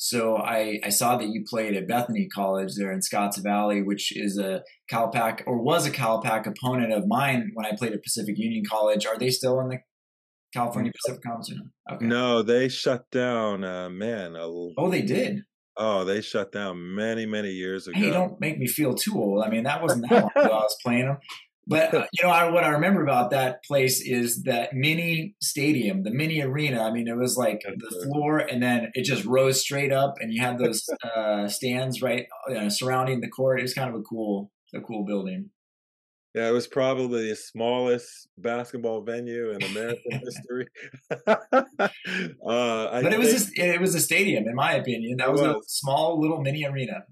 So 0.00 0.36
I, 0.36 0.78
I 0.84 0.90
saw 0.90 1.16
that 1.16 1.26
you 1.26 1.44
played 1.48 1.76
at 1.76 1.88
Bethany 1.88 2.28
College 2.32 2.74
there 2.76 2.92
in 2.92 3.02
Scotts 3.02 3.38
Valley, 3.38 3.82
which 3.82 4.16
is 4.16 4.38
a 4.38 4.62
Calpac 4.90 5.42
or 5.44 5.60
was 5.60 5.86
a 5.86 5.90
Calpac 5.90 6.46
opponent 6.46 6.92
of 6.92 7.08
mine 7.08 7.50
when 7.54 7.66
I 7.66 7.74
played 7.76 7.92
at 7.92 8.04
Pacific 8.04 8.38
Union 8.38 8.64
College. 8.64 9.06
Are 9.06 9.18
they 9.18 9.30
still 9.30 9.58
in 9.58 9.68
the 9.68 9.78
California 10.54 10.92
Pacific 10.94 11.22
Conference? 11.22 11.60
Okay. 11.92 12.06
No, 12.06 12.42
they 12.42 12.68
shut 12.68 13.10
down. 13.10 13.64
Uh, 13.64 13.90
man, 13.90 14.36
a, 14.36 14.46
oh, 14.46 14.88
they 14.88 15.02
did. 15.02 15.42
Oh, 15.76 16.04
they 16.04 16.20
shut 16.20 16.52
down 16.52 16.94
many, 16.94 17.26
many 17.26 17.50
years 17.50 17.88
ago. 17.88 17.98
Hey, 17.98 18.10
don't 18.10 18.40
make 18.40 18.58
me 18.58 18.68
feel 18.68 18.94
too 18.94 19.14
old. 19.16 19.44
I 19.44 19.50
mean, 19.50 19.64
that 19.64 19.82
wasn't 19.82 20.08
that 20.08 20.22
long 20.22 20.30
ago 20.36 20.54
I 20.54 20.62
was 20.62 20.76
playing 20.84 21.06
them. 21.06 21.18
But 21.68 21.92
you 21.92 22.24
know, 22.24 22.30
I, 22.30 22.50
what 22.50 22.64
I 22.64 22.68
remember 22.68 23.02
about 23.02 23.30
that 23.30 23.62
place 23.62 24.00
is 24.00 24.44
that 24.44 24.72
mini 24.72 25.36
stadium, 25.42 26.02
the 26.02 26.10
mini 26.10 26.40
arena. 26.40 26.82
I 26.82 26.90
mean, 26.90 27.06
it 27.06 27.16
was 27.16 27.36
like 27.36 27.62
the 27.62 28.04
floor, 28.04 28.38
and 28.38 28.62
then 28.62 28.90
it 28.94 29.04
just 29.04 29.26
rose 29.26 29.60
straight 29.60 29.92
up, 29.92 30.14
and 30.18 30.32
you 30.32 30.40
had 30.40 30.58
those 30.64 30.88
uh, 31.04 31.46
stands 31.46 32.00
right 32.00 32.26
uh, 32.50 32.70
surrounding 32.70 33.20
the 33.20 33.28
court. 33.28 33.58
It 33.58 33.62
was 33.62 33.74
kind 33.74 33.90
of 33.90 34.00
a 34.00 34.02
cool, 34.02 34.50
a 34.74 34.80
cool 34.80 35.04
building. 35.04 35.50
Yeah, 36.34 36.48
it 36.48 36.52
was 36.52 36.66
probably 36.66 37.28
the 37.28 37.36
smallest 37.36 38.28
basketball 38.38 39.02
venue 39.02 39.50
in 39.50 39.62
American 39.62 40.20
history. 40.24 40.68
uh, 41.26 41.42
but 42.40 43.12
it 43.12 43.18
was 43.18 43.30
just, 43.30 43.58
it 43.58 43.80
was 43.80 43.94
a 43.94 44.00
stadium, 44.00 44.46
in 44.46 44.54
my 44.54 44.72
opinion. 44.74 45.16
That 45.18 45.32
was, 45.32 45.40
was, 45.40 45.50
a 45.50 45.60
small 45.66 46.20
little 46.20 46.40
mini 46.40 46.64
arena. 46.64 47.04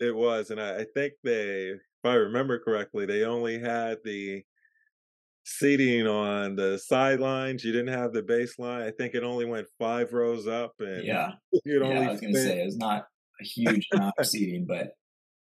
It 0.00 0.14
was, 0.14 0.50
and 0.50 0.60
I, 0.60 0.80
I 0.80 0.84
think 0.92 1.14
they 1.22 1.74
if 2.04 2.10
I 2.10 2.14
remember 2.14 2.58
correctly, 2.58 3.06
they 3.06 3.24
only 3.24 3.58
had 3.58 3.98
the 4.04 4.42
seating 5.44 6.06
on 6.06 6.54
the 6.56 6.78
sidelines. 6.78 7.64
You 7.64 7.72
didn't 7.72 7.94
have 7.98 8.12
the 8.12 8.22
baseline. 8.22 8.86
I 8.86 8.90
think 8.90 9.14
it 9.14 9.22
only 9.22 9.46
went 9.46 9.66
five 9.78 10.12
rows 10.12 10.46
up, 10.46 10.74
and 10.80 11.04
Yeah. 11.04 11.32
Yeah, 11.64 11.78
only 11.82 11.96
I 11.96 12.10
was 12.10 12.20
going 12.20 12.34
to 12.34 12.42
say 12.42 12.60
it 12.60 12.66
was 12.66 12.76
not 12.76 13.06
a 13.40 13.44
huge 13.44 13.86
amount 13.92 14.14
of 14.18 14.26
seating, 14.26 14.66
but 14.66 14.92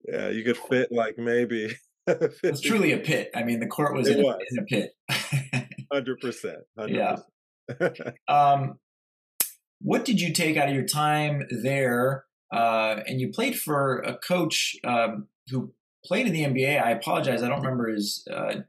yeah, 0.06 0.28
you 0.28 0.44
could 0.44 0.58
fit 0.58 0.92
like 0.92 1.16
maybe 1.16 1.74
it 2.06 2.20
was 2.42 2.60
50 2.60 2.68
truly 2.68 2.92
a 2.92 2.98
pit. 2.98 3.30
I 3.34 3.42
mean, 3.42 3.60
the 3.60 3.66
court 3.66 3.94
was, 3.94 4.08
in, 4.08 4.22
was. 4.22 4.36
A, 4.36 4.54
in 4.54 4.58
a 4.58 4.64
pit. 4.64 4.92
hundred 5.92 6.20
percent, 6.20 6.58
Yeah. 6.86 7.16
um, 8.28 8.78
what 9.80 10.04
did 10.04 10.20
you 10.20 10.32
take 10.34 10.56
out 10.58 10.68
of 10.68 10.74
your 10.74 10.86
time 10.86 11.46
there? 11.62 12.24
Uh, 12.52 13.00
and 13.06 13.20
you 13.20 13.30
played 13.30 13.58
for 13.58 14.00
a 14.00 14.18
coach 14.18 14.74
um, 14.84 15.28
who 15.50 15.72
played 16.04 16.26
in 16.26 16.32
the 16.32 16.44
NBA. 16.44 16.82
I 16.82 16.90
apologize, 16.90 17.42
I 17.42 17.48
don't 17.48 17.60
remember 17.60 17.88
his 17.88 18.26
uh, 18.32 18.60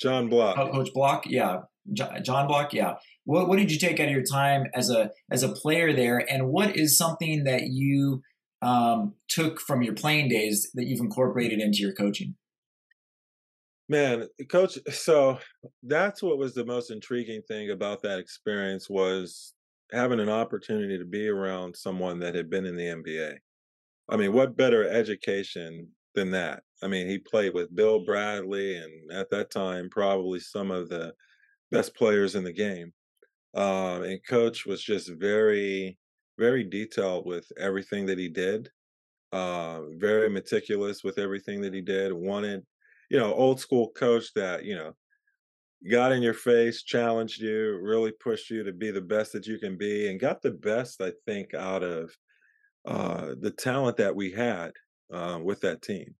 John 0.00 0.28
Block. 0.28 0.56
Coach 0.56 0.92
Block, 0.94 1.24
yeah, 1.26 1.62
John 1.92 2.46
Block, 2.46 2.72
yeah. 2.72 2.94
What 3.24 3.48
what 3.48 3.58
did 3.58 3.70
you 3.70 3.78
take 3.78 4.00
out 4.00 4.06
of 4.06 4.12
your 4.12 4.22
time 4.22 4.66
as 4.74 4.90
a 4.90 5.10
as 5.30 5.42
a 5.42 5.48
player 5.50 5.92
there, 5.92 6.18
and 6.30 6.48
what 6.48 6.76
is 6.76 6.96
something 6.96 7.44
that 7.44 7.68
you 7.68 8.22
um, 8.62 9.14
took 9.28 9.60
from 9.60 9.82
your 9.82 9.94
playing 9.94 10.28
days 10.28 10.70
that 10.74 10.86
you've 10.86 11.00
incorporated 11.00 11.60
into 11.60 11.78
your 11.78 11.92
coaching? 11.92 12.36
Man, 13.90 14.28
coach, 14.50 14.78
so 14.90 15.38
that's 15.82 16.22
what 16.22 16.38
was 16.38 16.54
the 16.54 16.64
most 16.64 16.90
intriguing 16.90 17.40
thing 17.48 17.70
about 17.70 18.02
that 18.02 18.18
experience 18.18 18.88
was 18.90 19.54
having 19.92 20.20
an 20.20 20.28
opportunity 20.28 20.98
to 20.98 21.06
be 21.06 21.26
around 21.26 21.74
someone 21.74 22.18
that 22.18 22.34
had 22.34 22.50
been 22.50 22.66
in 22.66 22.76
the 22.76 22.84
NBA. 22.84 23.38
I 24.08 24.16
mean, 24.16 24.32
what 24.32 24.56
better 24.56 24.88
education 24.88 25.88
than 26.14 26.30
that? 26.32 26.62
I 26.82 26.88
mean, 26.88 27.08
he 27.08 27.18
played 27.18 27.54
with 27.54 27.74
Bill 27.74 28.04
Bradley 28.04 28.76
and 28.76 29.12
at 29.12 29.30
that 29.30 29.50
time 29.50 29.90
probably 29.90 30.40
some 30.40 30.70
of 30.70 30.88
the 30.88 31.14
best 31.70 31.94
players 31.94 32.34
in 32.34 32.44
the 32.44 32.52
game. 32.52 32.92
Um, 33.54 34.02
and 34.04 34.20
coach 34.26 34.66
was 34.66 34.82
just 34.82 35.10
very, 35.10 35.98
very 36.38 36.64
detailed 36.64 37.26
with 37.26 37.46
everything 37.58 38.06
that 38.06 38.18
he 38.18 38.28
did. 38.28 38.70
Uh, 39.32 39.82
very 39.98 40.30
meticulous 40.30 41.04
with 41.04 41.18
everything 41.18 41.60
that 41.60 41.74
he 41.74 41.82
did. 41.82 42.12
Wanted 42.12 42.64
you 43.10 43.18
know, 43.18 43.32
old 43.34 43.60
school 43.60 43.90
coach 43.90 44.32
that, 44.34 44.64
you 44.64 44.74
know, 44.74 44.92
got 45.90 46.12
in 46.12 46.22
your 46.22 46.34
face, 46.34 46.82
challenged 46.82 47.40
you, 47.40 47.78
really 47.82 48.12
pushed 48.12 48.50
you 48.50 48.62
to 48.64 48.72
be 48.72 48.90
the 48.90 49.00
best 49.00 49.32
that 49.32 49.46
you 49.46 49.58
can 49.58 49.76
be, 49.76 50.08
and 50.08 50.20
got 50.20 50.42
the 50.42 50.50
best, 50.50 51.00
I 51.00 51.12
think, 51.26 51.54
out 51.54 51.82
of 51.82 52.14
uh, 52.88 53.36
the 53.40 53.52
talent 53.52 53.98
that 53.98 54.16
we 54.16 54.32
had 54.32 54.72
uh, 55.12 55.40
with 55.44 55.62
that 55.62 55.82
team. 55.82 56.16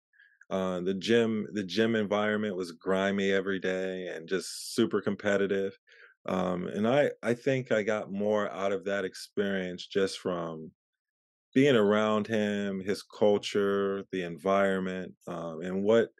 Uh, 0.50 0.81
the 0.81 0.94
gym, 0.94 1.46
the 1.52 1.64
gym 1.64 1.96
environment 1.96 2.57
was 2.57 2.72
grimy 2.72 3.33
every 3.33 3.61
day 3.61 4.09
and 4.09 4.28
just 4.28 4.74
super 4.74 5.00
competitive. 5.02 5.78
Um, 6.26 6.68
and 6.68 6.88
I, 6.88 7.12
I 7.22 7.35
think 7.35 7.72
I 7.72 7.83
got 7.85 8.12
more 8.12 8.50
out 8.50 8.72
of 8.72 8.85
that 8.87 9.07
experience 9.07 9.87
just 9.87 10.20
from 10.20 10.72
being 11.54 11.76
around 11.76 12.26
him, 12.26 12.81
his 12.81 13.02
culture, 13.02 14.04
the 14.12 14.22
environment, 14.22 15.14
um, 15.26 15.62
and 15.62 15.83
what 15.85 16.11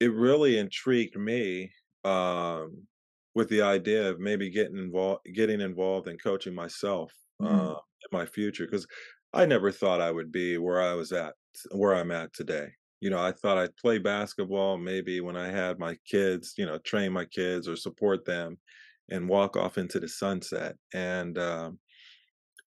it 0.00 0.12
really 0.12 0.58
intrigued 0.58 1.16
me 1.16 1.72
um, 2.04 2.86
with 3.34 3.48
the 3.48 3.62
idea 3.62 4.10
of 4.10 4.20
maybe 4.20 4.50
getting 4.50 4.76
involved, 4.78 5.24
getting 5.34 5.60
involved 5.60 6.08
in 6.08 6.18
coaching 6.18 6.54
myself 6.54 7.12
Mhm. 7.40 7.70
uh, 7.70 7.74
in 8.02 8.08
my 8.18 8.26
future 8.26 8.64
because 8.66 8.86
I 9.34 9.46
never 9.46 9.72
thought 9.72 10.00
I 10.00 10.10
would 10.12 10.30
be 10.32 10.58
where 10.58 10.80
I 10.80 10.94
was 10.94 11.12
at, 11.12 11.34
where 11.72 11.94
I'm 11.94 12.12
at 12.12 12.32
today. 12.32 12.68
You 13.00 13.10
know, 13.10 13.18
I 13.18 13.32
thought 13.32 13.58
I'd 13.58 13.76
play 13.76 13.98
basketball 13.98 14.78
maybe 14.78 15.20
when 15.20 15.36
I 15.36 15.48
had 15.50 15.78
my 15.78 15.96
kids, 16.08 16.54
you 16.56 16.64
know, 16.64 16.78
train 16.78 17.12
my 17.12 17.24
kids 17.26 17.68
or 17.68 17.76
support 17.76 18.24
them 18.24 18.58
and 19.10 19.28
walk 19.28 19.56
off 19.56 19.76
into 19.76 20.00
the 20.00 20.08
sunset. 20.08 20.76
And 20.94 21.36
um, 21.36 21.78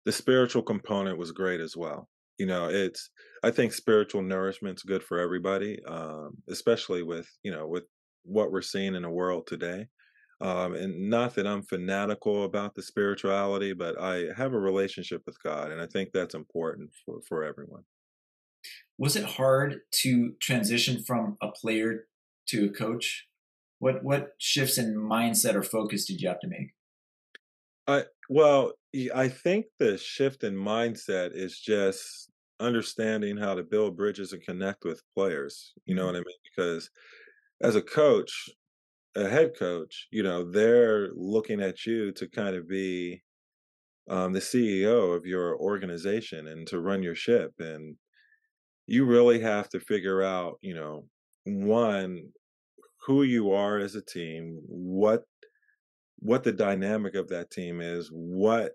the 0.05 0.11
spiritual 0.11 0.61
component 0.61 1.17
was 1.17 1.31
great 1.31 1.61
as 1.61 1.75
well. 1.75 2.09
You 2.37 2.45
know, 2.45 2.69
it's 2.69 3.09
I 3.43 3.49
think 3.49 3.73
spiritual 3.73 4.21
nourishment's 4.21 4.83
good 4.83 5.03
for 5.03 5.19
everybody, 5.19 5.81
um, 5.87 6.37
especially 6.49 7.01
with 7.01 7.27
you 7.43 7.51
know 7.51 7.67
with 7.67 7.85
what 8.23 8.51
we're 8.51 8.61
seeing 8.61 8.93
in 8.93 9.01
the 9.01 9.09
world 9.09 9.47
today. 9.47 9.87
Um, 10.39 10.75
and 10.75 11.09
not 11.09 11.35
that 11.35 11.47
I'm 11.47 11.63
fanatical 11.63 12.43
about 12.43 12.75
the 12.75 12.83
spirituality, 12.83 13.73
but 13.73 13.99
I 13.99 14.33
have 14.35 14.53
a 14.53 14.59
relationship 14.59 15.23
with 15.25 15.41
God, 15.41 15.71
and 15.71 15.81
I 15.81 15.87
think 15.87 16.11
that's 16.11 16.35
important 16.35 16.93
for 17.05 17.21
for 17.21 17.43
everyone. 17.43 17.85
Was 18.97 19.15
it 19.15 19.23
hard 19.25 19.81
to 19.91 20.33
transition 20.41 21.03
from 21.03 21.37
a 21.41 21.51
player 21.51 22.07
to 22.47 22.65
a 22.65 22.69
coach? 22.69 23.27
What 23.79 24.03
what 24.03 24.33
shifts 24.39 24.77
in 24.77 24.95
mindset 24.95 25.55
or 25.55 25.63
focus 25.63 26.05
did 26.05 26.21
you 26.21 26.29
have 26.29 26.39
to 26.39 26.47
make? 26.47 26.73
I 27.87 28.05
well, 28.29 28.73
I 29.13 29.29
think 29.29 29.67
the 29.79 29.97
shift 29.97 30.43
in 30.43 30.55
mindset 30.55 31.33
is 31.33 31.59
just 31.59 32.29
understanding 32.59 33.37
how 33.37 33.53
to 33.55 33.63
build 33.63 33.95
bridges 33.95 34.33
and 34.33 34.41
connect 34.43 34.83
with 34.83 35.03
players. 35.13 35.73
You 35.85 35.95
know 35.95 36.05
Mhm. 36.05 36.07
what 36.07 36.15
I 36.15 36.19
mean? 36.19 36.35
Because 36.43 36.89
as 37.61 37.75
a 37.75 37.81
coach, 37.81 38.49
a 39.17 39.27
head 39.27 39.57
coach, 39.57 40.07
you 40.11 40.21
know, 40.21 40.49
they're 40.49 41.09
looking 41.15 41.61
at 41.61 41.85
you 41.85 42.11
to 42.13 42.27
kind 42.27 42.55
of 42.55 42.67
be 42.67 43.23
um, 44.09 44.31
the 44.31 44.39
CEO 44.39 45.15
of 45.15 45.25
your 45.25 45.57
organization 45.57 46.47
and 46.47 46.67
to 46.67 46.79
run 46.79 47.01
your 47.01 47.15
ship. 47.15 47.51
And 47.59 47.95
you 48.85 49.05
really 49.05 49.39
have 49.39 49.69
to 49.69 49.79
figure 49.79 50.21
out, 50.21 50.59
you 50.61 50.75
know, 50.75 51.05
one, 51.45 52.29
who 53.05 53.23
you 53.23 53.51
are 53.51 53.79
as 53.79 53.95
a 53.95 54.01
team, 54.01 54.59
what 54.67 55.23
what 56.19 56.43
the 56.43 56.51
dynamic 56.51 57.15
of 57.15 57.27
that 57.29 57.51
team 57.51 57.79
is, 57.79 58.09
what 58.11 58.73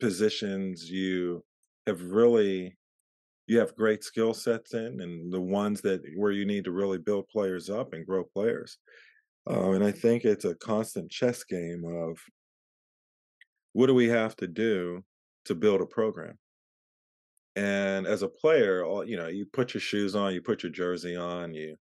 positions 0.00 0.90
you 0.90 1.44
have 1.86 2.02
really 2.02 2.76
you 3.46 3.58
have 3.58 3.74
great 3.74 4.04
skill 4.04 4.32
sets 4.32 4.74
in 4.74 5.00
and 5.00 5.32
the 5.32 5.40
ones 5.40 5.80
that 5.80 6.00
where 6.16 6.30
you 6.30 6.44
need 6.44 6.64
to 6.64 6.70
really 6.70 6.98
build 6.98 7.28
players 7.28 7.68
up 7.68 7.92
and 7.94 8.06
grow 8.06 8.22
players. 8.22 8.78
Uh, 9.48 9.70
and 9.70 9.84
I 9.84 9.90
think 9.90 10.24
it's 10.24 10.44
a 10.44 10.54
constant 10.54 11.10
chess 11.10 11.44
game 11.44 11.84
of 11.84 12.18
what 13.72 13.86
do 13.86 13.94
we 13.94 14.08
have 14.08 14.36
to 14.36 14.46
do 14.46 15.04
to 15.46 15.54
build 15.54 15.80
a 15.80 15.86
program? 15.86 16.38
And 17.56 18.06
as 18.06 18.22
a 18.22 18.28
player, 18.28 18.84
all 18.84 19.04
you 19.04 19.16
know, 19.16 19.28
you 19.28 19.46
put 19.46 19.74
your 19.74 19.80
shoes 19.80 20.14
on, 20.14 20.34
you 20.34 20.42
put 20.42 20.62
your 20.62 20.72
jersey 20.72 21.16
on, 21.16 21.54
you 21.54 21.76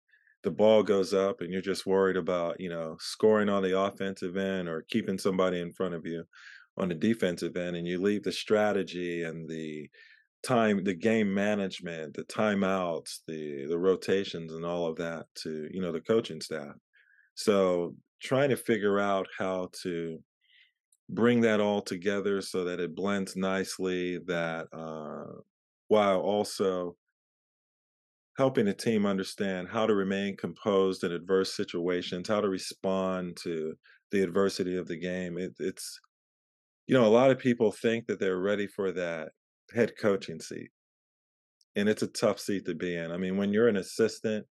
the 0.42 0.50
ball 0.50 0.82
goes 0.82 1.12
up 1.12 1.40
and 1.40 1.52
you're 1.52 1.60
just 1.62 1.86
worried 1.86 2.16
about, 2.16 2.60
you 2.60 2.68
know, 2.68 2.96
scoring 3.00 3.48
on 3.48 3.64
the 3.64 3.78
offensive 3.78 4.36
end 4.36 4.68
or 4.68 4.84
keeping 4.88 5.18
somebody 5.18 5.60
in 5.60 5.72
front 5.72 5.92
of 5.92 6.06
you 6.06 6.22
on 6.76 6.88
the 6.88 6.94
defensive 6.94 7.56
end 7.56 7.74
and 7.74 7.86
you 7.86 8.00
leave 8.00 8.22
the 8.22 8.30
strategy 8.30 9.24
and 9.24 9.48
the 9.48 9.88
time 10.44 10.84
the 10.84 10.94
game 10.94 11.32
management, 11.34 12.14
the 12.14 12.24
timeouts, 12.24 13.18
the 13.26 13.66
the 13.66 13.78
rotations 13.78 14.52
and 14.52 14.64
all 14.64 14.86
of 14.86 14.96
that 14.96 15.26
to, 15.34 15.68
you 15.72 15.80
know, 15.80 15.90
the 15.92 16.00
coaching 16.00 16.40
staff. 16.40 16.74
So 17.36 17.94
trying 18.22 18.50
to 18.50 18.56
figure 18.56 18.98
out 18.98 19.28
how 19.38 19.70
to 19.82 20.18
bring 21.10 21.42
that 21.42 21.60
all 21.60 21.82
together 21.82 22.42
so 22.42 22.64
that 22.64 22.80
it 22.80 22.96
blends 22.96 23.36
nicely 23.36 24.18
that 24.26 24.66
uh 24.72 25.40
while 25.88 26.20
also 26.20 26.96
helping 28.36 28.68
a 28.68 28.74
team 28.74 29.06
understand 29.06 29.68
how 29.68 29.86
to 29.86 29.94
remain 29.94 30.36
composed 30.36 31.04
in 31.04 31.12
adverse 31.12 31.54
situations, 31.54 32.28
how 32.28 32.40
to 32.40 32.48
respond 32.48 33.36
to 33.36 33.74
the 34.10 34.22
adversity 34.22 34.76
of 34.76 34.86
the 34.86 34.96
game. 34.96 35.38
It, 35.38 35.54
it's, 35.58 35.98
you 36.86 36.94
know, 36.94 37.06
a 37.06 37.08
lot 37.08 37.30
of 37.30 37.38
people 37.38 37.72
think 37.72 38.06
that 38.06 38.20
they're 38.20 38.38
ready 38.40 38.66
for 38.66 38.92
that 38.92 39.30
head 39.74 39.94
coaching 39.98 40.40
seat, 40.40 40.70
and 41.74 41.88
it's 41.88 42.02
a 42.02 42.08
tough 42.08 42.40
seat 42.40 42.64
to 42.66 42.74
be 42.74 42.96
in. 42.96 43.12
I 43.12 43.16
mean, 43.16 43.36
when 43.36 43.52
you're 43.52 43.68
an 43.68 43.76
assistant, 43.76 44.46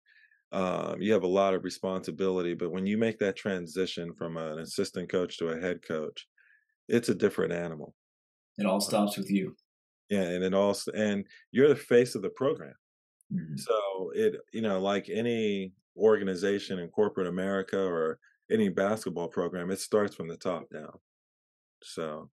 um, 0.53 1.01
you 1.01 1.12
have 1.12 1.23
a 1.23 1.27
lot 1.29 1.55
of 1.55 1.65
responsibility, 1.65 2.55
but 2.55 2.71
when 2.71 2.87
you 2.87 2.99
make 2.99 3.19
that 3.19 3.37
transition 3.37 4.12
from 4.15 4.37
an 4.37 4.59
assistant 4.59 5.09
coach 5.09 5.38
to 5.38 5.49
a 5.49 5.61
head 5.61 5.83
coach, 5.83 6.27
it's 6.88 7.09
a 7.09 7.15
different 7.15 7.53
animal. 7.53 7.95
It 8.59 8.67
all 8.67 8.81
stops 8.81 9.17
with 9.17 9.31
you. 9.31 9.57
Yeah, 10.11 10.23
and 10.25 10.45
it 10.45 10.53
also, 10.53 10.93
and 10.93 11.27
you're 11.53 11.69
the 11.69 11.77
face 11.77 12.15
of 12.15 12.23
the 12.23 12.31
program. 12.31 12.75
Mhm. 13.33 13.59
So 13.59 14.11
it, 14.15 14.37
you 14.53 14.61
know, 14.61 14.79
like 14.81 15.09
any 15.09 15.73
organization 15.97 16.79
in 16.79 16.88
corporate 16.91 17.27
America 17.29 17.81
or 17.81 18.19
any 18.51 18.69
basketball 18.69 19.29
program, 19.29 19.71
it 19.71 19.81
starts 19.81 20.15
from 20.15 20.29
the 20.29 20.37
top 20.37 20.69
down. 20.71 20.99
So 21.83 22.31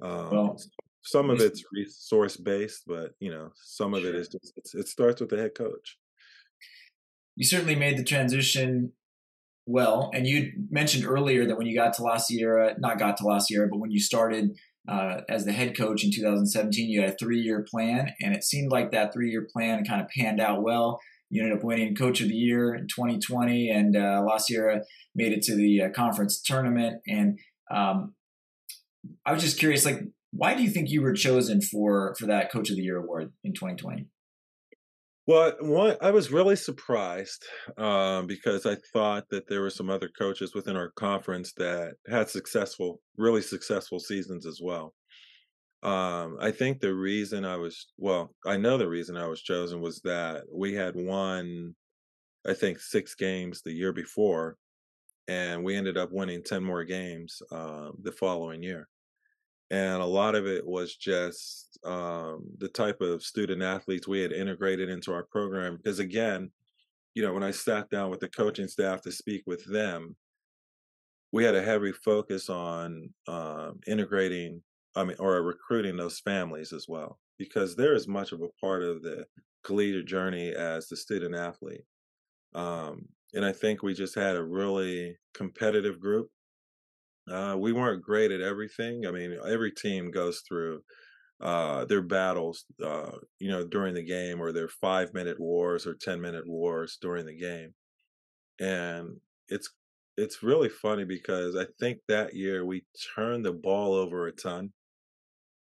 um, 0.00 0.30
Well, 0.30 0.56
some 1.02 1.30
of 1.30 1.40
it's 1.40 1.64
resource 1.72 2.36
based, 2.36 2.84
but 2.86 3.14
you 3.20 3.30
know, 3.30 3.52
some 3.54 3.94
of 3.94 4.04
it 4.04 4.12
Sure. 4.12 4.20
is 4.20 4.28
just 4.28 4.52
it's, 4.56 4.74
it 4.74 4.88
starts 4.88 5.20
with 5.20 5.30
the 5.30 5.36
head 5.36 5.54
coach. 5.54 5.98
You 7.36 7.44
certainly 7.44 7.76
made 7.76 7.98
the 7.98 8.04
transition 8.04 8.92
well. 9.66 10.10
And 10.14 10.26
you 10.26 10.52
mentioned 10.70 11.04
earlier 11.04 11.46
that 11.46 11.56
when 11.56 11.66
you 11.66 11.76
got 11.76 11.94
to 11.94 12.02
La 12.02 12.16
Sierra, 12.16 12.74
not 12.78 12.98
got 12.98 13.16
to 13.18 13.24
La 13.24 13.38
Sierra, 13.38 13.68
but 13.70 13.78
when 13.78 13.90
you 13.90 14.00
started 14.00 14.56
uh, 14.88 15.20
as 15.28 15.44
the 15.44 15.52
head 15.52 15.76
coach 15.76 16.04
in 16.04 16.10
2017, 16.10 16.90
you 16.90 17.00
had 17.00 17.10
a 17.10 17.16
three 17.16 17.40
year 17.40 17.64
plan. 17.68 18.12
And 18.20 18.34
it 18.34 18.44
seemed 18.44 18.72
like 18.72 18.90
that 18.90 19.12
three 19.12 19.30
year 19.30 19.46
plan 19.52 19.84
kind 19.84 20.00
of 20.00 20.08
panned 20.08 20.40
out 20.40 20.62
well. 20.62 21.00
You 21.30 21.42
ended 21.42 21.56
up 21.56 21.64
winning 21.64 21.94
Coach 21.94 22.20
of 22.20 22.28
the 22.28 22.34
Year 22.34 22.74
in 22.74 22.88
2020, 22.88 23.70
and 23.70 23.96
uh, 23.96 24.22
La 24.22 24.36
Sierra 24.36 24.82
made 25.14 25.32
it 25.32 25.40
to 25.44 25.56
the 25.56 25.84
uh, 25.84 25.88
conference 25.88 26.42
tournament. 26.42 27.00
And 27.08 27.38
um, 27.70 28.14
I 29.24 29.32
was 29.32 29.42
just 29.42 29.58
curious, 29.58 29.86
like, 29.86 30.00
why 30.30 30.54
do 30.54 30.62
you 30.62 30.68
think 30.68 30.90
you 30.90 31.00
were 31.00 31.14
chosen 31.14 31.62
for 31.62 32.14
for 32.18 32.26
that 32.26 32.52
Coach 32.52 32.68
of 32.68 32.76
the 32.76 32.82
Year 32.82 32.98
award 32.98 33.32
in 33.44 33.54
2020? 33.54 34.08
Well, 35.26 35.52
one, 35.60 35.96
I 36.00 36.10
was 36.10 36.32
really 36.32 36.56
surprised 36.56 37.46
um, 37.78 38.26
because 38.26 38.66
I 38.66 38.76
thought 38.92 39.28
that 39.30 39.48
there 39.48 39.60
were 39.60 39.70
some 39.70 39.88
other 39.88 40.08
coaches 40.08 40.54
within 40.54 40.76
our 40.76 40.90
conference 40.90 41.52
that 41.58 41.94
had 42.08 42.28
successful, 42.28 43.00
really 43.16 43.42
successful 43.42 44.00
seasons 44.00 44.46
as 44.46 44.60
well. 44.60 44.94
Um, 45.82 46.36
I 46.40 46.50
think 46.52 46.80
the 46.80 46.94
reason 46.94 47.44
I 47.44 47.56
was, 47.56 47.88
well, 47.98 48.34
I 48.46 48.56
know 48.56 48.78
the 48.78 48.88
reason 48.88 49.16
I 49.16 49.26
was 49.28 49.42
chosen 49.42 49.80
was 49.80 50.00
that 50.04 50.44
we 50.52 50.74
had 50.74 50.94
won, 50.96 51.74
I 52.46 52.54
think, 52.54 52.80
six 52.80 53.14
games 53.14 53.62
the 53.62 53.72
year 53.72 53.92
before, 53.92 54.56
and 55.28 55.64
we 55.64 55.76
ended 55.76 55.98
up 55.98 56.10
winning 56.12 56.42
10 56.44 56.64
more 56.64 56.84
games 56.84 57.42
uh, 57.52 57.90
the 58.02 58.12
following 58.12 58.62
year 58.62 58.88
and 59.72 60.02
a 60.02 60.06
lot 60.06 60.34
of 60.34 60.46
it 60.46 60.64
was 60.64 60.94
just 60.94 61.78
um, 61.84 62.44
the 62.58 62.68
type 62.68 63.00
of 63.00 63.22
student 63.22 63.62
athletes 63.62 64.06
we 64.06 64.20
had 64.20 64.30
integrated 64.30 64.90
into 64.90 65.12
our 65.12 65.24
program 65.24 65.76
because 65.76 65.98
again 65.98 66.50
you 67.14 67.22
know 67.22 67.32
when 67.32 67.42
i 67.42 67.50
sat 67.50 67.90
down 67.90 68.10
with 68.10 68.20
the 68.20 68.28
coaching 68.28 68.68
staff 68.68 69.00
to 69.00 69.10
speak 69.10 69.42
with 69.46 69.64
them 69.64 70.14
we 71.32 71.42
had 71.42 71.54
a 71.54 71.62
heavy 71.62 71.90
focus 71.90 72.48
on 72.48 73.08
um, 73.26 73.80
integrating 73.86 74.62
i 74.94 75.02
mean 75.02 75.16
or 75.18 75.42
recruiting 75.42 75.96
those 75.96 76.20
families 76.20 76.72
as 76.72 76.86
well 76.86 77.18
because 77.38 77.74
they're 77.74 77.94
as 77.94 78.06
much 78.06 78.30
of 78.30 78.42
a 78.42 78.48
part 78.60 78.82
of 78.82 79.02
the 79.02 79.26
collegiate 79.64 80.06
journey 80.06 80.50
as 80.50 80.86
the 80.88 80.96
student 80.96 81.34
athlete. 81.34 81.84
Um, 82.54 83.06
and 83.32 83.44
i 83.44 83.52
think 83.52 83.82
we 83.82 83.94
just 83.94 84.14
had 84.14 84.36
a 84.36 84.44
really 84.44 85.16
competitive 85.32 85.98
group 85.98 86.30
uh, 87.30 87.56
we 87.58 87.72
weren't 87.72 88.02
great 88.02 88.30
at 88.32 88.40
everything. 88.40 89.06
I 89.06 89.10
mean, 89.12 89.38
every 89.46 89.72
team 89.72 90.10
goes 90.10 90.42
through 90.46 90.82
uh, 91.40 91.84
their 91.86 92.02
battles, 92.02 92.64
uh, 92.82 93.18
you 93.38 93.50
know, 93.50 93.66
during 93.66 93.94
the 93.94 94.04
game, 94.04 94.40
or 94.40 94.52
their 94.52 94.68
five 94.68 95.14
minute 95.14 95.40
wars 95.40 95.86
or 95.86 95.94
ten 95.94 96.20
minute 96.20 96.46
wars 96.48 96.98
during 97.00 97.26
the 97.26 97.36
game, 97.36 97.74
and 98.60 99.20
it's 99.48 99.70
it's 100.16 100.42
really 100.42 100.68
funny 100.68 101.04
because 101.04 101.56
I 101.56 101.66
think 101.80 102.00
that 102.08 102.34
year 102.34 102.64
we 102.66 102.84
turned 103.16 103.44
the 103.44 103.52
ball 103.52 103.94
over 103.94 104.26
a 104.26 104.32
ton, 104.32 104.72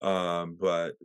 um, 0.01 0.55
but 0.59 0.95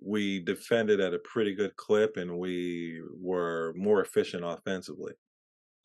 we 0.00 0.40
defended 0.40 1.00
at 1.00 1.14
a 1.14 1.18
pretty 1.20 1.54
good 1.54 1.76
clip, 1.76 2.16
and 2.16 2.38
we 2.38 3.02
were 3.20 3.74
more 3.76 4.00
efficient 4.02 4.44
offensively. 4.44 5.14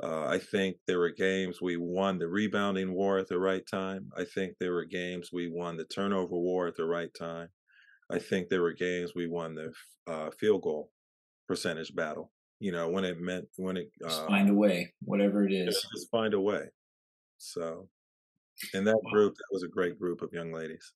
Uh, 0.03 0.25
I 0.27 0.37
think 0.37 0.77
there 0.85 0.99
were 0.99 1.11
games 1.11 1.61
we 1.61 1.77
won 1.77 2.19
the 2.19 2.27
rebounding 2.27 2.93
war 2.93 3.19
at 3.19 3.29
the 3.29 3.39
right 3.39 3.65
time. 3.65 4.09
I 4.17 4.25
think 4.25 4.55
there 4.59 4.73
were 4.73 4.83
games 4.83 5.29
we 5.31 5.47
won 5.47 5.77
the 5.77 5.85
turnover 5.85 6.35
war 6.35 6.67
at 6.67 6.75
the 6.75 6.85
right 6.85 7.13
time. 7.17 7.47
I 8.11 8.19
think 8.19 8.49
there 8.49 8.61
were 8.61 8.73
games 8.73 9.13
we 9.15 9.27
won 9.27 9.55
the 9.55 9.71
uh, 10.05 10.29
field 10.31 10.63
goal 10.63 10.91
percentage 11.47 11.95
battle. 11.95 12.31
You 12.59 12.73
know, 12.73 12.89
when 12.89 13.05
it 13.05 13.21
meant 13.21 13.45
when 13.55 13.77
it 13.77 13.91
uh, 14.03 14.09
just 14.09 14.27
find 14.27 14.49
a 14.49 14.53
way, 14.53 14.93
whatever 15.01 15.45
it 15.45 15.53
is, 15.53 15.85
just 15.95 16.11
find 16.11 16.33
a 16.33 16.39
way. 16.39 16.65
So, 17.37 17.87
in 18.73 18.83
that 18.83 18.99
group, 19.11 19.35
that 19.35 19.53
was 19.53 19.63
a 19.63 19.69
great 19.69 19.97
group 19.97 20.21
of 20.21 20.33
young 20.33 20.51
ladies. 20.51 20.91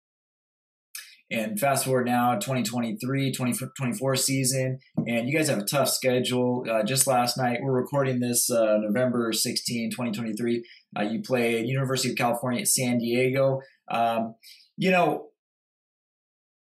And 1.30 1.60
fast 1.60 1.84
forward 1.84 2.06
now, 2.06 2.36
2023, 2.36 3.32
2024 3.34 4.16
season, 4.16 4.80
and 5.08 5.28
you 5.28 5.38
guys 5.38 5.50
have 5.50 5.60
a 5.60 5.66
tough 5.66 5.90
schedule. 5.90 6.64
Uh, 6.70 6.84
just 6.84 7.06
last 7.06 7.38
night, 7.38 7.60
we're 7.62 7.74
recording 7.74 8.20
this 8.20 8.50
uh, 8.50 8.78
November 8.78 9.34
16, 9.34 9.92
2023. 9.92 10.64
Uh, 10.98 11.02
you 11.02 11.22
played 11.22 11.68
University 11.68 12.12
of 12.12 12.16
California 12.16 12.62
at 12.62 12.70
San 12.70 13.00
Diego. 13.00 13.60
Um, 13.92 14.36
you 14.78 14.90
know, 14.90 15.28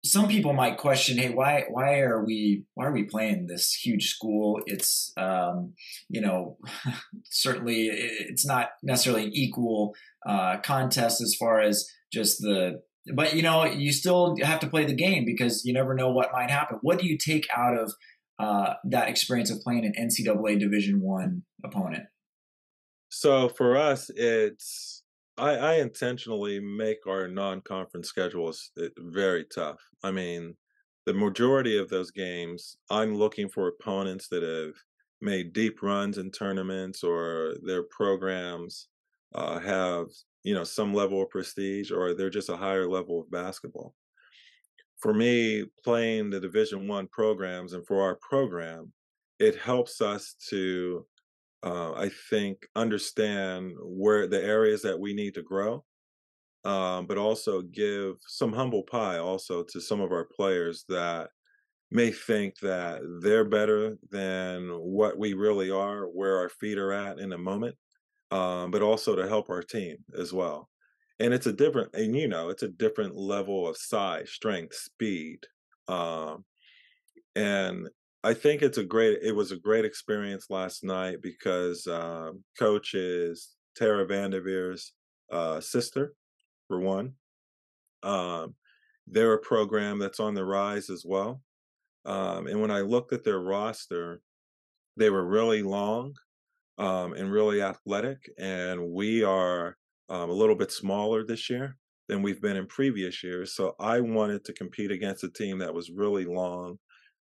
some 0.05 0.27
people 0.27 0.53
might 0.53 0.77
question, 0.77 1.17
hey, 1.17 1.29
why 1.29 1.63
why 1.69 1.99
are 2.01 2.23
we 2.23 2.65
why 2.75 2.85
are 2.85 2.93
we 2.93 3.05
playing 3.05 3.47
this 3.47 3.73
huge 3.73 4.09
school? 4.09 4.61
It's 4.67 5.13
um, 5.17 5.73
you 6.09 6.21
know 6.21 6.57
certainly 7.23 7.87
it's 7.87 8.45
not 8.45 8.69
necessarily 8.83 9.25
an 9.25 9.33
equal 9.33 9.95
uh, 10.27 10.57
contest 10.57 11.21
as 11.21 11.35
far 11.39 11.61
as 11.61 11.87
just 12.11 12.41
the 12.41 12.81
but 13.13 13.35
you 13.35 13.41
know 13.41 13.65
you 13.65 13.91
still 13.91 14.35
have 14.41 14.59
to 14.59 14.67
play 14.67 14.85
the 14.85 14.95
game 14.95 15.25
because 15.25 15.65
you 15.65 15.73
never 15.73 15.93
know 15.93 16.09
what 16.09 16.31
might 16.31 16.49
happen. 16.49 16.79
What 16.81 16.99
do 16.99 17.07
you 17.07 17.17
take 17.17 17.47
out 17.55 17.77
of 17.77 17.93
uh, 18.39 18.73
that 18.85 19.09
experience 19.09 19.51
of 19.51 19.61
playing 19.61 19.85
an 19.85 19.93
ncaa 19.99 20.59
division 20.59 21.01
one 21.01 21.43
opponent? 21.63 22.03
So 23.09 23.49
for 23.49 23.77
us 23.77 24.09
it's 24.15 25.03
I, 25.37 25.55
I 25.55 25.73
intentionally 25.75 26.59
make 26.59 27.07
our 27.07 27.27
non-conference 27.27 28.07
schedules 28.07 28.69
uh, 28.79 28.87
very 28.99 29.45
tough. 29.45 29.79
I 30.03 30.11
mean 30.11 30.55
the 31.05 31.13
majority 31.13 31.77
of 31.77 31.89
those 31.89 32.11
games 32.11 32.77
i'm 32.89 33.15
looking 33.15 33.49
for 33.49 33.67
opponents 33.67 34.27
that 34.29 34.43
have 34.43 34.73
made 35.21 35.53
deep 35.53 35.81
runs 35.81 36.17
in 36.17 36.31
tournaments 36.31 37.03
or 37.03 37.55
their 37.63 37.83
programs 37.83 38.87
uh, 39.35 39.59
have 39.59 40.07
you 40.43 40.53
know 40.53 40.63
some 40.63 40.93
level 40.93 41.21
of 41.21 41.29
prestige 41.29 41.91
or 41.91 42.13
they're 42.13 42.29
just 42.29 42.49
a 42.49 42.57
higher 42.57 42.87
level 42.87 43.19
of 43.21 43.31
basketball. 43.31 43.95
For 45.01 45.13
me 45.13 45.65
playing 45.83 46.29
the 46.29 46.39
division 46.39 46.87
one 46.87 47.07
programs 47.07 47.73
and 47.73 47.85
for 47.85 48.01
our 48.01 48.15
program 48.15 48.91
it 49.39 49.57
helps 49.57 50.01
us 50.01 50.35
to 50.49 51.05
uh, 51.63 51.93
i 51.93 52.09
think 52.29 52.67
understand 52.75 53.73
where 53.81 54.27
the 54.27 54.41
areas 54.41 54.81
that 54.81 54.99
we 54.99 55.13
need 55.13 55.33
to 55.33 55.41
grow 55.41 55.83
um, 56.65 57.05
but 57.07 57.17
also 57.17 57.61
give 57.61 58.15
some 58.25 58.53
humble 58.53 58.83
pie 58.83 59.17
also 59.17 59.63
to 59.63 59.81
some 59.81 59.99
of 59.99 60.11
our 60.11 60.23
players 60.23 60.85
that 60.87 61.29
may 61.91 62.09
think 62.09 62.57
that 62.59 63.01
they're 63.21 63.43
better 63.45 63.97
than 64.09 64.69
what 64.69 65.17
we 65.17 65.33
really 65.33 65.69
are 65.69 66.05
where 66.05 66.37
our 66.37 66.49
feet 66.49 66.77
are 66.77 66.93
at 66.93 67.19
in 67.19 67.33
a 67.33 67.37
moment 67.37 67.75
um, 68.31 68.71
but 68.71 68.81
also 68.81 69.15
to 69.15 69.27
help 69.27 69.49
our 69.49 69.61
team 69.61 69.97
as 70.17 70.33
well. 70.33 70.69
And 71.19 71.33
it's 71.33 71.45
a 71.45 71.53
different, 71.53 71.93
and 71.93 72.15
you 72.15 72.27
know, 72.27 72.49
it's 72.49 72.63
a 72.63 72.67
different 72.67 73.15
level 73.15 73.67
of 73.67 73.77
size, 73.77 74.31
strength, 74.31 74.75
speed. 74.75 75.39
Um, 75.87 76.43
and 77.35 77.89
I 78.23 78.33
think 78.33 78.61
it's 78.61 78.77
a 78.77 78.83
great, 78.83 79.19
it 79.21 79.35
was 79.35 79.51
a 79.51 79.57
great 79.57 79.85
experience 79.85 80.47
last 80.49 80.83
night 80.83 81.17
because 81.21 81.85
um, 81.87 82.43
coach 82.57 82.93
is 82.93 83.49
Tara 83.75 84.05
VanDerveer's 84.05 84.93
uh, 85.31 85.59
sister, 85.59 86.13
for 86.67 86.79
one. 86.79 87.13
Um, 88.01 88.55
they're 89.07 89.33
a 89.33 89.39
program 89.39 89.99
that's 89.99 90.19
on 90.19 90.33
the 90.33 90.45
rise 90.45 90.89
as 90.89 91.03
well. 91.05 91.41
Um, 92.05 92.47
and 92.47 92.59
when 92.61 92.71
I 92.71 92.81
looked 92.81 93.13
at 93.13 93.23
their 93.23 93.39
roster, 93.39 94.21
they 94.97 95.09
were 95.09 95.25
really 95.25 95.63
long 95.63 96.15
um, 96.77 97.13
and 97.13 97.31
really 97.31 97.61
athletic. 97.61 98.17
And 98.37 98.91
we 98.91 99.23
are 99.23 99.77
um, 100.09 100.29
a 100.29 100.33
little 100.33 100.55
bit 100.55 100.71
smaller 100.71 101.25
this 101.25 101.49
year 101.49 101.77
than 102.07 102.21
we've 102.21 102.41
been 102.41 102.57
in 102.57 102.67
previous 102.67 103.23
years. 103.23 103.55
So 103.55 103.75
I 103.79 103.99
wanted 103.99 104.43
to 104.45 104.53
compete 104.53 104.91
against 104.91 105.23
a 105.23 105.29
team 105.29 105.59
that 105.59 105.73
was 105.73 105.89
really 105.89 106.25
long 106.25 106.77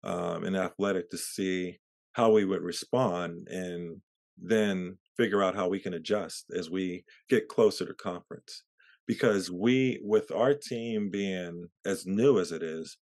um, 0.05 0.45
and 0.45 0.57
athletic 0.57 1.11
to 1.11 1.19
see 1.19 1.79
how 2.13 2.33
we 2.33 2.45
would 2.45 2.63
respond 2.63 3.49
and 3.49 4.01
then 4.41 4.97
figure 5.17 5.43
out 5.43 5.57
how 5.57 5.69
we 5.69 5.81
can 5.81 5.95
adjust 5.95 6.47
as 6.57 6.71
we 6.71 7.05
get 7.29 7.49
closer 7.49 7.87
to 7.87 7.95
conference. 7.95 8.63
Because 9.07 9.51
we, 9.51 9.99
with 10.03 10.31
our 10.31 10.55
team 10.55 11.11
being 11.11 11.67
as 11.87 12.07
new 12.07 12.39
as 12.39 12.53
it 12.53 12.63
is, 12.63 12.99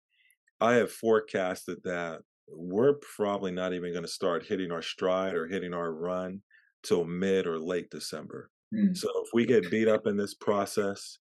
I 0.60 0.74
have 0.74 0.92
forecasted 0.92 1.78
that 1.84 2.22
we're 2.48 2.96
probably 3.16 3.52
not 3.52 3.74
even 3.74 3.92
going 3.92 4.06
to 4.06 4.12
start 4.12 4.46
hitting 4.46 4.72
our 4.72 4.82
stride 4.82 5.34
or 5.34 5.48
hitting 5.48 5.74
our 5.74 5.92
run 5.94 6.42
till 6.84 7.06
mid 7.06 7.48
or 7.48 7.60
late 7.60 7.90
December. 7.90 8.50
Mm. 8.74 8.96
So 8.96 9.10
if 9.24 9.30
we 9.34 9.46
get 9.46 9.70
beat 9.72 9.88
up 9.88 10.08
in 10.08 10.18
this 10.18 10.34
process, 10.34 11.20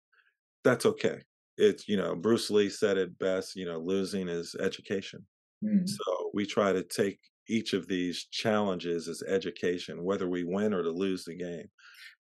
that's 0.65 0.87
okay. 0.87 1.19
It's, 1.57 1.89
you 1.89 1.97
know, 1.97 2.15
Bruce 2.15 2.51
Lee 2.51 2.71
said 2.71 2.97
it 2.97 3.19
best, 3.19 3.57
you 3.57 3.67
know, 3.67 3.79
losing 3.79 4.29
is 4.29 4.55
education. 4.59 5.27
Mm. 5.65 5.89
So 5.89 6.31
we 6.33 6.47
try 6.47 6.73
to 6.73 6.83
take 6.83 7.19
each 7.49 7.73
of 7.73 7.89
these 7.89 8.27
challenges 8.31 9.09
as 9.09 9.23
education, 9.29 10.05
whether 10.05 10.29
we 10.29 10.45
win 10.45 10.73
or 10.73 10.83
to 10.83 10.91
lose 10.91 11.25
the 11.25 11.37
game. 11.37 11.67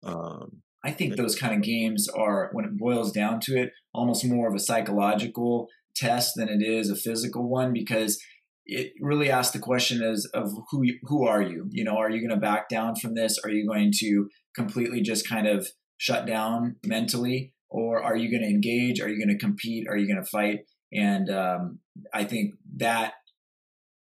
Um, 0.02 0.62
I 0.84 0.90
think 0.90 1.16
those 1.16 1.38
kind 1.38 1.54
of 1.54 1.62
games 1.62 2.08
are, 2.08 2.50
when 2.52 2.64
it 2.64 2.76
boils 2.76 3.12
down 3.12 3.40
to 3.40 3.60
it, 3.60 3.70
almost 3.94 4.24
more 4.24 4.48
of 4.48 4.54
a 4.54 4.58
psychological 4.58 5.68
test 5.94 6.32
than 6.36 6.48
it 6.48 6.62
is 6.62 6.90
a 6.90 6.96
physical 6.96 7.48
one 7.48 7.72
because 7.72 8.18
it 8.66 8.92
really 9.00 9.30
asks 9.30 9.52
the 9.52 9.58
question 9.58 10.02
is 10.02 10.26
of 10.34 10.52
who 10.70 10.84
who 11.04 11.26
are 11.26 11.42
you? 11.42 11.66
You 11.70 11.84
know, 11.84 11.96
are 11.96 12.10
you 12.10 12.20
going 12.20 12.38
to 12.38 12.40
back 12.40 12.68
down 12.68 12.96
from 12.96 13.14
this? 13.14 13.38
Are 13.44 13.50
you 13.50 13.66
going 13.66 13.92
to 13.98 14.28
completely 14.54 15.00
just 15.00 15.28
kind 15.28 15.46
of 15.46 15.68
shut 15.98 16.26
down 16.26 16.76
mentally, 16.84 17.52
or 17.68 18.02
are 18.02 18.16
you 18.16 18.30
going 18.30 18.42
to 18.42 18.48
engage? 18.48 19.00
Are 19.00 19.08
you 19.08 19.18
going 19.18 19.36
to 19.36 19.44
compete? 19.44 19.86
Are 19.88 19.96
you 19.96 20.06
going 20.06 20.22
to 20.22 20.30
fight? 20.30 20.60
And 20.92 21.30
um, 21.30 21.78
I 22.12 22.24
think 22.24 22.54
that 22.76 23.14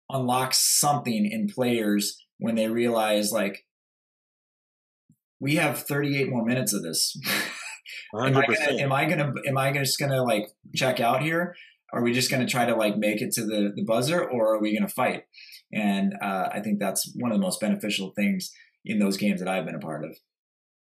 unlocks 0.10 0.60
something 0.79 1.25
in 1.25 1.47
players 1.47 2.17
when 2.38 2.56
they 2.56 2.67
realize 2.67 3.32
like 3.32 3.65
we 5.39 5.56
have 5.56 5.79
38 5.79 6.29
more 6.29 6.45
minutes 6.45 6.73
of 6.73 6.84
this. 6.84 7.17
am, 8.15 8.38
I 8.38 8.41
gonna, 8.41 8.82
am 8.82 8.91
I 8.91 9.06
gonna 9.06 9.34
am 9.47 9.58
I 9.58 9.71
just 9.73 9.99
gonna 9.99 10.23
like 10.23 10.47
check 10.75 10.99
out 10.99 11.21
here? 11.21 11.56
Are 11.93 12.01
we 12.01 12.12
just 12.12 12.32
gonna 12.32 12.47
try 12.47 12.65
to 12.65 12.75
like 12.75 12.97
make 12.97 13.21
it 13.21 13.32
to 13.34 13.45
the 13.45 13.71
the 13.75 13.84
buzzer, 13.84 14.23
or 14.27 14.56
are 14.56 14.60
we 14.60 14.75
gonna 14.75 14.89
fight? 14.89 15.23
And 15.71 16.13
uh, 16.21 16.49
I 16.51 16.60
think 16.60 16.79
that's 16.79 17.12
one 17.15 17.32
of 17.32 17.38
the 17.38 17.41
most 17.41 17.62
beneficial 17.62 18.12
things 18.15 18.51
in 18.84 18.99
those 18.99 19.15
games 19.15 19.39
that 19.39 19.47
I've 19.47 19.65
been 19.65 19.75
a 19.75 19.79
part 19.79 20.03
of. 20.03 20.17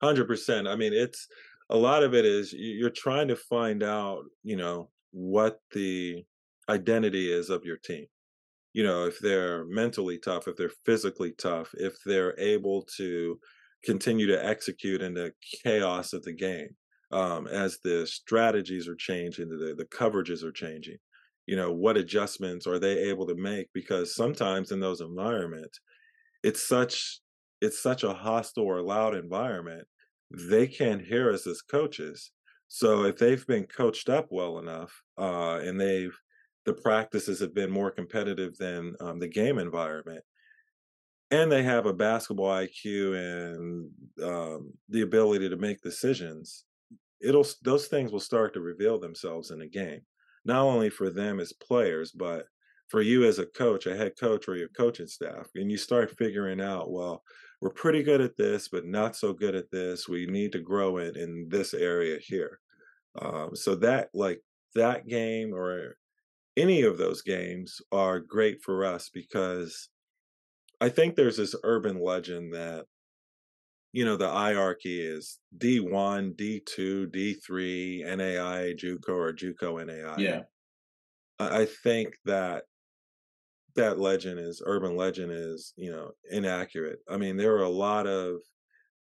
Hundred 0.02 0.26
percent. 0.26 0.68
I 0.68 0.76
mean, 0.76 0.92
it's 0.92 1.26
a 1.70 1.76
lot 1.76 2.04
of 2.04 2.14
it 2.14 2.24
is 2.24 2.52
you're 2.52 2.90
trying 2.90 3.28
to 3.28 3.36
find 3.36 3.82
out, 3.82 4.22
you 4.44 4.56
know, 4.56 4.90
what 5.10 5.60
the 5.72 6.24
identity 6.68 7.32
is 7.32 7.50
of 7.50 7.64
your 7.64 7.76
team. 7.76 8.06
You 8.72 8.84
know, 8.84 9.04
if 9.04 9.18
they're 9.18 9.64
mentally 9.66 10.18
tough, 10.18 10.48
if 10.48 10.56
they're 10.56 10.70
physically 10.86 11.32
tough, 11.36 11.70
if 11.74 11.94
they're 12.06 12.38
able 12.38 12.86
to 12.96 13.38
continue 13.84 14.26
to 14.28 14.46
execute 14.46 15.02
in 15.02 15.14
the 15.14 15.32
chaos 15.64 16.12
of 16.12 16.22
the 16.22 16.32
game 16.32 16.68
um, 17.12 17.46
as 17.46 17.78
the 17.84 18.06
strategies 18.06 18.88
are 18.88 18.96
changing, 18.96 19.48
the, 19.48 19.74
the 19.76 19.84
coverages 19.86 20.42
are 20.42 20.52
changing. 20.52 20.96
You 21.46 21.56
know, 21.56 21.72
what 21.72 21.96
adjustments 21.96 22.66
are 22.66 22.78
they 22.78 23.10
able 23.10 23.26
to 23.26 23.34
make? 23.34 23.68
Because 23.74 24.14
sometimes 24.14 24.70
in 24.70 24.80
those 24.80 25.00
environments, 25.00 25.80
it's 26.42 26.66
such 26.66 27.20
it's 27.60 27.80
such 27.80 28.02
a 28.02 28.12
hostile 28.12 28.64
or 28.64 28.82
loud 28.82 29.14
environment 29.14 29.86
they 30.48 30.66
can't 30.66 31.00
hear 31.00 31.32
us 31.32 31.46
as 31.46 31.62
coaches 31.62 32.32
so 32.66 33.04
if 33.04 33.16
they've 33.18 33.46
been 33.46 33.64
coached 33.64 34.08
up 34.08 34.26
well 34.30 34.58
enough 34.58 34.92
uh, 35.18 35.60
and 35.62 35.80
they've 35.80 36.18
the 36.64 36.72
practices 36.72 37.38
have 37.38 37.54
been 37.54 37.70
more 37.70 37.90
competitive 37.90 38.56
than 38.56 38.94
um, 39.00 39.18
the 39.18 39.28
game 39.28 39.58
environment 39.58 40.24
and 41.32 41.50
they 41.50 41.62
have 41.62 41.86
a 41.86 41.94
basketball 41.94 42.50
IQ 42.50 43.16
and 43.16 43.90
um, 44.22 44.70
the 44.90 45.00
ability 45.00 45.48
to 45.48 45.56
make 45.56 45.80
decisions, 45.80 46.64
it'll 47.22 47.46
those 47.62 47.86
things 47.86 48.12
will 48.12 48.20
start 48.20 48.54
to 48.54 48.60
reveal 48.60 48.98
themselves 48.98 49.50
in 49.50 49.62
a 49.62 49.66
game. 49.68 50.00
Not 50.44 50.62
only 50.62 50.90
for 50.90 51.10
them 51.10 51.40
as 51.40 51.52
players, 51.52 52.10
but 52.10 52.46
for 52.88 53.00
you 53.00 53.24
as 53.24 53.38
a 53.38 53.46
coach, 53.46 53.86
a 53.86 53.96
head 53.96 54.12
coach, 54.18 54.48
or 54.48 54.56
your 54.56 54.68
coaching 54.68 55.06
staff, 55.06 55.48
and 55.54 55.70
you 55.70 55.78
start 55.78 56.16
figuring 56.18 56.60
out, 56.60 56.90
well, 56.90 57.22
we're 57.60 57.70
pretty 57.70 58.02
good 58.02 58.20
at 58.20 58.36
this, 58.36 58.68
but 58.68 58.84
not 58.84 59.16
so 59.16 59.32
good 59.32 59.54
at 59.54 59.70
this. 59.70 60.08
We 60.08 60.26
need 60.26 60.52
to 60.52 60.58
grow 60.58 60.96
it 60.98 61.16
in 61.16 61.48
this 61.48 61.74
area 61.74 62.18
here. 62.20 62.58
Um, 63.20 63.54
so 63.54 63.74
that 63.76 64.08
like 64.14 64.40
that 64.74 65.06
game 65.06 65.54
or 65.54 65.96
any 66.56 66.82
of 66.82 66.98
those 66.98 67.22
games 67.22 67.80
are 67.92 68.20
great 68.20 68.62
for 68.62 68.84
us 68.84 69.10
because 69.12 69.88
I 70.80 70.88
think 70.88 71.14
there's 71.14 71.36
this 71.36 71.54
urban 71.62 72.02
legend 72.02 72.52
that 72.54 72.86
you 73.92 74.04
know 74.04 74.16
the 74.16 74.30
hierarchy 74.30 75.00
is 75.00 75.38
D1, 75.56 76.34
D2, 76.36 77.06
D3, 77.08 78.16
NAI, 78.16 78.74
JUCO, 78.74 79.08
or 79.08 79.32
JUCO 79.32 79.86
NAI. 79.86 80.16
Yeah, 80.18 80.40
I 81.38 81.66
think 81.66 82.14
that 82.24 82.64
that 83.76 83.98
legend 83.98 84.38
is 84.38 84.62
urban 84.64 84.96
legend 84.96 85.32
is 85.32 85.72
you 85.76 85.90
know 85.90 86.12
inaccurate. 86.30 87.00
I 87.08 87.16
mean, 87.16 87.36
there 87.36 87.54
are 87.56 87.62
a 87.62 87.68
lot 87.68 88.06
of 88.06 88.36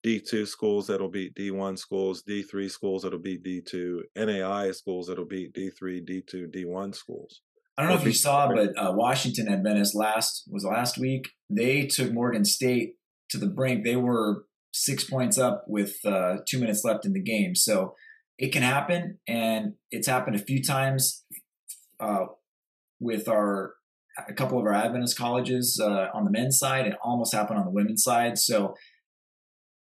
D2 0.05 0.47
schools 0.47 0.87
that'll 0.87 1.11
beat 1.11 1.35
D1 1.35 1.79
schools, 1.79 2.23
D3 2.29 2.71
schools 2.71 3.03
that'll 3.03 3.19
beat 3.19 3.45
D2, 3.45 4.01
NAI 4.17 4.71
schools 4.73 5.09
that'll 5.09 5.27
beat 5.27 5.53
D3, 5.53 6.09
D2, 6.09 6.55
D1 6.55 6.95
schools. 6.95 7.43
I 7.77 7.83
don't 7.83 7.93
know 7.93 7.99
if 7.99 8.07
you 8.07 8.13
saw, 8.13 8.49
but 8.49 8.71
uh, 8.77 8.93
Washington 8.93 9.49
Adventist 9.49 9.95
last 9.95 10.45
was 10.51 10.65
last 10.65 10.99
week. 10.99 11.31
They 11.49 11.87
took 11.87 12.13
Morgan 12.13 12.45
State 12.45 12.95
to 13.31 13.39
the 13.39 13.47
brink. 13.47 13.85
They 13.85 13.97
were 13.97 14.45
six 14.73 15.05
points 15.05 15.39
up 15.39 15.65
with 15.67 15.97
uh, 16.05 16.39
two 16.49 16.59
minutes 16.59 16.85
left 16.85 17.05
in 17.05 17.13
the 17.13 17.23
game. 17.23 17.55
So 17.55 17.95
it 18.39 18.53
can 18.53 18.63
happen, 18.63 19.19
and 19.27 19.75
it's 19.91 20.07
happened 20.07 20.37
a 20.37 20.41
few 20.41 20.63
times 20.63 21.25
uh, 21.99 22.27
with 22.99 23.29
our 23.29 23.75
a 24.29 24.35
couple 24.35 24.59
of 24.59 24.67
our 24.67 24.75
Adventist 24.75 25.17
colleges 25.17 25.81
uh, 25.83 26.09
on 26.13 26.25
the 26.25 26.31
men's 26.31 26.59
side. 26.59 26.87
It 26.87 26.97
almost 27.03 27.35
happened 27.35 27.59
on 27.59 27.65
the 27.65 27.71
women's 27.71 28.03
side. 28.03 28.39
So 28.39 28.75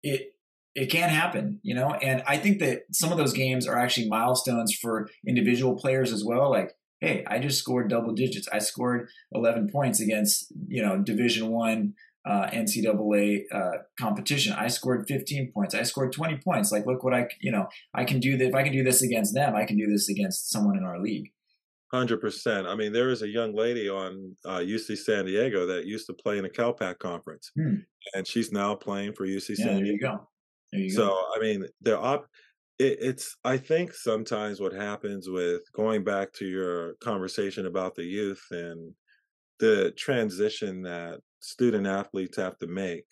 it 0.03 0.33
it 0.75 0.87
can 0.87 1.09
happen, 1.09 1.61
you 1.63 1.75
know. 1.75 1.95
And 1.95 2.23
I 2.27 2.37
think 2.37 2.59
that 2.61 2.83
some 2.93 3.13
of 3.13 3.19
those 3.19 3.33
games 3.33 3.67
are 3.67 3.79
actually 3.79 4.09
milestones 4.09 4.75
for 4.75 5.09
individual 5.27 5.77
players 5.77 6.13
as 6.13 6.25
well. 6.25 6.51
Like 6.51 6.73
hey, 7.01 7.25
I 7.27 7.39
just 7.39 7.59
scored 7.59 7.89
double 7.89 8.13
digits. 8.13 8.49
I 8.53 8.59
scored 8.59 9.09
11 9.33 9.69
points 9.71 10.01
against, 10.01 10.53
you 10.69 10.83
know, 10.83 10.99
Division 10.99 11.49
One 11.49 11.95
uh, 12.27 12.51
NCAA 12.51 13.43
uh, 13.53 13.79
competition. 13.99 14.53
I 14.53 14.69
scored 14.69 15.07
15 15.07 15.53
points. 15.53 15.75
I 15.75 15.83
scored 15.83 16.13
20 16.13 16.39
points. 16.39 16.73
Like, 16.73 16.87
look 16.87 17.05
what 17.05 17.15
I, 17.15 17.29
you 17.41 17.53
know, 17.53 17.69
I 17.95 18.05
can 18.05 18.19
do. 18.19 18.37
That. 18.37 18.49
If 18.49 18.55
I 18.55 18.63
can 18.63 18.73
do 18.73 18.83
this 18.83 19.03
against 19.03 19.35
them, 19.35 19.55
I 19.55 19.65
can 19.65 19.77
do 19.77 19.87
this 19.87 20.09
against 20.09 20.51
someone 20.51 20.77
in 20.77 20.85
our 20.85 21.01
league. 21.01 21.31
Hundred 21.93 22.21
percent. 22.21 22.67
I 22.67 22.75
mean, 22.75 22.93
there 22.93 23.11
is 23.11 23.23
a 23.23 23.29
young 23.29 23.55
lady 23.55 23.89
on 23.89 24.35
uh, 24.45 24.59
UC 24.59 24.99
San 24.99 25.27
Diego 25.27 25.67
that 25.67 25.87
used 25.87 26.07
to 26.09 26.15
play 26.15 26.37
in 26.37 26.45
a 26.45 26.49
CalPAC 26.49 26.99
conference, 26.99 27.53
hmm. 27.57 27.77
and 28.13 28.27
she's 28.27 28.51
now 28.51 28.75
playing 28.75 29.13
for 29.13 29.25
UC 29.25 29.51
yeah, 29.51 29.65
San 29.67 29.85
Diego. 29.85 29.93
You 29.93 29.99
go. 30.01 30.29
There 30.73 30.81
you 30.81 30.91
go. 30.91 30.97
so, 30.97 31.07
go. 31.07 31.25
I 31.37 31.41
mean, 31.41 31.67
they're 31.81 31.99
op- 31.99 32.27
it, 32.79 32.99
it's 33.01 33.37
i 33.45 33.57
think 33.57 33.95
sometimes 33.95 34.61
what 34.61 34.75
happens 34.75 35.31
with 35.31 35.63
going 35.75 36.05
back 36.05 36.31
to 36.33 36.45
your 36.45 36.93
conversation 37.03 37.65
about 37.65 37.95
the 37.95 38.05
youth 38.05 38.43
and 38.51 38.93
the 39.61 39.93
transition 39.97 40.83
that 40.83 41.21
student 41.41 41.87
athletes 41.87 42.37
have 42.37 42.59
to 42.59 42.67
make 42.67 43.07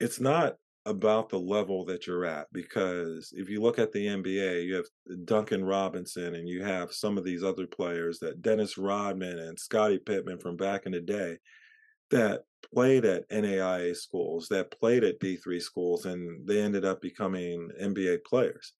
it's 0.00 0.20
not 0.20 0.56
about 0.86 1.28
the 1.28 1.38
level 1.38 1.84
that 1.84 2.06
you're 2.06 2.24
at 2.24 2.46
because 2.52 3.32
if 3.36 3.50
you 3.50 3.60
look 3.60 3.78
at 3.78 3.92
the 3.92 4.06
NBA, 4.06 4.64
you 4.64 4.76
have 4.76 4.86
Duncan 5.26 5.62
Robinson 5.64 6.34
and 6.34 6.48
you 6.48 6.62
have 6.64 6.92
some 6.92 7.18
of 7.18 7.24
these 7.24 7.44
other 7.44 7.66
players 7.66 8.18
that 8.20 8.40
Dennis 8.40 8.78
Rodman 8.78 9.38
and 9.38 9.58
Scottie 9.58 9.98
Pippen 9.98 10.38
from 10.38 10.56
back 10.56 10.86
in 10.86 10.92
the 10.92 11.00
day 11.00 11.36
that 12.10 12.42
played 12.72 13.04
at 13.04 13.28
NAIA 13.28 13.94
schools, 13.94 14.48
that 14.48 14.70
played 14.70 15.04
at 15.04 15.20
D3 15.20 15.60
schools, 15.60 16.06
and 16.06 16.46
they 16.46 16.60
ended 16.60 16.86
up 16.86 17.02
becoming 17.02 17.68
NBA 17.80 18.24
players. 18.24 18.72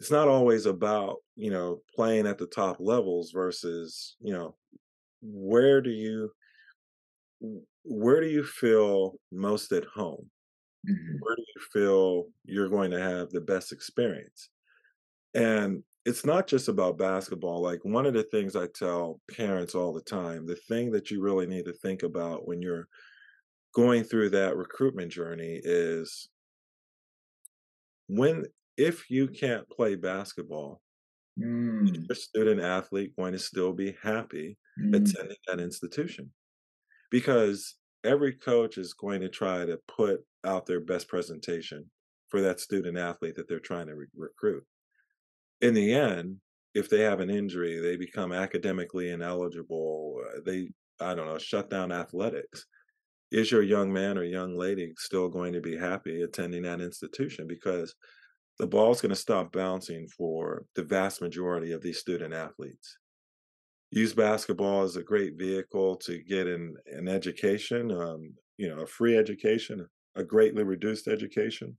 It's 0.00 0.10
not 0.10 0.28
always 0.28 0.66
about, 0.66 1.18
you 1.36 1.50
know, 1.50 1.82
playing 1.94 2.26
at 2.26 2.38
the 2.38 2.46
top 2.46 2.78
levels 2.80 3.30
versus, 3.30 4.16
you 4.20 4.32
know, 4.32 4.56
where 5.22 5.80
do 5.80 5.90
you 5.90 6.32
where 7.84 8.20
do 8.20 8.28
you 8.28 8.44
feel 8.44 9.14
most 9.32 9.72
at 9.72 9.84
home? 9.84 10.28
Mm-hmm. 10.88 11.16
Where 11.20 11.36
do 11.36 11.42
you 11.42 11.62
feel 11.72 12.24
you're 12.44 12.68
going 12.68 12.90
to 12.90 13.00
have 13.00 13.30
the 13.30 13.40
best 13.40 13.72
experience? 13.72 14.50
And 15.34 15.82
it's 16.04 16.24
not 16.24 16.46
just 16.46 16.68
about 16.68 16.98
basketball. 16.98 17.60
Like 17.60 17.80
one 17.82 18.06
of 18.06 18.14
the 18.14 18.22
things 18.22 18.56
I 18.56 18.66
tell 18.74 19.20
parents 19.30 19.74
all 19.74 19.92
the 19.92 20.00
time, 20.00 20.46
the 20.46 20.56
thing 20.68 20.90
that 20.92 21.10
you 21.10 21.20
really 21.20 21.46
need 21.46 21.66
to 21.66 21.72
think 21.72 22.02
about 22.02 22.46
when 22.46 22.62
you're 22.62 22.88
going 23.74 24.04
through 24.04 24.30
that 24.30 24.56
recruitment 24.56 25.12
journey 25.12 25.60
is 25.62 26.28
when 28.06 28.44
if 28.76 29.10
you 29.10 29.28
can't 29.28 29.68
play 29.68 29.96
basketball, 29.96 30.80
mm. 31.38 32.06
your 32.06 32.16
student 32.16 32.60
athlete 32.60 33.14
going 33.16 33.32
to 33.32 33.38
still 33.38 33.72
be 33.72 33.94
happy 34.02 34.56
mm. 34.80 34.94
attending 34.96 35.36
that 35.46 35.60
institution. 35.60 36.30
Because 37.10 37.74
every 38.04 38.32
coach 38.32 38.78
is 38.78 38.94
going 38.94 39.20
to 39.22 39.28
try 39.28 39.64
to 39.64 39.78
put 39.88 40.20
out 40.44 40.66
their 40.66 40.80
best 40.80 41.08
presentation 41.08 41.84
for 42.28 42.40
that 42.42 42.60
student 42.60 42.98
athlete 42.98 43.34
that 43.36 43.48
they're 43.48 43.58
trying 43.58 43.86
to 43.86 43.94
re- 43.94 44.06
recruit 44.14 44.64
in 45.60 45.74
the 45.74 45.92
end, 45.92 46.36
if 46.74 46.88
they 46.88 47.00
have 47.00 47.20
an 47.20 47.30
injury, 47.30 47.80
they 47.80 47.96
become 47.96 48.32
academically 48.32 49.10
ineligible. 49.10 50.22
Uh, 50.24 50.40
they, 50.44 50.70
I 51.00 51.14
don't 51.14 51.26
know, 51.26 51.38
shut 51.38 51.70
down 51.70 51.92
athletics. 51.92 52.66
Is 53.30 53.50
your 53.50 53.62
young 53.62 53.92
man 53.92 54.16
or 54.16 54.24
young 54.24 54.56
lady 54.56 54.92
still 54.96 55.28
going 55.28 55.52
to 55.52 55.60
be 55.60 55.76
happy 55.76 56.22
attending 56.22 56.62
that 56.62 56.80
institution? 56.80 57.46
Because 57.46 57.94
the 58.58 58.66
ball's 58.66 59.00
going 59.00 59.10
to 59.10 59.16
stop 59.16 59.52
bouncing 59.52 60.08
for 60.08 60.64
the 60.74 60.82
vast 60.82 61.20
majority 61.20 61.72
of 61.72 61.82
these 61.82 61.98
student 61.98 62.32
athletes. 62.32 62.98
Use 63.90 64.12
basketball 64.12 64.82
as 64.82 64.96
a 64.96 65.02
great 65.02 65.38
vehicle 65.38 65.96
to 65.96 66.22
get 66.22 66.46
an, 66.46 66.76
an 66.86 67.08
education, 67.08 67.90
um, 67.90 68.34
you 68.56 68.68
know, 68.68 68.82
a 68.82 68.86
free 68.86 69.16
education, 69.16 69.86
a 70.14 70.22
greatly 70.22 70.62
reduced 70.62 71.08
education 71.08 71.76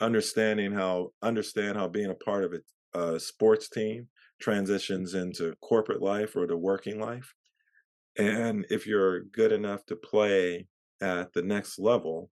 understanding 0.00 0.72
how 0.72 1.12
understand 1.22 1.76
how 1.76 1.88
being 1.88 2.10
a 2.10 2.14
part 2.14 2.44
of 2.44 2.54
a, 2.54 2.98
a 2.98 3.20
sports 3.20 3.68
team 3.68 4.08
transitions 4.40 5.14
into 5.14 5.54
corporate 5.62 6.02
life 6.02 6.36
or 6.36 6.46
the 6.46 6.56
working 6.56 7.00
life. 7.00 7.34
And 8.18 8.66
if 8.70 8.86
you're 8.86 9.20
good 9.20 9.52
enough 9.52 9.84
to 9.86 9.96
play 9.96 10.66
at 11.00 11.32
the 11.32 11.42
next 11.42 11.78
level, 11.78 12.30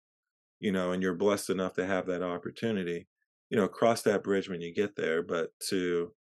you 0.61 0.73
know, 0.73 0.93
and 0.93 1.03
you're 1.03 1.15
blessed 1.15 1.51
enough 1.51 1.75
to 1.75 1.87
have 1.87 2.07
that 2.07 2.23
opportunity, 2.23 3.07
you 3.51 3.57
know, 3.57 3.69
cross 3.69 4.03
that 4.03 4.23
bridge 4.23 4.49
when 4.49 4.61
you 4.61 4.73
get 4.75 4.97
there. 4.97 5.23
But 5.23 5.51
to 5.69 6.13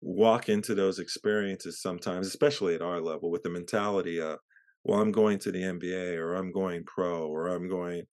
walk 0.00 0.48
into 0.48 0.74
those 0.74 0.98
experiences 0.98 1.80
sometimes, 1.80 2.26
especially 2.26 2.74
at 2.74 2.82
our 2.82 3.00
level, 3.00 3.30
with 3.30 3.42
the 3.42 3.50
mentality 3.50 4.20
of, 4.20 4.38
well, 4.84 5.00
I'm 5.00 5.12
going 5.12 5.38
to 5.40 5.52
the 5.52 5.62
NBA 5.62 6.16
or 6.16 6.34
I'm 6.34 6.52
going 6.52 6.84
pro 6.84 7.26
or 7.26 7.48
I'm 7.48 7.68
going. 7.68 8.04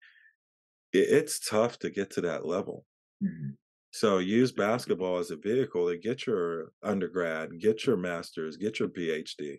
It's 0.93 1.39
tough 1.39 1.79
to 1.81 1.91
get 1.91 2.11
to 2.13 2.21
that 2.23 2.47
level. 2.47 2.85
Mm-hmm. 3.23 3.51
So 3.91 4.19
use 4.19 4.53
basketball 4.53 5.19
as 5.19 5.31
a 5.31 5.37
vehicle 5.37 5.89
to 5.89 5.97
get 5.97 6.27
your 6.27 6.73
undergrad, 6.83 7.59
get 7.61 7.87
your 7.87 7.97
master's, 7.97 8.57
get 8.57 8.79
your 8.79 8.89
PhD. 8.89 9.59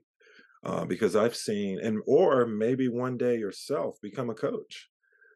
Uh, 0.66 0.86
because 0.86 1.16
I've 1.16 1.36
seen, 1.36 1.80
and 1.80 2.02
or 2.08 2.46
maybe 2.46 2.88
one 2.88 3.16
day 3.16 3.38
yourself 3.38 3.96
become 4.02 4.30
a 4.30 4.36
coach. 4.36 4.90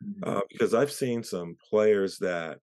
Mm-hmm. 0.03 0.37
Uh, 0.37 0.41
because 0.51 0.73
I've 0.73 0.91
seen 0.91 1.23
some 1.23 1.55
players 1.69 2.17
that 2.19 2.57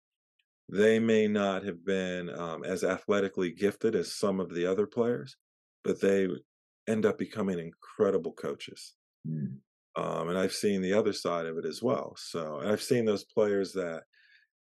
they 0.70 1.00
may 1.00 1.28
not 1.28 1.64
have 1.64 1.86
been 1.86 2.30
um, 2.30 2.64
as 2.64 2.84
athletically 2.84 3.52
gifted 3.52 3.96
as 3.96 4.16
some 4.16 4.40
of 4.40 4.54
the 4.54 4.66
other 4.66 4.88
players, 4.88 5.38
but 5.84 6.02
they 6.02 6.28
end 6.88 7.06
up 7.06 7.18
becoming 7.18 7.60
incredible 7.60 8.34
coaches. 8.34 8.94
Mm. 9.28 9.58
Um, 9.96 10.30
and 10.30 10.38
I've 10.38 10.54
seen 10.54 10.82
the 10.82 10.94
other 10.94 11.14
side 11.14 11.46
of 11.46 11.58
it 11.58 11.66
as 11.66 11.82
well. 11.82 12.16
So 12.18 12.62
I've 12.64 12.82
seen 12.82 13.06
those 13.06 13.24
players 13.24 13.72
that 13.74 14.04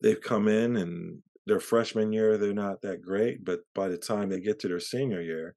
they've 0.02 0.22
come 0.22 0.48
in 0.48 0.78
and 0.78 1.22
their 1.46 1.60
freshman 1.60 2.14
year 2.14 2.38
they're 2.38 2.54
not 2.54 2.82
that 2.84 3.02
great, 3.02 3.44
but 3.44 3.62
by 3.74 3.88
the 3.88 3.98
time 3.98 4.30
they 4.30 4.40
get 4.40 4.60
to 4.60 4.68
their 4.68 4.80
senior 4.80 5.22
year, 5.22 5.56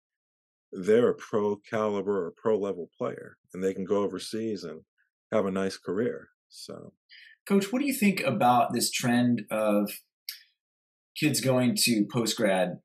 they're 0.72 1.10
a 1.10 1.14
pro 1.14 1.56
caliber 1.56 2.26
or 2.26 2.32
pro 2.36 2.58
level 2.58 2.88
player, 2.96 3.36
and 3.52 3.62
they 3.62 3.74
can 3.74 3.84
go 3.84 4.02
overseas 4.02 4.64
and 4.64 4.80
have 5.30 5.44
a 5.44 5.50
nice 5.50 5.76
career. 5.76 6.28
So, 6.48 6.94
Coach, 7.46 7.70
what 7.70 7.80
do 7.80 7.86
you 7.86 7.92
think 7.92 8.22
about 8.22 8.72
this 8.72 8.90
trend 8.90 9.42
of 9.50 9.90
kids 11.18 11.40
going 11.40 11.76
to 11.76 12.06
post 12.10 12.36
grad 12.36 12.78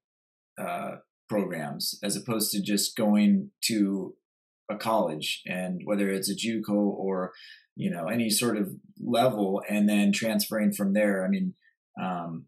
uh, 0.60 0.98
programs 1.30 2.00
as 2.04 2.16
opposed 2.16 2.52
to 2.52 2.62
just 2.62 2.96
going 2.96 3.52
to 3.66 4.16
a 4.70 4.76
college 4.76 5.42
and 5.46 5.82
whether 5.86 6.10
it's 6.10 6.30
a 6.30 6.36
JUCO 6.36 6.72
or 6.72 7.32
you 7.76 7.90
know 7.90 8.08
any 8.08 8.30
sort 8.30 8.58
of 8.58 8.72
level 9.00 9.62
and 9.70 9.88
then 9.88 10.12
transferring 10.12 10.74
from 10.74 10.94
there. 10.94 11.24
I 11.24 11.30
mean, 11.30 11.54
um, 12.02 12.46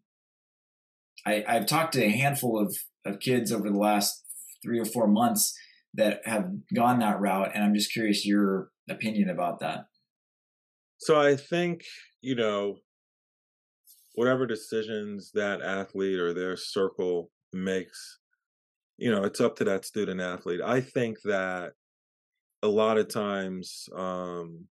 I, 1.26 1.44
I've 1.48 1.66
talked 1.66 1.94
to 1.94 2.04
a 2.04 2.10
handful 2.10 2.60
of, 2.60 2.76
of 3.06 3.20
kids 3.20 3.52
over 3.52 3.70
the 3.70 3.78
last 3.78 4.24
three 4.64 4.80
or 4.80 4.86
four 4.86 5.08
months 5.08 5.54
that 5.94 6.22
have 6.26 6.50
gone 6.76 7.00
that 7.00 7.20
route, 7.20 7.52
and 7.54 7.64
I'm 7.64 7.74
just 7.74 7.92
curious 7.92 8.26
your 8.26 8.70
opinion 8.90 9.30
about 9.30 9.60
that. 9.60 9.86
So 11.00 11.20
I 11.20 11.36
think 11.36 11.82
you 12.22 12.36
know 12.36 12.78
whatever 14.20 14.46
decisions 14.46 15.32
that 15.34 15.62
athlete 15.62 16.20
or 16.20 16.34
their 16.34 16.58
circle 16.58 17.32
makes 17.54 18.20
you 18.98 19.10
know 19.10 19.24
it's 19.24 19.40
up 19.40 19.56
to 19.56 19.64
that 19.64 19.86
student 19.86 20.20
athlete. 20.20 20.60
I 20.60 20.82
think 20.82 21.22
that 21.24 21.72
a 22.62 22.68
lot 22.68 22.98
of 22.98 23.08
times 23.08 23.88
um 23.96 24.66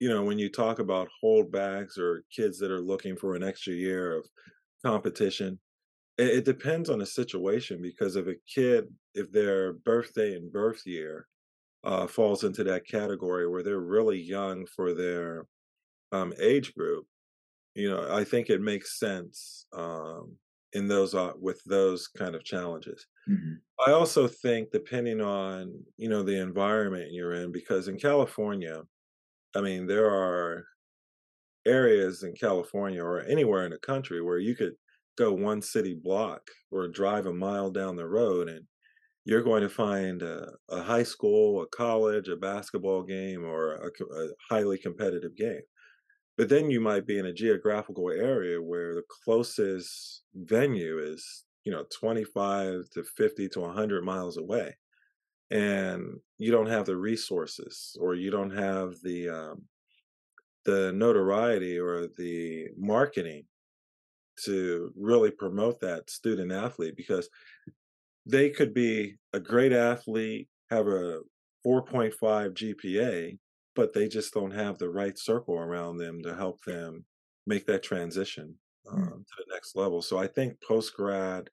you 0.00 0.10
know 0.10 0.22
when 0.22 0.38
you 0.38 0.50
talk 0.50 0.80
about 0.80 1.08
holdbacks 1.24 1.96
or 1.96 2.24
kids 2.30 2.58
that 2.58 2.70
are 2.70 2.82
looking 2.82 3.16
for 3.16 3.36
an 3.36 3.42
extra 3.42 3.72
year 3.72 4.18
of 4.18 4.26
competition 4.84 5.58
it, 6.18 6.28
it 6.28 6.44
depends 6.44 6.90
on 6.90 6.98
the 6.98 7.06
situation 7.06 7.80
because 7.80 8.16
if 8.16 8.26
a 8.26 8.34
kid 8.54 8.84
if 9.14 9.32
their 9.32 9.72
birthday 9.72 10.34
and 10.34 10.52
birth 10.52 10.82
year 10.84 11.26
uh, 11.84 12.06
falls 12.06 12.44
into 12.44 12.64
that 12.64 12.86
category 12.86 13.48
where 13.48 13.62
they're 13.62 13.80
really 13.80 14.20
young 14.20 14.66
for 14.66 14.92
their 14.92 15.46
um, 16.12 16.34
age 16.38 16.74
group 16.74 17.06
you 17.74 17.90
know 17.90 18.08
i 18.12 18.24
think 18.24 18.48
it 18.48 18.60
makes 18.60 18.98
sense 18.98 19.66
um, 19.76 20.36
in 20.72 20.88
those 20.88 21.14
uh, 21.14 21.32
with 21.40 21.62
those 21.64 22.08
kind 22.08 22.34
of 22.34 22.44
challenges 22.44 23.06
mm-hmm. 23.28 23.54
i 23.86 23.92
also 23.92 24.26
think 24.26 24.70
depending 24.70 25.20
on 25.20 25.72
you 25.96 26.08
know 26.08 26.22
the 26.22 26.40
environment 26.40 27.12
you're 27.12 27.34
in 27.34 27.52
because 27.52 27.88
in 27.88 27.98
california 27.98 28.82
i 29.54 29.60
mean 29.60 29.86
there 29.86 30.10
are 30.10 30.64
areas 31.66 32.22
in 32.22 32.32
california 32.34 33.02
or 33.02 33.22
anywhere 33.22 33.64
in 33.64 33.70
the 33.70 33.78
country 33.78 34.22
where 34.22 34.38
you 34.38 34.54
could 34.54 34.74
go 35.16 35.32
one 35.32 35.62
city 35.62 35.94
block 35.94 36.42
or 36.70 36.88
drive 36.88 37.26
a 37.26 37.32
mile 37.32 37.70
down 37.70 37.96
the 37.96 38.06
road 38.06 38.48
and 38.48 38.64
you're 39.24 39.42
going 39.42 39.62
to 39.62 39.70
find 39.70 40.22
a, 40.22 40.50
a 40.68 40.82
high 40.82 41.02
school 41.02 41.62
a 41.62 41.66
college 41.68 42.28
a 42.28 42.36
basketball 42.36 43.02
game 43.02 43.44
or 43.44 43.74
a, 43.74 43.86
a 43.86 44.28
highly 44.50 44.76
competitive 44.76 45.34
game 45.36 45.62
but 46.36 46.48
then 46.48 46.70
you 46.70 46.80
might 46.80 47.06
be 47.06 47.18
in 47.18 47.26
a 47.26 47.32
geographical 47.32 48.10
area 48.10 48.60
where 48.60 48.94
the 48.94 49.04
closest 49.24 50.22
venue 50.34 50.98
is, 50.98 51.44
you 51.64 51.72
know, 51.72 51.84
25 51.92 52.88
to 52.90 53.04
50 53.04 53.48
to 53.50 53.60
100 53.60 54.04
miles 54.04 54.36
away. 54.36 54.76
And 55.50 56.18
you 56.38 56.50
don't 56.50 56.68
have 56.68 56.86
the 56.86 56.96
resources 56.96 57.96
or 58.00 58.14
you 58.14 58.30
don't 58.30 58.50
have 58.50 58.94
the 59.02 59.28
um, 59.28 59.62
the 60.64 60.92
notoriety 60.92 61.78
or 61.78 62.08
the 62.16 62.68
marketing 62.76 63.44
to 64.44 64.92
really 64.96 65.30
promote 65.30 65.78
that 65.80 66.10
student 66.10 66.50
athlete 66.50 66.96
because 66.96 67.28
they 68.26 68.50
could 68.50 68.72
be 68.72 69.16
a 69.32 69.40
great 69.40 69.72
athlete, 69.72 70.48
have 70.70 70.88
a 70.88 71.20
4.5 71.66 72.14
GPA, 72.18 73.38
but 73.74 73.92
they 73.92 74.08
just 74.08 74.32
don't 74.32 74.52
have 74.52 74.78
the 74.78 74.88
right 74.88 75.18
circle 75.18 75.56
around 75.56 75.98
them 75.98 76.22
to 76.22 76.34
help 76.34 76.62
them 76.64 77.04
make 77.46 77.66
that 77.66 77.82
transition 77.82 78.54
um, 78.90 78.98
mm. 78.98 79.10
to 79.10 79.34
the 79.38 79.52
next 79.52 79.76
level. 79.76 80.02
So 80.02 80.18
I 80.18 80.26
think 80.26 80.60
post 80.66 80.94
grad, 80.94 81.50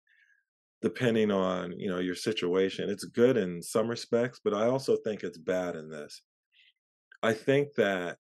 depending 0.82 1.32
on 1.32 1.78
you 1.80 1.90
know 1.90 2.00
your 2.00 2.16
situation, 2.16 2.90
it's 2.90 3.06
good 3.06 3.38
in 3.38 3.62
some 3.62 3.88
respects, 3.88 4.40
but 4.44 4.54
I 4.54 4.68
also 4.68 4.98
think 4.98 5.24
it's 5.24 5.38
bad 5.38 5.76
in 5.76 5.90
this. 5.90 6.22
I 7.24 7.34
think 7.34 7.74
that 7.76 8.18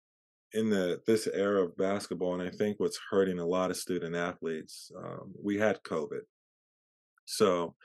in 0.54 0.70
the 0.70 1.02
this 1.08 1.28
era 1.28 1.64
of 1.64 1.78
basketball, 1.78 2.40
and 2.40 2.44
I 2.44 2.50
think 2.50 2.80
what's 2.80 3.00
hurting 3.10 3.40
a 3.40 3.46
lot 3.46 3.72
of 3.72 3.78
student 3.78 4.16
athletes, 4.16 4.92
um, 4.98 5.34
we 5.42 5.58
had 5.58 5.84
COVID, 5.84 6.22
so 7.26 7.76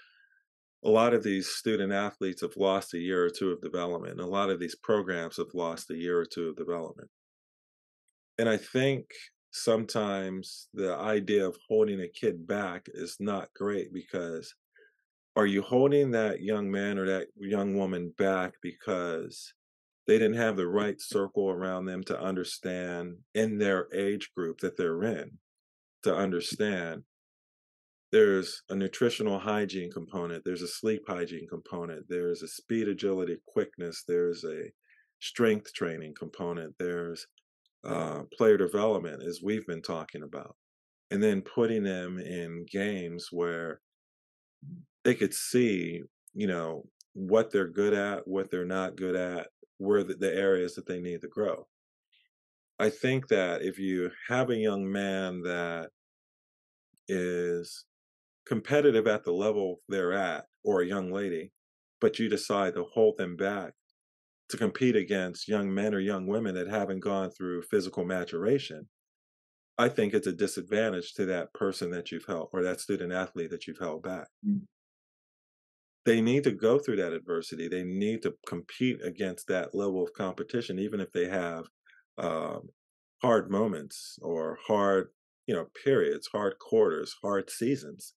a 0.87 0.89
lot 0.89 1.13
of 1.13 1.25
these 1.25 1.49
student 1.49 1.93
athletes 1.93 2.43
have 2.43 2.57
lost 2.57 2.95
a 2.95 2.99
year 2.99 3.25
or 3.25 3.29
two 3.29 3.51
of 3.51 3.61
development. 3.61 4.13
And 4.13 4.21
a 4.21 4.27
lot 4.27 4.51
of 4.51 4.61
these 4.61 4.77
programs 4.77 5.37
have 5.37 5.53
lost 5.53 5.91
a 5.91 5.97
year 5.97 6.21
or 6.21 6.25
two 6.25 6.49
of 6.49 6.57
development. 6.57 7.11
And 8.39 8.49
I 8.49 8.57
think 8.57 9.07
sometimes 9.51 10.69
the 10.73 10.95
idea 10.95 11.45
of 11.45 11.57
holding 11.69 12.01
a 12.01 12.09
kid 12.09 12.47
back 12.47 12.87
is 12.95 13.17
not 13.19 13.53
great 13.57 13.93
because 13.93 14.55
are 15.35 15.47
you 15.47 15.61
holding 15.61 16.13
that 16.13 16.41
young 16.41 16.71
man 16.71 16.99
or 16.99 17.07
that 17.07 17.29
young 17.37 17.77
woman 17.77 18.13
back 18.17 18.55
because 18.63 19.53
they 20.07 20.19
didn't 20.19 20.37
have 20.37 20.57
the 20.57 20.69
right 20.69 21.01
circle 21.01 21.51
around 21.51 21.87
them 21.87 22.05
to 22.05 22.21
understand 22.21 23.17
in 23.35 23.59
their 23.59 23.89
age 23.93 24.31
group 24.37 24.61
that 24.61 24.77
they're 24.77 25.03
in 25.03 25.33
to 26.05 26.11
mm. 26.11 26.17
understand 26.17 27.03
there's 28.17 28.63
a 28.71 28.75
nutritional 28.75 29.39
hygiene 29.39 29.91
component 29.91 30.43
there's 30.45 30.63
a 30.63 30.69
sleep 30.69 31.03
hygiene 31.07 31.47
component 31.49 32.05
there's 32.09 32.43
a 32.43 32.49
speed 32.49 32.89
agility 32.89 33.37
quickness 33.47 34.05
there's 34.09 34.45
a 34.45 34.63
strength 35.21 35.73
training 35.75 36.15
component 36.19 36.75
there's 36.79 37.27
uh, 37.87 38.23
player 38.37 38.57
development 38.57 39.23
as 39.23 39.43
we've 39.43 39.67
been 39.67 39.83
talking 39.83 40.23
about. 40.23 40.57
And 41.11 41.23
then 41.23 41.41
putting 41.41 41.85
them 41.85 42.19
in 42.19 42.67
games 42.71 43.29
where 43.31 43.81
they 45.05 45.15
could 45.15 45.33
see 45.33 46.03
you 46.35 46.47
know 46.47 46.85
what 47.13 47.51
they're 47.51 47.69
good 47.69 47.95
at 47.95 48.27
what 48.27 48.51
they're 48.51 48.65
not 48.65 48.97
good 48.97 49.15
at 49.15 49.49
where 49.79 50.03
the, 50.03 50.15
the 50.15 50.35
areas 50.35 50.75
that 50.75 50.87
they 50.87 51.01
need 51.01 51.21
to 51.21 51.29
grow. 51.29 51.67
I 52.79 52.91
think 52.91 53.29
that 53.29 53.63
if 53.63 53.79
you 53.79 54.11
have 54.29 54.51
a 54.51 54.57
young 54.57 54.91
man 54.91 55.43
that 55.43 55.91
is 57.09 57.85
competitive 58.47 59.07
at 59.07 59.25
the 59.25 59.33
level 59.33 59.81
they're 59.89 60.13
at 60.13 60.45
or 60.65 60.81
a 60.81 60.87
young 60.87 61.13
lady, 61.13 61.53
but 62.01 62.19
you 62.19 62.29
decide 62.29 62.75
to 62.75 62.85
hold 62.85 63.17
them 63.19 63.37
back 63.37 63.73
to 64.49 64.57
compete 64.57 64.95
against 64.95 65.49
young 65.49 65.75
men 65.75 65.95
or 65.95 65.99
young 65.99 66.27
women 66.27 66.55
that 66.55 66.69
haven't 66.69 67.01
gone 67.01 67.31
through 67.31 67.63
physical 67.63 68.05
maturation, 68.05 68.87
I 69.77 69.89
think 69.89 70.15
it's 70.15 70.29
a 70.29 70.33
disadvantage 70.33 71.15
to 71.15 71.27
that 71.27 71.53
person 71.53 71.91
that 71.91 72.11
you've 72.11 72.25
held 72.27 72.49
or 72.53 72.63
that 72.63 72.81
student 72.81 73.13
athlete 73.13 73.51
that 73.51 73.67
you've 73.67 73.79
held 73.79 74.03
back. 74.03 74.29
Mm. 74.47 74.63
They 76.05 76.21
need 76.21 76.45
to 76.45 76.53
go 76.53 76.79
through 76.79 76.97
that 76.97 77.13
adversity. 77.13 77.67
They 77.67 77.83
need 77.83 78.23
to 78.23 78.35
compete 78.47 79.01
against 79.05 79.49
that 79.49 79.75
level 79.75 80.05
of 80.05 80.13
competition, 80.13 80.79
even 80.79 81.01
if 81.01 81.11
they 81.11 81.29
have 81.29 81.65
um, 82.17 82.69
hard 83.21 83.51
moments 83.51 84.17
or 84.23 84.57
hard, 84.65 85.09
you 85.49 85.55
know, 85.55 85.67
periods, 85.85 86.29
hard 86.29 86.61
quarters, 86.61 87.17
hard 87.21 87.51
seasons 87.51 88.15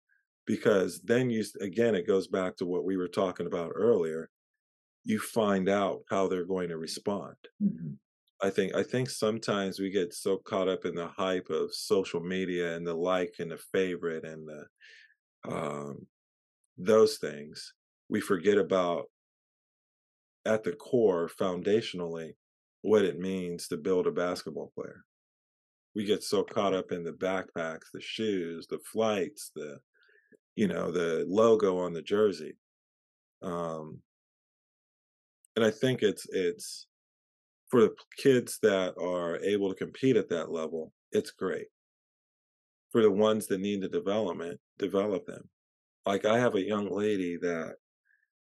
because 0.49 1.01
then 1.03 1.31
you 1.31 1.45
again 1.61 1.95
it 1.95 2.07
goes 2.07 2.27
back 2.27 2.57
to 2.57 2.67
what 2.67 2.85
we 2.85 2.97
were 2.97 3.09
talking 3.09 3.47
about 3.47 3.71
earlier 3.75 4.29
you 5.05 5.21
find 5.21 5.69
out 5.69 6.01
how 6.11 6.27
they're 6.27 6.45
going 6.45 6.69
to 6.69 6.77
respond 6.77 7.37
mm-hmm. 7.63 7.93
i 8.43 8.51
think 8.51 8.75
i 8.75 8.83
think 8.83 9.09
sometimes 9.09 9.79
we 9.79 9.91
get 9.91 10.13
so 10.13 10.39
caught 10.39 10.69
up 10.69 10.85
in 10.85 10.95
the 10.95 11.07
hype 11.07 11.49
of 11.51 11.73
social 11.73 12.21
media 12.21 12.75
and 12.75 12.85
the 12.85 12.95
like 12.95 13.35
and 13.39 13.53
the 13.53 13.61
favorite 13.73 14.25
and 14.25 14.49
the 14.49 14.65
um, 15.49 16.07
those 16.77 17.19
things 17.19 17.75
we 18.09 18.21
forget 18.21 18.59
about 18.59 19.07
at 20.49 20.65
the 20.65 20.73
core, 20.73 21.31
foundationally, 21.41 22.35
what 22.83 23.05
it 23.05 23.19
means 23.19 23.69
to 23.69 23.77
build 23.77 24.07
a 24.07 24.11
basketball 24.11 24.73
player. 24.75 25.05
We 25.95 26.05
get 26.05 26.23
so 26.23 26.43
caught 26.43 26.75
up 26.75 26.91
in 26.91 27.05
the 27.05 27.13
backpacks, 27.13 27.91
the 27.93 28.01
shoes, 28.01 28.67
the 28.67 28.79
flights, 28.79 29.51
the 29.55 29.79
you 30.59 30.67
know, 30.67 30.91
the 30.91 31.25
logo 31.29 31.79
on 31.79 31.93
the 31.93 32.03
jersey. 32.03 32.57
Um, 33.43 34.01
and 35.55 35.65
I 35.65 35.71
think 35.71 36.03
it's 36.03 36.27
it's 36.31 36.89
for 37.71 37.83
the 37.83 37.95
kids 38.17 38.59
that 38.63 38.95
are 39.01 39.37
able 39.37 39.69
to 39.69 39.77
compete 39.77 40.17
at 40.17 40.29
that 40.31 40.51
level, 40.51 40.93
it's 41.13 41.31
great. 41.31 41.69
For 42.91 43.03
the 43.03 43.11
ones 43.11 43.47
that 43.47 43.61
need 43.61 43.83
the 43.83 43.89
development, 43.89 44.59
develop 44.81 45.27
them. 45.27 45.49
Like 46.05 46.25
I 46.25 46.41
have 46.41 46.57
a 46.57 46.67
young 46.67 46.91
lady 46.91 47.37
that 47.41 47.77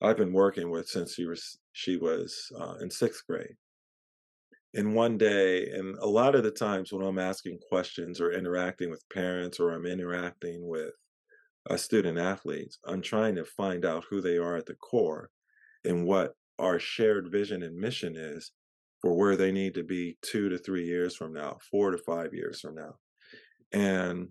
I've 0.01 0.17
been 0.17 0.33
working 0.33 0.71
with 0.71 0.87
since 0.87 1.13
she 1.13 1.25
was 1.25 1.59
she 1.73 1.97
was 1.97 2.51
uh, 2.59 2.77
in 2.81 2.89
sixth 2.89 3.27
grade. 3.29 3.57
And 4.73 4.95
one 4.95 5.19
day, 5.19 5.69
and 5.69 5.95
a 5.99 6.07
lot 6.07 6.33
of 6.33 6.43
the 6.43 6.49
times 6.49 6.91
when 6.91 7.05
I'm 7.05 7.19
asking 7.19 7.59
questions 7.69 8.19
or 8.19 8.31
interacting 8.31 8.89
with 8.89 9.07
parents 9.13 9.59
or 9.59 9.73
I'm 9.73 9.85
interacting 9.85 10.67
with 10.67 10.95
uh, 11.69 11.77
student 11.77 12.17
athletes, 12.17 12.79
I'm 12.85 13.01
trying 13.01 13.35
to 13.35 13.45
find 13.45 13.85
out 13.85 14.05
who 14.09 14.21
they 14.21 14.37
are 14.37 14.55
at 14.55 14.65
the 14.65 14.75
core 14.75 15.29
and 15.83 16.05
what 16.05 16.33
our 16.59 16.79
shared 16.79 17.31
vision 17.31 17.63
and 17.63 17.77
mission 17.77 18.15
is 18.15 18.51
for 19.01 19.15
where 19.15 19.35
they 19.35 19.51
need 19.51 19.75
to 19.75 19.83
be 19.83 20.17
two 20.21 20.49
to 20.49 20.57
three 20.57 20.85
years 20.85 21.15
from 21.15 21.33
now, 21.33 21.57
four 21.69 21.91
to 21.91 21.97
five 21.99 22.33
years 22.33 22.59
from 22.61 22.75
now. 22.75 22.95
And 23.71 24.29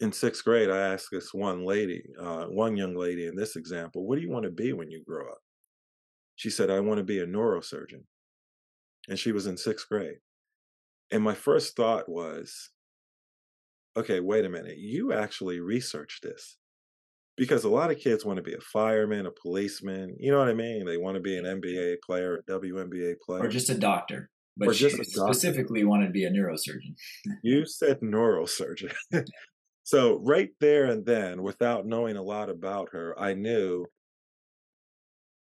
in 0.00 0.12
sixth 0.12 0.44
grade, 0.44 0.70
I 0.70 0.78
asked 0.78 1.08
this 1.12 1.32
one 1.32 1.64
lady, 1.64 2.02
uh, 2.20 2.46
one 2.46 2.76
young 2.76 2.96
lady 2.96 3.26
in 3.26 3.36
this 3.36 3.54
example, 3.54 4.04
what 4.04 4.16
do 4.16 4.22
you 4.22 4.30
want 4.30 4.44
to 4.44 4.50
be 4.50 4.72
when 4.72 4.90
you 4.90 5.02
grow 5.06 5.30
up? 5.30 5.38
She 6.34 6.50
said, 6.50 6.70
I 6.70 6.80
want 6.80 6.98
to 6.98 7.04
be 7.04 7.20
a 7.20 7.26
neurosurgeon. 7.26 8.02
And 9.08 9.18
she 9.18 9.32
was 9.32 9.46
in 9.46 9.56
sixth 9.56 9.88
grade. 9.88 10.16
And 11.12 11.22
my 11.22 11.34
first 11.34 11.76
thought 11.76 12.08
was, 12.08 12.70
okay, 13.96 14.20
wait 14.20 14.44
a 14.44 14.48
minute, 14.48 14.78
you 14.78 15.12
actually 15.12 15.60
researched 15.60 16.22
this. 16.22 16.56
Because 17.36 17.64
a 17.64 17.68
lot 17.70 17.90
of 17.90 17.98
kids 17.98 18.24
want 18.24 18.36
to 18.36 18.42
be 18.42 18.52
a 18.52 18.60
fireman, 18.60 19.24
a 19.24 19.30
policeman, 19.30 20.14
you 20.18 20.30
know 20.30 20.38
what 20.38 20.48
I 20.48 20.54
mean? 20.54 20.84
They 20.84 20.98
want 20.98 21.14
to 21.14 21.20
be 21.20 21.36
an 21.38 21.44
NBA 21.44 21.96
player, 22.04 22.36
a 22.36 22.52
WNBA 22.52 23.14
player. 23.24 23.42
Or 23.42 23.48
just 23.48 23.70
a 23.70 23.74
doctor. 23.74 24.28
But 24.56 24.68
or 24.68 24.74
she 24.74 24.90
specifically 24.90 25.82
wanted 25.82 26.08
to 26.08 26.12
be 26.12 26.24
a 26.24 26.30
neurosurgeon. 26.30 26.94
you 27.42 27.64
said 27.64 28.00
neurosurgeon. 28.00 28.92
so 29.82 30.20
right 30.22 30.50
there 30.60 30.84
and 30.84 31.06
then, 31.06 31.42
without 31.42 31.86
knowing 31.86 32.16
a 32.16 32.22
lot 32.22 32.50
about 32.50 32.90
her, 32.92 33.18
I 33.18 33.32
knew 33.32 33.86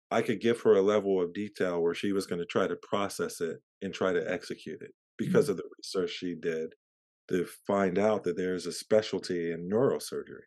I 0.10 0.24
could 0.24 0.42
give 0.42 0.62
her 0.62 0.74
a 0.74 0.82
level 0.82 1.22
of 1.22 1.34
detail 1.34 1.82
where 1.82 1.94
she 1.94 2.14
was 2.14 2.26
going 2.26 2.40
to 2.40 2.46
try 2.46 2.66
to 2.68 2.76
process 2.76 3.42
it 3.42 3.58
and 3.84 3.94
try 3.94 4.12
to 4.12 4.32
execute 4.32 4.82
it 4.82 4.92
because 5.20 5.46
mm-hmm. 5.46 5.52
of 5.52 5.58
the 5.58 5.70
research 5.78 6.10
she 6.10 6.36
did 6.36 6.74
to 7.30 7.46
find 7.66 7.98
out 7.98 8.24
that 8.24 8.38
there's 8.38 8.66
a 8.66 8.72
specialty 8.72 9.52
in 9.52 9.70
neurosurgery. 9.70 10.44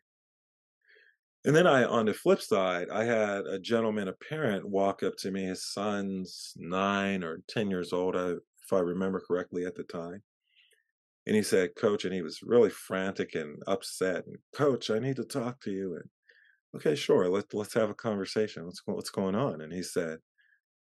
And 1.45 1.55
then 1.55 1.67
I, 1.67 1.85
on 1.85 2.05
the 2.05 2.13
flip 2.13 2.41
side, 2.41 2.87
I 2.91 3.05
had 3.05 3.45
a 3.45 3.59
gentleman, 3.59 4.09
a 4.09 4.13
parent, 4.13 4.67
walk 4.67 5.03
up 5.03 5.15
to 5.19 5.31
me. 5.31 5.45
His 5.45 5.71
son's 5.71 6.53
nine 6.57 7.23
or 7.23 7.41
10 7.47 7.69
years 7.69 7.93
old, 7.93 8.15
if 8.15 8.73
I 8.73 8.79
remember 8.79 9.21
correctly 9.25 9.65
at 9.65 9.75
the 9.75 9.83
time. 9.83 10.21
And 11.25 11.35
he 11.35 11.43
said, 11.43 11.75
Coach, 11.75 12.05
and 12.05 12.13
he 12.13 12.21
was 12.21 12.41
really 12.43 12.69
frantic 12.69 13.35
and 13.35 13.61
upset. 13.67 14.25
And, 14.25 14.37
Coach, 14.53 14.89
I 14.89 14.99
need 14.99 15.15
to 15.17 15.23
talk 15.23 15.61
to 15.61 15.71
you. 15.71 15.95
And, 15.95 16.09
okay, 16.75 16.95
sure, 16.95 17.29
let, 17.29 17.53
let's 17.53 17.73
have 17.73 17.89
a 17.89 17.95
conversation. 17.95 18.65
What's, 18.65 18.81
what's 18.85 19.09
going 19.09 19.35
on? 19.35 19.61
And 19.61 19.71
he 19.71 19.83
said, 19.83 20.17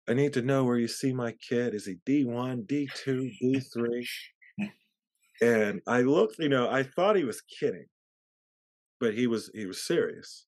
I 0.09 0.13
need 0.13 0.33
to 0.33 0.41
know 0.41 0.63
where 0.63 0.77
you 0.77 0.87
see 0.87 1.13
my 1.13 1.33
kid. 1.33 1.75
Is 1.75 1.85
he 1.85 1.97
D1, 2.07 2.65
D2, 2.65 3.31
D3? 3.43 4.05
And 5.41 5.81
I 5.87 6.01
looked, 6.01 6.37
you 6.39 6.49
know, 6.49 6.69
I 6.69 6.83
thought 6.83 7.15
he 7.15 7.23
was 7.23 7.41
kidding, 7.41 7.87
but 8.99 9.13
he 9.13 9.27
was 9.27 9.49
he 9.53 9.65
was 9.65 9.81
serious. 9.85 10.47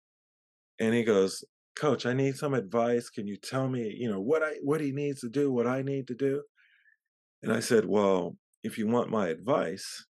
And 0.79 0.95
he 0.95 1.03
goes, 1.03 1.43
"Coach, 1.75 2.05
I 2.05 2.13
need 2.13 2.37
some 2.37 2.53
advice. 2.53 3.09
Can 3.09 3.27
you 3.27 3.37
tell 3.37 3.69
me, 3.69 3.95
you 3.97 4.09
know, 4.09 4.21
what 4.21 4.43
I 4.43 4.55
what 4.63 4.81
he 4.81 4.91
needs 4.91 5.21
to 5.21 5.29
do, 5.29 5.51
what 5.51 5.67
I 5.67 5.81
need 5.81 6.07
to 6.09 6.15
do?" 6.15 6.43
And 7.43 7.51
I 7.53 7.59
said, 7.61 7.85
"Well, 7.85 8.37
if 8.63 8.77
you 8.77 8.87
want 8.87 9.11
my 9.11 9.29
advice, 9.29 10.05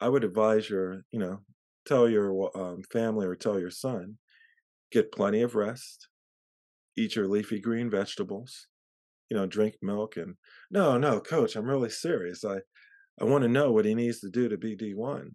I 0.00 0.08
would 0.08 0.24
advise 0.24 0.70
your, 0.70 1.04
you 1.10 1.18
know, 1.18 1.44
tell 1.86 2.08
your 2.08 2.56
um, 2.56 2.82
family 2.84 3.26
or 3.26 3.36
tell 3.36 3.60
your 3.60 3.70
son, 3.70 4.18
get 4.92 5.12
plenty 5.12 5.42
of 5.42 5.54
rest, 5.54 6.08
eat 6.96 7.16
your 7.16 7.28
leafy 7.28 7.60
green 7.60 7.90
vegetables, 7.90 8.68
you 9.30 9.36
know, 9.36 9.46
drink 9.46 9.76
milk 9.82 10.16
and 10.16 10.36
no, 10.70 10.98
no, 10.98 11.20
coach, 11.20 11.56
I'm 11.56 11.66
really 11.66 11.90
serious. 11.90 12.44
I 12.44 12.62
I 13.20 13.24
want 13.24 13.42
to 13.42 13.48
know 13.48 13.70
what 13.70 13.84
he 13.84 13.94
needs 13.94 14.20
to 14.20 14.30
do 14.30 14.48
to 14.48 14.56
be 14.56 14.76
D1. 14.76 15.32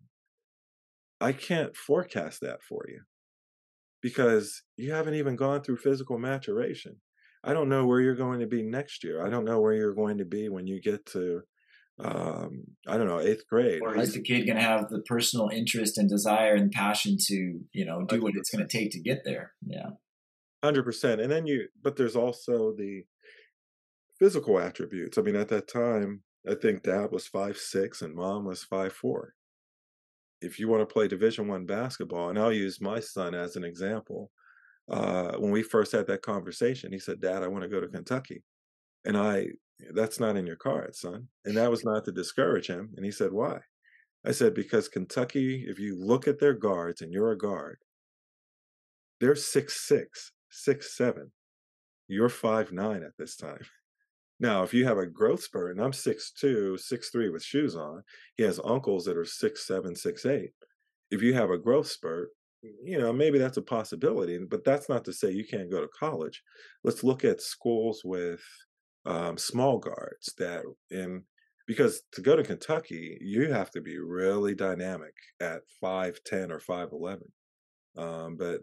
I 1.22 1.32
can't 1.32 1.76
forecast 1.76 2.42
that 2.42 2.64
for 2.68 2.86
you 2.88 3.02
because 4.02 4.64
you 4.76 4.92
haven't 4.92 5.16
even 5.16 5.36
gone 5.36 5.62
through 5.62 5.78
physical 5.78 6.18
maturation. 6.18 6.98
I 7.44 7.54
don't 7.54 7.70
know 7.70 7.86
where 7.86 8.02
you're 8.02 8.16
going 8.16 8.40
to 8.40 8.48
be 8.48 8.64
next 8.64 9.04
year. 9.04 9.26
I 9.26 9.30
don't 9.30 9.46
know 9.46 9.60
where 9.62 9.74
you're 9.74 9.94
going 9.94 10.18
to 10.18 10.26
be 10.26 10.50
when 10.50 10.66
you 10.66 10.82
get 10.82 11.06
to, 11.08 11.42
um, 12.00 12.64
I 12.88 12.98
don't 12.98 13.08
know, 13.08 13.20
eighth 13.20 13.48
grade. 13.48 13.82
Or 13.84 13.96
is 13.96 14.14
the 14.14 14.22
kid 14.22 14.46
going 14.48 14.58
to 14.58 14.64
have 14.64 14.90
the 14.90 15.02
personal 15.08 15.50
interest 15.54 15.98
and 16.00 16.10
desire 16.10 16.56
and 16.56 16.72
passion 16.72 17.18
to, 17.28 17.60
you 17.72 17.86
know, 17.86 18.04
do 18.04 18.18
100%. 18.18 18.22
what 18.22 18.34
it's 18.36 18.50
going 18.50 18.68
to 18.68 18.78
take 18.78 18.92
to 18.92 19.00
get 19.00 19.22
there? 19.26 19.54
Yeah. 19.66 19.90
100%. 20.64 21.22
And 21.22 21.32
then 21.32 21.46
you, 21.46 21.68
but 21.82 21.96
there's 21.96 22.16
also 22.16 22.74
the 22.76 23.04
physical 24.18 24.60
attributes. 24.60 25.18
I 25.18 25.22
mean, 25.22 25.36
at 25.36 25.50
that 25.50 25.68
time, 25.68 26.24
I 26.48 26.56
think 26.56 26.84
dad 26.84 27.12
was 27.12 27.28
five 27.28 27.58
six 27.58 28.02
and 28.02 28.14
mom 28.14 28.46
was 28.46 28.64
five 28.64 28.94
four. 28.94 29.34
If 30.42 30.60
you 30.60 30.68
want 30.68 30.82
to 30.88 30.94
play 30.94 31.08
Division 31.08 31.48
One 31.48 31.66
basketball, 31.66 32.30
and 32.30 32.38
I'll 32.38 32.54
use 32.54 32.82
my 32.82 33.00
son 33.00 33.34
as 33.34 33.56
an 33.56 33.64
example. 33.64 34.32
Uh, 34.90 35.38
when 35.38 35.52
we 35.52 35.64
first 35.64 35.92
had 35.92 36.08
that 36.08 36.22
conversation, 36.22 36.92
he 36.92 37.00
said, 37.00 37.20
"Dad, 37.22 37.42
I 37.44 37.48
want 37.48 37.64
to 37.64 37.70
go 37.70 37.82
to 37.82 37.88
Kentucky," 37.88 38.44
and 39.06 39.18
I, 39.18 39.48
"That's 39.94 40.20
not 40.20 40.38
in 40.38 40.46
your 40.46 40.58
cards, 40.58 41.00
son." 41.00 41.30
And 41.46 41.58
that 41.58 41.72
was 41.72 41.84
not 41.86 42.06
to 42.06 42.12
discourage 42.12 42.68
him. 42.68 42.94
And 42.96 43.06
he 43.06 43.12
said, 43.12 43.32
"Why?" 43.32 43.62
I 44.26 44.32
said, 44.32 44.54
"Because 44.54 44.88
Kentucky, 44.90 45.66
if 45.68 45.80
you 45.80 45.96
look 45.98 46.28
at 46.28 46.40
their 46.40 46.54
guards, 46.54 47.02
and 47.02 47.12
you're 47.14 47.32
a 47.32 47.38
guard, 47.38 47.80
they're 49.20 49.36
six 49.36 49.82
six, 49.88 50.32
six 50.50 50.96
seven. 50.96 51.32
You're 52.08 52.30
five 52.30 52.72
nine 52.72 53.04
at 53.04 53.18
this 53.18 53.36
time." 53.36 53.66
Now, 54.40 54.64
if 54.64 54.74
you 54.74 54.86
have 54.86 54.98
a 54.98 55.06
growth 55.06 55.44
spurt, 55.44 55.72
and 55.72 55.82
I'm 55.82 55.92
6'2, 55.92 56.78
6'3 56.78 57.32
with 57.32 57.44
shoes 57.44 57.76
on, 57.76 58.04
he 58.36 58.44
has 58.44 58.60
uncles 58.64 59.06
that 59.06 59.18
are 59.18 59.24
6'7, 59.24 59.60
6'8. 59.70 60.48
If 61.12 61.22
you 61.22 61.34
have 61.34 61.50
a 61.50 61.58
growth 61.58 61.88
spurt, 61.88 62.30
you 62.84 63.00
know, 63.00 63.14
maybe 63.14 63.38
that's 63.38 63.58
a 63.58 63.62
possibility, 63.62 64.40
but 64.50 64.66
that's 64.66 64.90
not 64.90 65.06
to 65.06 65.14
say 65.14 65.32
you 65.32 65.46
can't 65.46 65.72
go 65.72 65.80
to 65.80 65.88
college. 65.88 66.42
Let's 66.84 67.04
look 67.04 67.24
at 67.24 67.42
schools 67.42 68.02
with 68.04 68.42
um, 69.06 69.38
small 69.38 69.78
guards 69.78 70.34
that 70.38 70.64
in 70.90 71.24
because 71.68 72.02
to 72.12 72.22
go 72.22 72.36
to 72.36 72.44
Kentucky, 72.44 73.18
you 73.22 73.52
have 73.52 73.72
to 73.72 73.82
be 73.82 73.98
really 73.98 74.54
dynamic 74.54 75.14
at 75.40 75.62
5'10 75.84 76.52
or 76.52 76.60
5'11. 76.60 77.22
Um, 77.98 78.36
but 78.38 78.60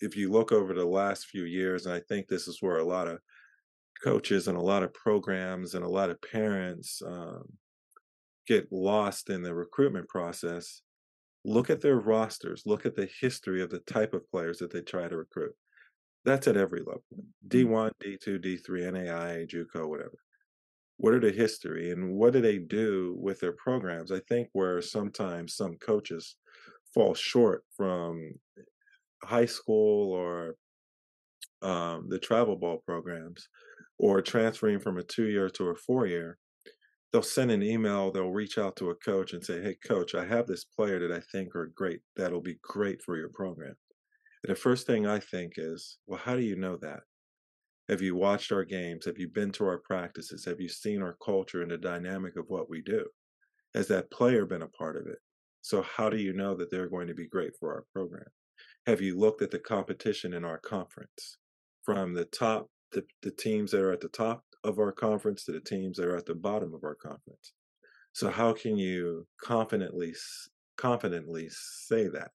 if 0.00 0.16
you 0.16 0.30
look 0.30 0.52
over 0.52 0.72
the 0.72 0.84
last 0.84 1.26
few 1.26 1.44
years, 1.44 1.86
and 1.86 1.94
I 1.94 2.00
think 2.00 2.28
this 2.28 2.46
is 2.46 2.58
where 2.60 2.78
a 2.78 2.84
lot 2.84 3.08
of 3.08 3.18
coaches 4.02 4.48
and 4.48 4.56
a 4.56 4.62
lot 4.62 4.82
of 4.82 4.94
programs 4.94 5.74
and 5.74 5.84
a 5.84 5.88
lot 5.88 6.10
of 6.10 6.20
parents 6.22 7.02
um, 7.06 7.44
get 8.46 8.70
lost 8.70 9.30
in 9.30 9.42
the 9.42 9.54
recruitment 9.54 10.08
process 10.08 10.82
look 11.44 11.70
at 11.70 11.80
their 11.80 12.00
rosters 12.00 12.62
look 12.66 12.84
at 12.84 12.96
the 12.96 13.08
history 13.20 13.62
of 13.62 13.70
the 13.70 13.78
type 13.80 14.12
of 14.14 14.28
players 14.30 14.58
that 14.58 14.72
they 14.72 14.80
try 14.80 15.08
to 15.08 15.16
recruit. 15.16 15.54
That's 16.24 16.48
at 16.48 16.56
every 16.56 16.80
level 16.80 17.04
d1 17.48 17.92
d2 18.02 18.44
d3 18.44 18.92
nai 18.92 19.46
juco 19.46 19.88
whatever. 19.88 20.18
What 20.98 21.14
are 21.14 21.20
the 21.20 21.30
history 21.30 21.92
and 21.92 22.14
what 22.14 22.32
do 22.32 22.40
they 22.40 22.58
do 22.58 23.16
with 23.18 23.38
their 23.40 23.52
programs? 23.52 24.10
I 24.10 24.20
think 24.28 24.48
where 24.52 24.80
sometimes 24.82 25.54
some 25.54 25.76
coaches 25.76 26.36
fall 26.92 27.14
short 27.14 27.64
from 27.76 28.32
high 29.22 29.44
school 29.44 30.12
or 30.12 30.56
um, 31.62 32.08
the 32.08 32.18
travel 32.18 32.56
ball 32.56 32.82
programs 32.86 33.48
or 33.98 34.20
transferring 34.20 34.80
from 34.80 34.98
a 34.98 35.02
two 35.02 35.28
year 35.28 35.48
to 35.50 35.68
a 35.68 35.74
four 35.74 36.06
year, 36.06 36.38
they'll 37.12 37.22
send 37.22 37.50
an 37.50 37.62
email, 37.62 38.10
they'll 38.10 38.30
reach 38.30 38.58
out 38.58 38.76
to 38.76 38.90
a 38.90 38.94
coach 38.96 39.32
and 39.32 39.44
say, 39.44 39.62
Hey, 39.62 39.76
coach, 39.86 40.14
I 40.14 40.24
have 40.24 40.46
this 40.46 40.64
player 40.64 40.98
that 41.00 41.14
I 41.14 41.20
think 41.32 41.54
are 41.54 41.72
great, 41.74 42.00
that'll 42.16 42.42
be 42.42 42.58
great 42.62 43.02
for 43.02 43.16
your 43.16 43.30
program. 43.30 43.74
And 44.44 44.50
the 44.50 44.60
first 44.60 44.86
thing 44.86 45.06
I 45.06 45.18
think 45.18 45.54
is, 45.56 45.98
Well, 46.06 46.20
how 46.22 46.36
do 46.36 46.42
you 46.42 46.56
know 46.56 46.76
that? 46.82 47.00
Have 47.88 48.02
you 48.02 48.16
watched 48.16 48.50
our 48.50 48.64
games? 48.64 49.04
Have 49.04 49.18
you 49.18 49.28
been 49.28 49.52
to 49.52 49.64
our 49.66 49.78
practices? 49.78 50.44
Have 50.44 50.60
you 50.60 50.68
seen 50.68 51.02
our 51.02 51.16
culture 51.24 51.62
and 51.62 51.70
the 51.70 51.78
dynamic 51.78 52.36
of 52.36 52.46
what 52.48 52.68
we 52.68 52.82
do? 52.82 53.06
Has 53.74 53.86
that 53.88 54.10
player 54.10 54.44
been 54.44 54.62
a 54.62 54.68
part 54.68 54.96
of 54.96 55.06
it? 55.06 55.18
So, 55.62 55.82
how 55.82 56.10
do 56.10 56.16
you 56.16 56.32
know 56.32 56.54
that 56.56 56.70
they're 56.70 56.88
going 56.88 57.06
to 57.08 57.14
be 57.14 57.28
great 57.28 57.52
for 57.58 57.72
our 57.72 57.84
program? 57.92 58.26
Have 58.86 59.00
you 59.00 59.18
looked 59.18 59.42
at 59.42 59.50
the 59.50 59.58
competition 59.58 60.32
in 60.32 60.44
our 60.44 60.58
conference? 60.58 61.38
From 61.84 62.14
the 62.14 62.24
top 62.24 62.68
the, 62.92 63.04
the 63.22 63.30
teams 63.30 63.70
that 63.70 63.80
are 63.80 63.92
at 63.92 64.00
the 64.00 64.08
top 64.08 64.44
of 64.64 64.78
our 64.78 64.92
conference 64.92 65.44
to 65.44 65.52
the 65.52 65.60
teams 65.60 65.96
that 65.96 66.06
are 66.06 66.16
at 66.16 66.26
the 66.26 66.34
bottom 66.34 66.74
of 66.74 66.84
our 66.84 66.94
conference. 66.94 67.52
So 68.12 68.30
how 68.30 68.52
can 68.52 68.76
you 68.76 69.26
confidently 69.42 70.14
confidently 70.76 71.48
say 71.50 72.08
that 72.08 72.30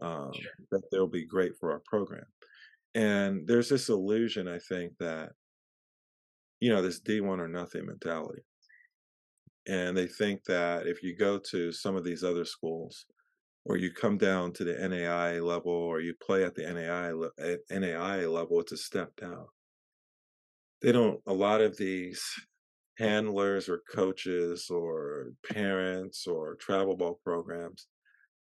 um, 0.00 0.32
sure. 0.34 0.50
that 0.70 0.82
they'll 0.90 1.06
be 1.06 1.26
great 1.26 1.52
for 1.58 1.72
our 1.72 1.82
program? 1.86 2.26
And 2.94 3.46
there's 3.46 3.68
this 3.68 3.88
illusion, 3.88 4.48
I 4.48 4.58
think, 4.58 4.92
that 5.00 5.30
you 6.60 6.70
know 6.70 6.82
this 6.82 7.00
D1 7.00 7.38
or 7.38 7.48
nothing 7.48 7.86
mentality, 7.86 8.42
and 9.66 9.96
they 9.96 10.06
think 10.06 10.44
that 10.44 10.86
if 10.86 11.02
you 11.02 11.16
go 11.16 11.38
to 11.50 11.72
some 11.72 11.96
of 11.96 12.04
these 12.04 12.22
other 12.22 12.44
schools, 12.44 13.06
or 13.64 13.76
you 13.76 13.92
come 13.92 14.18
down 14.18 14.52
to 14.54 14.64
the 14.64 14.88
NAI 14.88 15.40
level, 15.40 15.72
or 15.72 16.00
you 16.00 16.14
play 16.22 16.44
at 16.44 16.54
the 16.54 16.70
NAI 16.70 17.12
at 17.42 17.60
NAI 17.70 18.26
level, 18.26 18.60
it's 18.60 18.72
a 18.72 18.76
step 18.76 19.10
down 19.16 19.46
they 20.82 20.92
don't 20.92 21.20
a 21.26 21.32
lot 21.32 21.60
of 21.60 21.76
these 21.76 22.22
handlers 22.98 23.68
or 23.68 23.82
coaches 23.92 24.68
or 24.70 25.32
parents 25.52 26.26
or 26.26 26.56
travel 26.56 26.96
ball 26.96 27.18
programs 27.24 27.86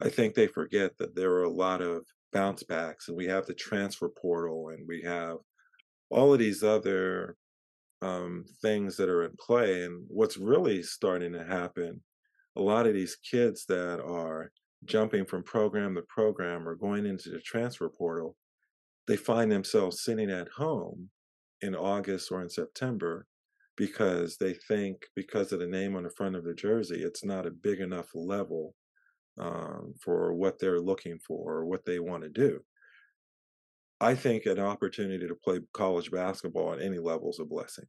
i 0.01 0.09
think 0.09 0.35
they 0.35 0.47
forget 0.47 0.97
that 0.99 1.15
there 1.15 1.33
are 1.33 1.45
a 1.45 1.51
lot 1.51 1.81
of 1.81 2.05
bounce 2.33 2.63
backs 2.63 3.09
and 3.09 3.17
we 3.17 3.27
have 3.27 3.47
the 3.47 3.55
transfer 3.55 4.09
portal 4.09 4.71
and 4.71 4.87
we 4.89 5.03
have 5.03 5.37
all 6.11 6.33
of 6.33 6.39
these 6.39 6.63
other 6.63 7.37
um, 8.03 8.45
things 8.61 8.97
that 8.97 9.09
are 9.09 9.25
in 9.25 9.33
play 9.39 9.85
and 9.85 10.05
what's 10.09 10.37
really 10.37 10.83
starting 10.83 11.33
to 11.33 11.45
happen 11.45 12.01
a 12.57 12.61
lot 12.61 12.87
of 12.87 12.95
these 12.95 13.17
kids 13.17 13.65
that 13.67 14.01
are 14.03 14.51
jumping 14.85 15.25
from 15.25 15.43
program 15.45 15.95
to 15.95 16.03
program 16.03 16.69
or 16.69 16.75
going 16.75 17.07
into 17.07 17.31
the 17.31 17.41
transfer 17.41 17.89
portal 17.89 18.37
they 19.07 19.17
find 19.17 19.51
themselves 19.51 20.03
sitting 20.03 20.31
at 20.31 20.49
home 20.49 21.09
in 21.63 21.75
August 21.75 22.31
or 22.31 22.43
in 22.43 22.51
September 22.51 23.27
because 23.77 24.37
they 24.37 24.53
think 24.53 25.07
because 25.17 25.53
of 25.53 25.61
the 25.61 25.67
name 25.67 25.97
on 25.97 26.03
the 26.03 26.11
front 26.11 26.37
of 26.37 26.45
the 26.45 26.55
jersey, 26.55 27.03
it's 27.03 27.25
not 27.25 27.47
a 27.47 27.51
big 27.51 27.81
enough 27.81 28.09
level 28.15 28.75
um, 29.39 29.95
for 30.03 30.35
what 30.35 30.59
they're 30.59 30.81
looking 30.81 31.19
for 31.27 31.55
or 31.55 31.65
what 31.65 31.87
they 31.87 31.99
want 31.99 32.23
to 32.23 32.29
do. 32.29 32.61
I 34.01 34.15
think 34.15 34.47
an 34.47 34.59
opportunity 34.59 35.27
to 35.27 35.35
play 35.35 35.61
college 35.73 36.11
basketball 36.11 36.75
at 36.75 36.83
any 36.83 36.99
level 36.99 37.31
is 37.31 37.39
a 37.39 37.45
blessing. 37.45 37.87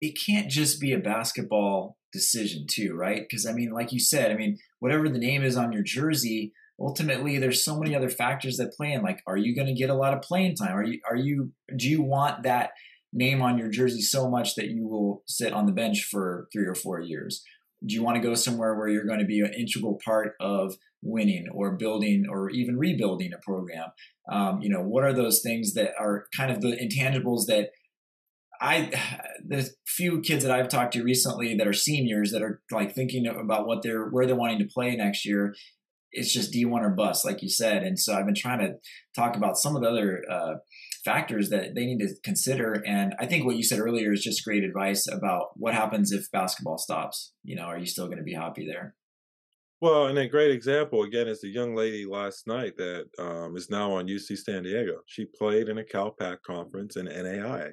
It 0.00 0.16
can't 0.24 0.50
just 0.50 0.80
be 0.80 0.92
a 0.92 0.98
basketball 0.98 1.96
decision, 2.12 2.66
too, 2.70 2.94
right? 2.94 3.22
Because, 3.28 3.46
I 3.46 3.52
mean, 3.52 3.72
like 3.72 3.92
you 3.92 3.98
said, 3.98 4.30
I 4.30 4.36
mean, 4.36 4.58
whatever 4.78 5.08
the 5.08 5.18
name 5.18 5.42
is 5.42 5.56
on 5.56 5.72
your 5.72 5.82
jersey, 5.82 6.52
ultimately 6.78 7.38
there's 7.38 7.64
so 7.64 7.78
many 7.78 7.94
other 7.94 8.10
factors 8.10 8.56
that 8.58 8.72
play 8.72 8.92
in 8.92 9.02
like 9.02 9.22
are 9.26 9.36
you 9.36 9.54
going 9.54 9.66
to 9.66 9.72
get 9.72 9.90
a 9.90 9.94
lot 9.94 10.12
of 10.12 10.20
playing 10.22 10.54
time 10.54 10.76
are 10.76 10.84
you 10.84 11.00
are 11.08 11.16
you 11.16 11.50
do 11.76 11.88
you 11.88 12.02
want 12.02 12.42
that 12.42 12.70
name 13.16 13.40
on 13.40 13.58
your 13.58 13.70
jersey 13.70 14.02
so 14.02 14.28
much 14.28 14.54
that 14.54 14.68
you 14.68 14.86
will 14.86 15.22
sit 15.26 15.52
on 15.52 15.66
the 15.66 15.72
bench 15.72 16.04
for 16.04 16.46
three 16.52 16.66
or 16.66 16.74
four 16.74 17.00
years? 17.00 17.42
Do 17.84 17.94
you 17.94 18.02
want 18.02 18.16
to 18.16 18.22
go 18.22 18.34
somewhere 18.34 18.74
where 18.74 18.88
you're 18.88 19.06
going 19.06 19.20
to 19.20 19.26
be 19.26 19.40
an 19.40 19.54
integral 19.54 19.98
part 20.04 20.34
of 20.38 20.74
winning 21.02 21.46
or 21.52 21.76
building 21.76 22.26
or 22.28 22.50
even 22.50 22.78
rebuilding 22.78 23.32
a 23.32 23.38
program? 23.44 23.88
Um, 24.30 24.60
you 24.60 24.68
know, 24.68 24.82
what 24.82 25.04
are 25.04 25.12
those 25.12 25.40
things 25.42 25.74
that 25.74 25.92
are 25.98 26.26
kind 26.36 26.50
of 26.50 26.60
the 26.60 26.76
intangibles 26.76 27.46
that 27.46 27.70
I, 28.60 28.90
the 29.46 29.68
few 29.86 30.20
kids 30.20 30.44
that 30.44 30.52
I've 30.52 30.68
talked 30.68 30.92
to 30.92 31.02
recently 31.02 31.56
that 31.56 31.66
are 31.66 31.72
seniors 31.72 32.32
that 32.32 32.42
are 32.42 32.60
like 32.70 32.94
thinking 32.94 33.26
about 33.26 33.66
what 33.66 33.82
they're, 33.82 34.06
where 34.06 34.26
they're 34.26 34.36
wanting 34.36 34.58
to 34.58 34.68
play 34.72 34.94
next 34.94 35.24
year, 35.24 35.54
it's 36.12 36.32
just 36.32 36.52
D1 36.52 36.80
or 36.82 36.90
bust, 36.90 37.24
like 37.24 37.42
you 37.42 37.48
said. 37.48 37.82
And 37.82 37.98
so 37.98 38.14
I've 38.14 38.26
been 38.26 38.34
trying 38.34 38.60
to 38.60 38.74
talk 39.14 39.36
about 39.36 39.58
some 39.58 39.76
of 39.76 39.82
the 39.82 39.88
other 39.88 40.22
uh, 40.30 40.54
factors 41.06 41.48
that 41.50 41.74
they 41.74 41.86
need 41.86 42.00
to 42.00 42.14
consider. 42.22 42.82
And 42.84 43.14
I 43.18 43.26
think 43.26 43.46
what 43.46 43.56
you 43.56 43.62
said 43.62 43.78
earlier 43.78 44.12
is 44.12 44.22
just 44.22 44.44
great 44.44 44.64
advice 44.64 45.06
about 45.06 45.50
what 45.54 45.72
happens 45.72 46.10
if 46.12 46.30
basketball 46.32 46.78
stops. 46.78 47.32
You 47.44 47.56
know, 47.56 47.62
are 47.62 47.78
you 47.78 47.86
still 47.86 48.06
going 48.06 48.18
to 48.18 48.24
be 48.24 48.34
happy 48.34 48.66
there? 48.66 48.96
Well, 49.80 50.06
and 50.06 50.18
a 50.18 50.26
great 50.26 50.50
example 50.50 51.02
again 51.02 51.28
is 51.28 51.42
the 51.42 51.48
young 51.48 51.74
lady 51.76 52.06
last 52.06 52.46
night 52.46 52.76
that 52.78 53.06
um, 53.18 53.56
is 53.56 53.70
now 53.70 53.92
on 53.92 54.08
UC 54.08 54.38
San 54.38 54.64
Diego. 54.64 55.00
She 55.06 55.26
played 55.26 55.68
in 55.68 55.78
a 55.78 55.84
CalPAC 55.84 56.38
conference 56.44 56.96
in 56.96 57.04
NAI, 57.04 57.72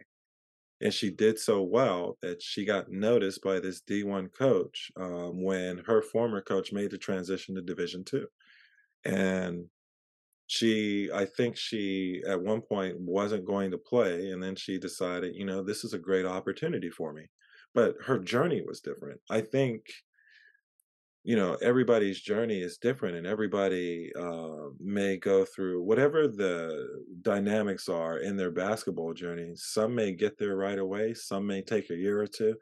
and 0.81 0.93
she 0.93 1.09
did 1.09 1.39
so 1.39 1.61
well 1.61 2.17
that 2.21 2.41
she 2.41 2.65
got 2.65 2.91
noticed 2.91 3.41
by 3.41 3.59
this 3.59 3.81
D1 3.89 4.27
coach 4.38 4.91
um, 4.97 5.41
when 5.41 5.77
her 5.88 6.01
former 6.01 6.41
coach 6.41 6.73
made 6.73 6.91
the 6.91 6.97
transition 6.97 7.55
to 7.55 7.61
Division 7.61 8.03
two, 8.03 8.27
and 9.05 9.65
she 10.53 11.09
i 11.15 11.25
think 11.25 11.57
she 11.57 12.21
at 12.27 12.39
one 12.39 12.61
point 12.61 12.95
wasn't 12.99 13.43
going 13.43 13.71
to 13.71 13.77
play 13.77 14.29
and 14.29 14.41
then 14.43 14.55
she 14.55 14.77
decided 14.77 15.33
you 15.35 15.45
know 15.45 15.63
this 15.63 15.83
is 15.83 15.93
a 15.93 16.05
great 16.09 16.25
opportunity 16.25 16.89
for 16.89 17.11
me. 17.13 17.23
But 17.73 17.95
her 18.05 18.19
journey 18.19 18.61
was 18.65 18.81
different. 18.81 19.19
I 19.29 19.41
think 19.41 19.81
you 21.23 21.35
know 21.35 21.57
everybody's 21.61 22.21
journey 22.21 22.61
is 22.61 22.77
different 22.77 23.15
and 23.15 23.25
everybody 23.25 24.11
uh, 24.19 24.67
may 24.79 25.17
go 25.17 25.45
through 25.45 25.81
whatever 25.81 26.27
the 26.27 26.87
dynamics 27.21 27.89
are 27.89 28.17
in 28.19 28.37
their 28.37 28.51
basketball 28.51 29.13
journey. 29.13 29.53
Some 29.55 29.95
may 29.95 30.11
get 30.11 30.37
there 30.37 30.55
right 30.55 30.77
away 30.77 31.13
some 31.15 31.47
may 31.47 31.61
take 31.61 31.89
a 31.89 31.95
year 32.05 32.21
or 32.21 32.27
two. 32.27 32.55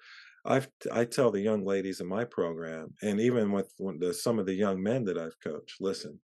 I've, 0.43 0.67
I 0.91 1.05
tell 1.05 1.29
the 1.29 1.39
young 1.39 1.63
ladies 1.63 2.01
in 2.01 2.07
my 2.07 2.23
program, 2.23 2.95
and 3.03 3.21
even 3.21 3.51
with 3.51 3.71
the, 3.77 4.11
some 4.11 4.39
of 4.39 4.47
the 4.47 4.55
young 4.55 4.81
men 4.81 5.05
that 5.05 5.15
I've 5.15 5.39
coached, 5.39 5.75
listen, 5.79 6.19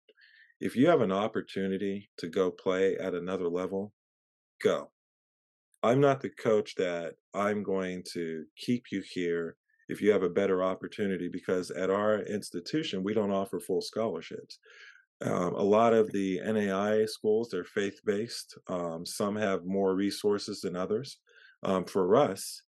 if 0.60 0.76
you 0.76 0.88
have 0.88 1.02
an 1.02 1.12
opportunity 1.12 2.10
to 2.18 2.28
go 2.28 2.50
play 2.50 2.98
at 2.98 3.14
another 3.14 3.48
level, 3.48 3.94
go. 4.62 4.90
I'm 5.84 6.02
not 6.02 6.22
the 6.22 6.30
coach 6.30 6.76
that 6.76 7.14
I'm 7.34 7.64
going 7.64 8.04
to 8.14 8.46
keep 8.58 8.86
you 8.92 9.04
here 9.08 9.56
if 9.88 10.02
you 10.02 10.12
have 10.12 10.24
a 10.24 10.30
better 10.30 10.64
opportunity 10.64 11.30
because 11.30 11.72
at 11.72 11.90
our 11.90 12.20
institution, 12.22 13.04
we 13.04 13.14
don't 13.14 13.32
offer 13.32 13.60
full 13.60 13.82
scholarships. 13.82 14.60
Um, 15.22 15.54
a 15.56 15.64
lot 15.64 15.94
of 15.94 16.12
the 16.12 16.42
NAI 16.42 17.06
schools, 17.06 17.50
they're 17.50 17.64
faith 17.64 18.00
based. 18.06 18.58
Um, 18.68 19.06
some 19.06 19.36
have 19.36 19.66
more 19.66 19.96
resources 19.96 20.62
than 20.62 20.76
others. 20.76 21.20
Um, 21.64 21.86
for 21.86 22.16
us, 22.16 22.62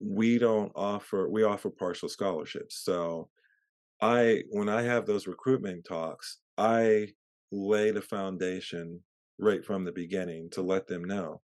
we 0.00 0.38
don't 0.38 0.72
offer, 0.74 1.28
we 1.28 1.44
offer 1.44 1.70
partial 1.70 2.08
scholarships. 2.08 2.82
So 2.84 3.28
I, 4.00 4.42
when 4.50 4.68
I 4.68 4.82
have 4.82 5.06
those 5.06 5.28
recruitment 5.28 5.84
talks, 5.84 6.38
I 6.58 7.08
lay 7.52 7.90
the 7.90 8.02
foundation 8.02 9.00
right 9.38 9.64
from 9.64 9.84
the 9.84 9.92
beginning 9.92 10.50
to 10.50 10.62
let 10.62 10.86
them 10.86 11.04
know. 11.04 11.40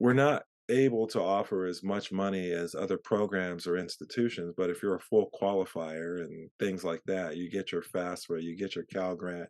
We're 0.00 0.14
not 0.14 0.44
able 0.70 1.06
to 1.06 1.20
offer 1.20 1.66
as 1.66 1.82
much 1.82 2.10
money 2.10 2.50
as 2.50 2.74
other 2.74 2.96
programs 2.96 3.66
or 3.66 3.76
institutions 3.76 4.54
but 4.56 4.70
if 4.70 4.82
you're 4.82 4.96
a 4.96 5.00
full 5.00 5.28
qualifier 5.38 6.20
and 6.22 6.48
things 6.58 6.82
like 6.82 7.02
that 7.04 7.36
you 7.36 7.50
get 7.50 7.70
your 7.70 7.82
FAFSA 7.82 8.42
you 8.42 8.56
get 8.56 8.74
your 8.74 8.84
cal 8.84 9.14
grant 9.14 9.48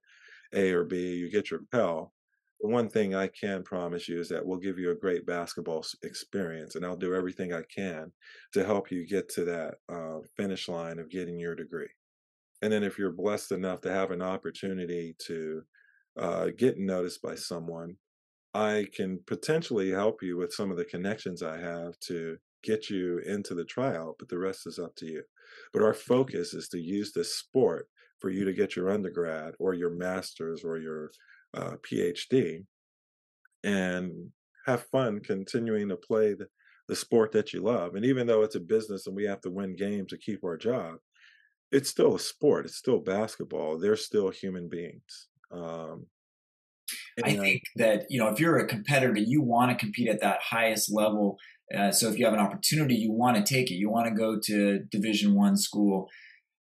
a 0.54 0.72
or 0.72 0.82
b 0.82 1.14
you 1.14 1.30
get 1.30 1.52
your 1.52 1.60
pell 1.70 2.12
the 2.60 2.68
one 2.68 2.88
thing 2.88 3.14
i 3.14 3.28
can 3.28 3.62
promise 3.62 4.08
you 4.08 4.18
is 4.18 4.28
that 4.28 4.44
we'll 4.44 4.58
give 4.58 4.76
you 4.76 4.90
a 4.90 4.96
great 4.96 5.24
basketball 5.24 5.84
experience 6.02 6.74
and 6.74 6.84
i'll 6.84 6.96
do 6.96 7.14
everything 7.14 7.52
i 7.52 7.62
can 7.72 8.10
to 8.52 8.64
help 8.64 8.90
you 8.90 9.06
get 9.06 9.28
to 9.28 9.44
that 9.44 9.74
uh, 9.92 10.18
finish 10.36 10.68
line 10.68 10.98
of 10.98 11.10
getting 11.10 11.38
your 11.38 11.54
degree 11.54 11.90
and 12.64 12.72
then 12.72 12.82
if 12.82 12.98
you're 12.98 13.12
blessed 13.12 13.52
enough 13.52 13.82
to 13.82 13.92
have 13.92 14.10
an 14.10 14.22
opportunity 14.22 15.14
to 15.26 15.62
uh, 16.18 16.46
get 16.56 16.78
noticed 16.78 17.20
by 17.20 17.34
someone, 17.34 17.94
I 18.54 18.86
can 18.96 19.20
potentially 19.26 19.90
help 19.90 20.22
you 20.22 20.38
with 20.38 20.54
some 20.54 20.70
of 20.70 20.78
the 20.78 20.86
connections 20.86 21.42
I 21.42 21.58
have 21.58 22.00
to 22.06 22.38
get 22.62 22.88
you 22.88 23.18
into 23.18 23.54
the 23.54 23.66
tryout, 23.66 24.14
but 24.18 24.30
the 24.30 24.38
rest 24.38 24.66
is 24.66 24.78
up 24.78 24.96
to 24.96 25.04
you. 25.04 25.22
But 25.74 25.82
our 25.82 25.92
focus 25.92 26.54
is 26.54 26.68
to 26.68 26.78
use 26.78 27.12
this 27.12 27.36
sport 27.36 27.86
for 28.18 28.30
you 28.30 28.46
to 28.46 28.54
get 28.54 28.76
your 28.76 28.90
undergrad 28.90 29.52
or 29.58 29.74
your 29.74 29.90
master's 29.90 30.64
or 30.64 30.78
your 30.78 31.10
uh, 31.52 31.76
PhD 31.86 32.64
and 33.62 34.30
have 34.64 34.86
fun 34.86 35.20
continuing 35.20 35.90
to 35.90 35.96
play 35.96 36.32
the, 36.32 36.46
the 36.88 36.96
sport 36.96 37.30
that 37.32 37.52
you 37.52 37.60
love. 37.60 37.94
And 37.94 38.06
even 38.06 38.26
though 38.26 38.42
it's 38.42 38.54
a 38.54 38.60
business 38.60 39.06
and 39.06 39.14
we 39.14 39.24
have 39.24 39.42
to 39.42 39.50
win 39.50 39.76
games 39.76 40.08
to 40.12 40.16
keep 40.16 40.42
our 40.44 40.56
job, 40.56 40.94
it's 41.74 41.90
still 41.90 42.14
a 42.14 42.20
sport. 42.20 42.66
It's 42.66 42.76
still 42.76 42.98
basketball. 42.98 43.78
They're 43.78 43.96
still 43.96 44.30
human 44.30 44.68
beings. 44.68 45.28
Um, 45.50 46.06
I 47.22 47.32
think 47.32 47.62
that 47.76 48.06
you 48.10 48.20
know 48.20 48.28
if 48.28 48.38
you're 48.38 48.58
a 48.58 48.66
competitor, 48.66 49.18
you 49.18 49.42
want 49.42 49.70
to 49.70 49.76
compete 49.76 50.08
at 50.08 50.20
that 50.20 50.40
highest 50.40 50.92
level. 50.92 51.36
Uh, 51.76 51.90
so 51.90 52.08
if 52.08 52.18
you 52.18 52.24
have 52.24 52.34
an 52.34 52.40
opportunity, 52.40 52.94
you 52.94 53.10
want 53.10 53.36
to 53.36 53.54
take 53.54 53.70
it. 53.70 53.74
You 53.74 53.90
want 53.90 54.06
to 54.06 54.14
go 54.14 54.38
to 54.44 54.80
Division 54.90 55.34
One 55.34 55.56
school, 55.56 56.08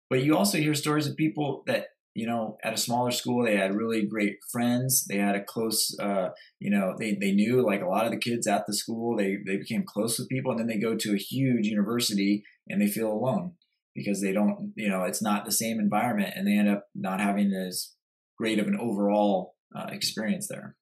but 0.08 0.22
you 0.22 0.36
also 0.36 0.58
hear 0.58 0.74
stories 0.74 1.06
of 1.06 1.16
people 1.16 1.62
that 1.66 1.88
you 2.14 2.26
know 2.26 2.56
at 2.62 2.72
a 2.72 2.78
smaller 2.78 3.10
school 3.10 3.44
they 3.44 3.56
had 3.56 3.74
really 3.74 4.06
great 4.06 4.36
friends. 4.50 5.04
They 5.08 5.18
had 5.18 5.34
a 5.34 5.44
close, 5.44 5.94
uh, 6.00 6.30
you 6.58 6.70
know, 6.70 6.94
they 6.98 7.18
they 7.20 7.32
knew 7.32 7.62
like 7.66 7.82
a 7.82 7.88
lot 7.88 8.06
of 8.06 8.12
the 8.12 8.18
kids 8.18 8.46
at 8.46 8.66
the 8.66 8.74
school. 8.74 9.16
They 9.16 9.38
they 9.44 9.58
became 9.58 9.84
close 9.84 10.18
with 10.18 10.28
people, 10.28 10.52
and 10.52 10.60
then 10.60 10.68
they 10.68 10.78
go 10.78 10.96
to 10.96 11.14
a 11.14 11.18
huge 11.18 11.66
university 11.66 12.44
and 12.68 12.80
they 12.80 12.86
feel 12.86 13.10
alone 13.10 13.52
because 13.94 14.20
they 14.20 14.32
don't, 14.32 14.72
you 14.76 14.88
know, 14.88 15.04
it's 15.04 15.22
not 15.22 15.44
the 15.44 15.52
same 15.52 15.78
environment 15.78 16.32
and 16.36 16.46
they 16.46 16.56
end 16.56 16.68
up 16.68 16.84
not 16.94 17.20
having 17.20 17.52
as 17.52 17.92
great 18.38 18.58
of 18.58 18.66
an 18.66 18.78
overall 18.80 19.54
uh, 19.76 19.86
experience 19.90 20.48
there. 20.48 20.76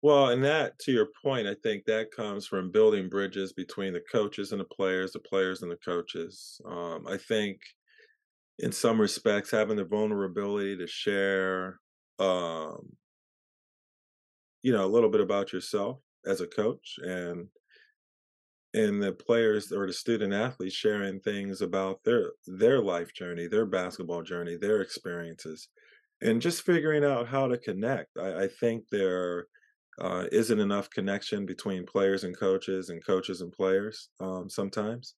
Well, 0.00 0.28
and 0.28 0.44
that, 0.44 0.78
to 0.80 0.92
your 0.92 1.08
point, 1.24 1.48
I 1.48 1.56
think 1.60 1.84
that 1.84 2.12
comes 2.14 2.46
from 2.46 2.70
building 2.70 3.08
bridges 3.08 3.52
between 3.52 3.92
the 3.92 4.02
coaches 4.12 4.52
and 4.52 4.60
the 4.60 4.64
players, 4.64 5.12
the 5.12 5.18
players 5.18 5.62
and 5.62 5.72
the 5.72 5.78
coaches. 5.84 6.60
Um, 6.64 7.04
I 7.08 7.16
think, 7.16 7.58
in 8.60 8.70
some 8.70 9.00
respects, 9.00 9.50
having 9.50 9.76
the 9.76 9.84
vulnerability 9.84 10.76
to 10.76 10.86
share, 10.86 11.80
um, 12.20 12.90
you 14.62 14.72
know, 14.72 14.84
a 14.84 14.86
little 14.86 15.10
bit 15.10 15.20
about 15.20 15.52
yourself 15.52 15.98
as 16.24 16.40
a 16.40 16.46
coach, 16.46 16.94
and 17.02 17.48
and 18.74 19.02
the 19.02 19.12
players 19.12 19.72
or 19.72 19.86
the 19.86 19.92
student 19.92 20.32
athletes 20.32 20.74
sharing 20.74 21.20
things 21.20 21.62
about 21.62 22.02
their 22.04 22.32
their 22.46 22.80
life 22.80 23.12
journey, 23.14 23.46
their 23.46 23.66
basketball 23.66 24.22
journey, 24.22 24.56
their 24.56 24.82
experiences, 24.82 25.68
and 26.20 26.42
just 26.42 26.62
figuring 26.62 27.04
out 27.04 27.28
how 27.28 27.48
to 27.48 27.58
connect. 27.58 28.08
I, 28.18 28.44
I 28.44 28.48
think 28.48 28.84
there 28.90 29.46
uh, 30.00 30.24
isn't 30.30 30.60
enough 30.60 30.90
connection 30.90 31.46
between 31.46 31.86
players 31.86 32.24
and 32.24 32.36
coaches 32.36 32.90
and 32.90 33.04
coaches 33.04 33.40
and 33.40 33.52
players 33.52 34.10
um, 34.20 34.48
sometimes. 34.48 35.14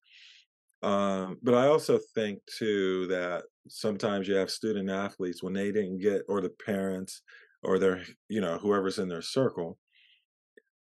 Um, 0.82 1.36
but 1.42 1.54
I 1.54 1.66
also 1.66 1.98
think 2.14 2.38
too 2.46 3.06
that 3.08 3.42
sometimes 3.68 4.26
you 4.26 4.34
have 4.36 4.50
student 4.50 4.88
athletes 4.88 5.42
when 5.42 5.52
they 5.52 5.70
didn't 5.72 5.98
get, 5.98 6.22
or 6.28 6.40
the 6.40 6.54
parents, 6.64 7.20
or 7.62 7.78
their, 7.78 8.02
you 8.28 8.40
know, 8.40 8.56
whoever's 8.56 8.98
in 8.98 9.08
their 9.08 9.20
circle, 9.20 9.76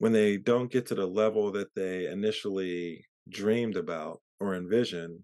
when 0.03 0.11
they 0.12 0.36
don't 0.36 0.72
get 0.72 0.84
to 0.84 0.96
the 0.96 1.07
level 1.07 1.53
that 1.53 1.72
they 1.76 2.09
initially 2.09 3.07
dreamed 3.28 3.76
about 3.76 4.20
or 4.40 4.57
envisioned, 4.57 5.20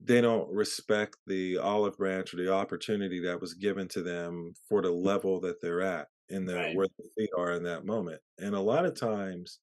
they 0.00 0.20
don't 0.20 0.48
respect 0.48 1.16
the 1.26 1.58
olive 1.58 1.96
branch 1.96 2.32
or 2.32 2.36
the 2.36 2.54
opportunity 2.54 3.18
that 3.18 3.40
was 3.40 3.54
given 3.54 3.88
to 3.88 4.00
them 4.00 4.52
for 4.68 4.80
the 4.80 4.92
mm. 4.92 5.04
level 5.04 5.40
that 5.40 5.60
they're 5.60 5.80
at 5.80 6.06
in 6.28 6.46
the 6.46 6.54
Right. 6.54 6.76
where 6.76 6.86
their 6.98 7.08
feet 7.16 7.30
are 7.36 7.50
in 7.50 7.64
that 7.64 7.84
moment. 7.84 8.20
And 8.38 8.54
a 8.54 8.60
lot 8.60 8.86
of 8.86 8.94
times 8.94 9.58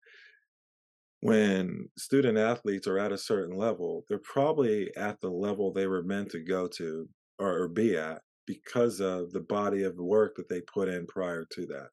when 1.21 1.87
student 1.97 2.37
athletes 2.37 2.87
are 2.87 2.99
at 2.99 3.13
a 3.13 3.17
certain 3.17 3.55
level, 3.55 4.03
they're 4.09 4.17
probably 4.17 4.93
at 4.97 5.21
the 5.21 5.31
level 5.31 5.71
they 5.71 5.87
were 5.87 6.03
meant 6.03 6.31
to 6.31 6.43
go 6.43 6.67
to 6.67 7.07
or, 7.39 7.61
or 7.61 7.67
be 7.69 7.95
at 7.95 8.21
because 8.45 8.99
of 8.99 9.31
the 9.31 9.39
body 9.39 9.83
of 9.83 9.95
work 9.95 10.35
that 10.35 10.49
they 10.49 10.59
put 10.59 10.89
in 10.89 11.07
prior 11.07 11.47
to 11.53 11.65
that. 11.67 11.87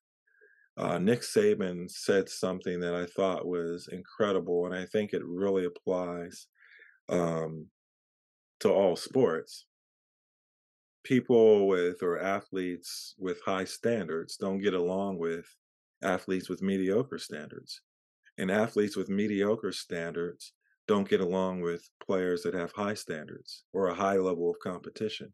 Uh, 0.76 0.98
Nick 0.98 1.20
Saban 1.20 1.90
said 1.90 2.28
something 2.28 2.80
that 2.80 2.94
I 2.94 3.06
thought 3.06 3.46
was 3.46 3.88
incredible, 3.92 4.66
and 4.66 4.74
I 4.74 4.86
think 4.86 5.12
it 5.12 5.22
really 5.24 5.66
applies 5.66 6.46
um, 7.08 7.66
to 8.60 8.70
all 8.70 8.96
sports. 8.96 9.66
People 11.04 11.66
with 11.66 12.02
or 12.02 12.20
athletes 12.20 13.14
with 13.18 13.40
high 13.44 13.64
standards 13.64 14.36
don't 14.36 14.62
get 14.62 14.74
along 14.74 15.18
with 15.18 15.46
athletes 16.02 16.48
with 16.48 16.62
mediocre 16.62 17.18
standards 17.18 17.82
and 18.38 18.50
athletes 18.50 18.96
with 18.96 19.08
mediocre 19.08 19.72
standards 19.72 20.52
don't 20.88 21.08
get 21.08 21.20
along 21.20 21.60
with 21.60 21.88
players 22.04 22.42
that 22.42 22.54
have 22.54 22.72
high 22.72 22.94
standards 22.94 23.64
or 23.72 23.86
a 23.86 23.94
high 23.94 24.16
level 24.16 24.50
of 24.50 24.58
competition. 24.60 25.32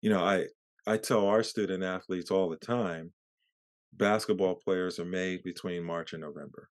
You 0.00 0.10
know, 0.10 0.24
I 0.24 0.46
I 0.86 0.96
tell 0.96 1.26
our 1.26 1.42
student 1.42 1.84
athletes 1.84 2.30
all 2.30 2.48
the 2.48 2.56
time, 2.56 3.12
basketball 3.92 4.56
players 4.56 4.98
are 4.98 5.04
made 5.04 5.42
between 5.42 5.84
March 5.84 6.12
and 6.12 6.22
November. 6.22 6.68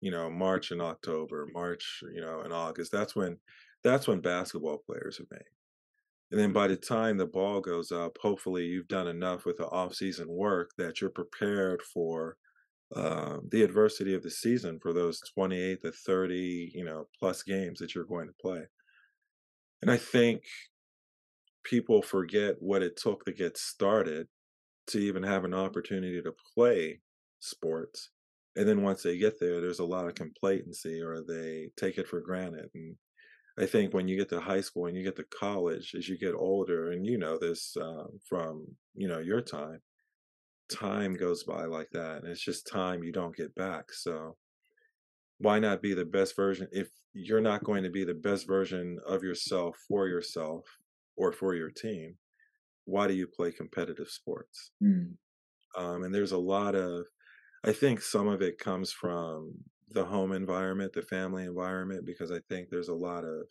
You 0.00 0.10
know, 0.10 0.30
March 0.30 0.70
and 0.70 0.82
October, 0.82 1.46
March, 1.52 2.02
you 2.14 2.20
know, 2.20 2.40
and 2.40 2.52
August. 2.52 2.92
That's 2.92 3.16
when 3.16 3.38
that's 3.82 4.08
when 4.08 4.20
basketball 4.20 4.78
players 4.86 5.20
are 5.20 5.26
made. 5.30 5.44
And 6.30 6.40
then 6.40 6.52
by 6.52 6.66
the 6.66 6.76
time 6.76 7.16
the 7.16 7.26
ball 7.26 7.60
goes 7.60 7.92
up, 7.92 8.18
hopefully 8.20 8.64
you've 8.64 8.88
done 8.88 9.06
enough 9.06 9.44
with 9.46 9.58
the 9.58 9.66
off-season 9.66 10.26
work 10.28 10.70
that 10.76 11.00
you're 11.00 11.10
prepared 11.10 11.82
for 11.82 12.36
uh, 12.94 13.38
the 13.50 13.62
adversity 13.62 14.14
of 14.14 14.22
the 14.22 14.30
season 14.30 14.78
for 14.80 14.92
those 14.92 15.20
28 15.34 15.82
to 15.82 15.92
30, 15.92 16.72
you 16.74 16.84
know, 16.84 17.06
plus 17.18 17.42
games 17.44 17.78
that 17.78 17.94
you're 17.94 18.04
going 18.04 18.26
to 18.26 18.34
play. 18.40 18.62
And 19.82 19.90
I 19.90 19.96
think 19.96 20.42
people 21.64 22.02
forget 22.02 22.56
what 22.60 22.82
it 22.82 22.96
took 22.96 23.24
to 23.24 23.32
get 23.32 23.56
started 23.56 24.26
to 24.88 24.98
even 24.98 25.22
have 25.22 25.44
an 25.44 25.54
opportunity 25.54 26.22
to 26.22 26.34
play 26.54 27.00
sports. 27.40 28.10
And 28.56 28.68
then 28.68 28.82
once 28.82 29.02
they 29.02 29.18
get 29.18 29.38
there, 29.38 29.60
there's 29.60 29.80
a 29.80 29.84
lot 29.84 30.06
of 30.06 30.14
complacency 30.14 31.02
or 31.02 31.22
they 31.22 31.68
take 31.76 31.98
it 31.98 32.08
for 32.08 32.20
granted. 32.20 32.70
And 32.74 32.96
I 33.58 33.66
think 33.66 33.92
when 33.92 34.08
you 34.08 34.16
get 34.16 34.30
to 34.30 34.40
high 34.40 34.60
school 34.60 34.86
and 34.86 34.96
you 34.96 35.02
get 35.02 35.16
to 35.16 35.24
college, 35.24 35.94
as 35.96 36.08
you 36.08 36.18
get 36.18 36.34
older, 36.34 36.92
and 36.92 37.06
you 37.06 37.18
know 37.18 37.38
this 37.38 37.76
um, 37.80 38.18
from 38.28 38.66
you 38.94 39.08
know 39.08 39.18
your 39.18 39.42
time, 39.42 39.80
time 40.68 41.14
goes 41.14 41.44
by 41.44 41.64
like 41.64 41.88
that 41.92 42.22
and 42.22 42.28
it's 42.28 42.42
just 42.42 42.66
time 42.66 43.04
you 43.04 43.12
don't 43.12 43.36
get 43.36 43.54
back 43.54 43.92
so 43.92 44.36
why 45.38 45.58
not 45.58 45.82
be 45.82 45.94
the 45.94 46.04
best 46.04 46.34
version 46.34 46.66
if 46.72 46.88
you're 47.12 47.40
not 47.40 47.64
going 47.64 47.84
to 47.84 47.90
be 47.90 48.04
the 48.04 48.14
best 48.14 48.46
version 48.46 48.98
of 49.06 49.22
yourself 49.22 49.76
for 49.86 50.08
yourself 50.08 50.64
or 51.16 51.32
for 51.32 51.54
your 51.54 51.70
team 51.70 52.16
why 52.86 53.08
do 53.08 53.14
you 53.14 53.28
play 53.28 53.52
competitive 53.52 54.08
sports 54.10 54.72
Mm. 54.82 55.16
um, 55.76 56.02
and 56.02 56.14
there's 56.14 56.32
a 56.32 56.38
lot 56.38 56.74
of 56.74 57.06
i 57.64 57.72
think 57.72 58.00
some 58.00 58.28
of 58.28 58.42
it 58.42 58.58
comes 58.58 58.92
from 58.92 59.54
the 59.90 60.04
home 60.04 60.32
environment 60.32 60.92
the 60.92 61.02
family 61.02 61.44
environment 61.44 62.06
because 62.06 62.30
i 62.32 62.40
think 62.48 62.68
there's 62.70 62.88
a 62.88 62.94
lot 62.94 63.24
of 63.24 63.48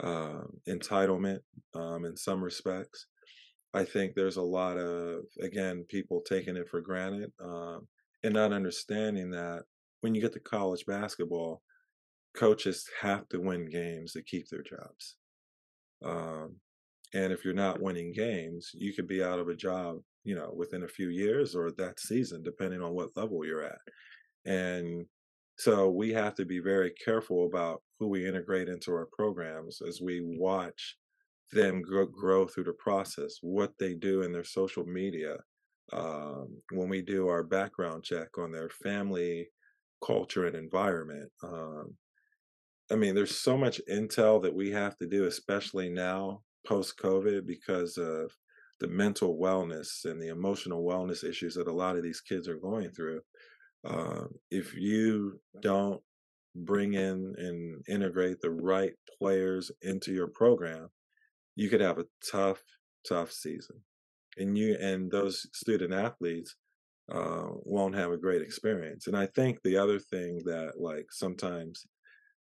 um, 0.00 0.60
entitlement 0.68 1.40
um, 1.74 2.04
in 2.04 2.16
some 2.16 2.42
respects 2.44 3.06
I 3.74 3.84
think 3.84 4.14
there's 4.14 4.36
a 4.38 4.42
lot 4.42 4.78
of 4.78 5.24
again 5.40 5.84
people 5.88 6.22
taking 6.22 6.56
it 6.56 6.68
for 6.68 6.80
granted 6.80 7.32
um, 7.40 7.88
and 8.24 8.34
not 8.34 8.52
understanding 8.52 9.30
that 9.32 9.64
when 10.02 10.14
you 10.14 10.20
get 10.22 10.32
to 10.34 10.40
college 10.40 10.86
basketball, 10.86 11.62
coaches 12.36 12.88
have 13.00 13.28
to 13.30 13.40
win 13.40 13.70
games 13.70 14.12
to 14.14 14.22
keep 14.22 14.48
their 14.48 14.62
jobs. 14.62 15.16
Um, 16.04 16.60
and 17.16 17.32
if 17.32 17.44
you're 17.44 17.54
not 17.54 17.80
winning 17.80 18.12
games, 18.12 18.70
you 18.74 18.92
could 18.92 19.08
be 19.08 19.22
out 19.22 19.38
of 19.38 19.48
a 19.48 19.56
job, 19.56 20.00
you 20.24 20.34
know, 20.34 20.52
within 20.54 20.82
a 20.82 20.88
few 20.88 21.08
years 21.08 21.56
or 21.56 21.70
that 21.72 21.98
season, 21.98 22.42
depending 22.42 22.82
on 22.82 22.92
what 22.92 23.16
level 23.16 23.44
you're 23.44 23.64
at. 23.64 23.78
And 24.44 25.06
so 25.56 25.88
we 25.88 26.12
have 26.12 26.34
to 26.34 26.44
be 26.44 26.58
very 26.58 26.92
careful 27.02 27.46
about 27.46 27.82
who 27.98 28.08
we 28.08 28.28
integrate 28.28 28.68
into 28.68 28.92
our 28.92 29.08
programs 29.16 29.80
as 29.80 30.02
we 30.02 30.20
watch 30.22 30.96
them 31.52 31.80
grow, 31.80 32.04
grow 32.04 32.46
through 32.46 32.64
the 32.64 32.74
process, 32.74 33.38
what 33.40 33.72
they 33.78 33.94
do 33.94 34.22
in 34.22 34.30
their 34.30 34.44
social 34.44 34.84
media, 34.84 35.36
um, 35.94 36.48
when 36.72 36.90
we 36.90 37.00
do 37.00 37.28
our 37.28 37.42
background 37.42 38.04
check 38.04 38.28
on 38.36 38.52
their 38.52 38.68
family, 38.68 39.48
culture, 40.04 40.46
and 40.46 40.56
environment. 40.56 41.30
Um, 41.42 41.96
I 42.92 42.96
mean, 42.96 43.14
there's 43.14 43.36
so 43.36 43.56
much 43.56 43.80
intel 43.90 44.42
that 44.42 44.54
we 44.54 44.70
have 44.72 44.98
to 44.98 45.06
do, 45.06 45.24
especially 45.24 45.88
now 45.88 46.42
post 46.66 46.98
COVID, 46.98 47.46
because 47.46 47.96
of 47.96 48.32
the 48.80 48.88
mental 48.88 49.38
wellness 49.38 50.04
and 50.04 50.20
the 50.20 50.28
emotional 50.28 50.84
wellness 50.84 51.24
issues 51.24 51.54
that 51.54 51.68
a 51.68 51.72
lot 51.72 51.96
of 51.96 52.02
these 52.02 52.20
kids 52.20 52.46
are 52.48 52.58
going 52.58 52.90
through. 52.90 53.20
Um, 53.84 54.28
if 54.50 54.74
you 54.74 55.40
don't 55.62 56.00
bring 56.54 56.94
in 56.94 57.34
and 57.38 57.82
integrate 57.88 58.40
the 58.40 58.50
right 58.50 58.92
players 59.18 59.70
into 59.82 60.12
your 60.12 60.26
program, 60.28 60.88
you 61.54 61.68
could 61.70 61.80
have 61.80 61.98
a 61.98 62.06
tough, 62.30 62.62
tough 63.08 63.32
season, 63.32 63.76
and 64.36 64.58
you 64.58 64.76
and 64.80 65.10
those 65.10 65.46
student 65.54 65.94
athletes 65.94 66.54
uh, 67.10 67.46
won't 67.64 67.94
have 67.94 68.10
a 68.10 68.18
great 68.18 68.42
experience. 68.42 69.06
And 69.06 69.16
I 69.16 69.26
think 69.26 69.58
the 69.62 69.76
other 69.76 69.98
thing 69.98 70.42
that 70.44 70.72
like 70.78 71.06
sometimes 71.10 71.86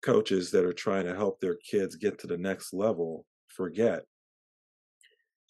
coaches 0.05 0.51
that 0.51 0.65
are 0.65 0.73
trying 0.73 1.07
to 1.07 1.17
help 1.17 1.41
their 1.41 1.57
kids 1.69 1.97
get 1.97 2.19
to 2.19 2.27
the 2.27 2.37
next 2.37 2.75
level 2.75 3.25
forget 3.57 4.03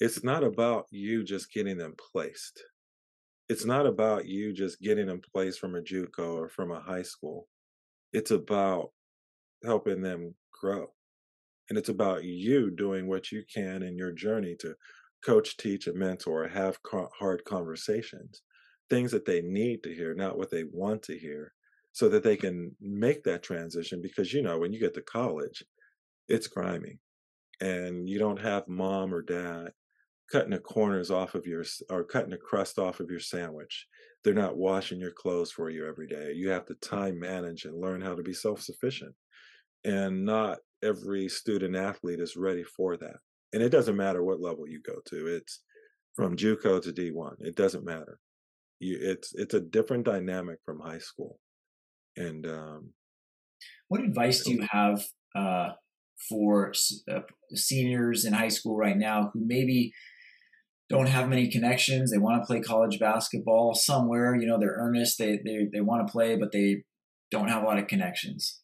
it's 0.02 0.24
not 0.24 0.42
about 0.42 0.86
you 0.90 1.22
just 1.22 1.52
getting 1.52 1.78
them 1.78 1.94
placed. 2.12 2.64
It's 3.48 3.64
not 3.64 3.86
about 3.86 4.26
you 4.26 4.52
just 4.52 4.80
getting 4.80 5.06
them 5.06 5.20
placed 5.32 5.60
from 5.60 5.76
a 5.76 5.80
JUCO 5.80 6.34
or 6.34 6.48
from 6.48 6.72
a 6.72 6.80
high 6.80 7.02
school. 7.02 7.46
It's 8.12 8.32
about 8.32 8.90
helping 9.64 10.02
them 10.02 10.34
grow. 10.60 10.88
And 11.68 11.78
it's 11.78 11.88
about 11.88 12.24
you 12.24 12.72
doing 12.72 13.06
what 13.06 13.30
you 13.30 13.44
can 13.54 13.84
in 13.84 13.96
your 13.96 14.10
journey 14.10 14.56
to 14.58 14.74
coach, 15.24 15.56
teach, 15.56 15.86
and 15.86 15.96
mentor, 15.96 16.48
have 16.48 16.78
hard 17.16 17.44
conversations, 17.44 18.42
things 18.90 19.12
that 19.12 19.24
they 19.24 19.40
need 19.40 19.84
to 19.84 19.94
hear, 19.94 20.14
not 20.14 20.36
what 20.36 20.50
they 20.50 20.64
want 20.64 21.02
to 21.04 21.16
hear, 21.16 21.52
so 21.92 22.08
that 22.08 22.24
they 22.24 22.36
can 22.36 22.74
make 22.80 23.22
that 23.22 23.44
transition. 23.44 24.02
Because, 24.02 24.32
you 24.32 24.42
know, 24.42 24.58
when 24.58 24.72
you 24.72 24.80
get 24.80 24.94
to 24.94 25.02
college, 25.02 25.62
it's 26.28 26.48
grimy 26.48 26.98
and 27.62 28.08
you 28.08 28.18
don't 28.18 28.40
have 28.40 28.66
mom 28.66 29.14
or 29.14 29.22
dad 29.22 29.72
cutting 30.30 30.50
the 30.50 30.58
corners 30.58 31.10
off 31.10 31.34
of 31.34 31.46
your 31.46 31.64
or 31.90 32.02
cutting 32.02 32.30
the 32.30 32.36
crust 32.36 32.78
off 32.78 32.98
of 32.98 33.08
your 33.08 33.20
sandwich. 33.20 33.86
They're 34.24 34.34
not 34.34 34.56
washing 34.56 35.00
your 35.00 35.12
clothes 35.12 35.52
for 35.52 35.70
you 35.70 35.86
every 35.86 36.08
day. 36.08 36.32
You 36.34 36.50
have 36.50 36.66
to 36.66 36.74
time 36.74 37.20
manage 37.20 37.64
and 37.64 37.80
learn 37.80 38.00
how 38.00 38.14
to 38.14 38.22
be 38.22 38.32
self 38.32 38.60
sufficient. 38.60 39.14
And 39.84 40.24
not 40.24 40.58
every 40.82 41.28
student 41.28 41.76
athlete 41.76 42.20
is 42.20 42.36
ready 42.36 42.64
for 42.64 42.96
that. 42.96 43.16
And 43.52 43.62
it 43.62 43.68
doesn't 43.68 43.96
matter 43.96 44.24
what 44.24 44.40
level 44.40 44.66
you 44.66 44.80
go 44.84 44.96
to. 45.06 45.26
It's 45.26 45.60
from 46.14 46.36
JUCO 46.36 46.82
to 46.82 46.92
D1. 46.92 47.34
It 47.40 47.54
doesn't 47.54 47.84
matter. 47.84 48.18
You, 48.80 48.98
it's 49.00 49.34
it's 49.34 49.54
a 49.54 49.60
different 49.60 50.04
dynamic 50.04 50.58
from 50.64 50.80
high 50.80 50.98
school. 50.98 51.38
And 52.16 52.44
um, 52.46 52.90
what 53.86 54.00
advice 54.00 54.42
do 54.42 54.52
you 54.52 54.66
have 54.70 55.04
uh, 55.36 55.70
for 56.28 56.72
uh, 57.10 57.20
seniors 57.54 58.24
in 58.24 58.32
high 58.32 58.48
school 58.48 58.76
right 58.76 58.96
now 58.96 59.30
who 59.32 59.40
maybe 59.44 59.92
don't 60.88 61.08
have 61.08 61.28
many 61.28 61.50
connections? 61.50 62.10
They 62.10 62.18
want 62.18 62.42
to 62.42 62.46
play 62.46 62.60
college 62.60 62.98
basketball 62.98 63.74
somewhere. 63.74 64.34
You 64.34 64.46
know, 64.46 64.58
they're 64.58 64.76
earnest. 64.78 65.18
They 65.18 65.40
they 65.44 65.68
they 65.72 65.80
want 65.80 66.06
to 66.06 66.12
play, 66.12 66.36
but 66.36 66.52
they 66.52 66.84
don't 67.30 67.48
have 67.48 67.62
a 67.62 67.66
lot 67.66 67.78
of 67.78 67.86
connections. 67.86 68.60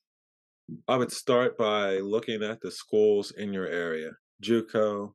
I 0.86 0.96
would 0.96 1.12
start 1.12 1.56
by 1.56 1.96
looking 1.98 2.42
at 2.42 2.60
the 2.60 2.70
schools 2.70 3.30
in 3.30 3.54
your 3.54 3.66
area, 3.66 4.10
JUCO, 4.44 5.14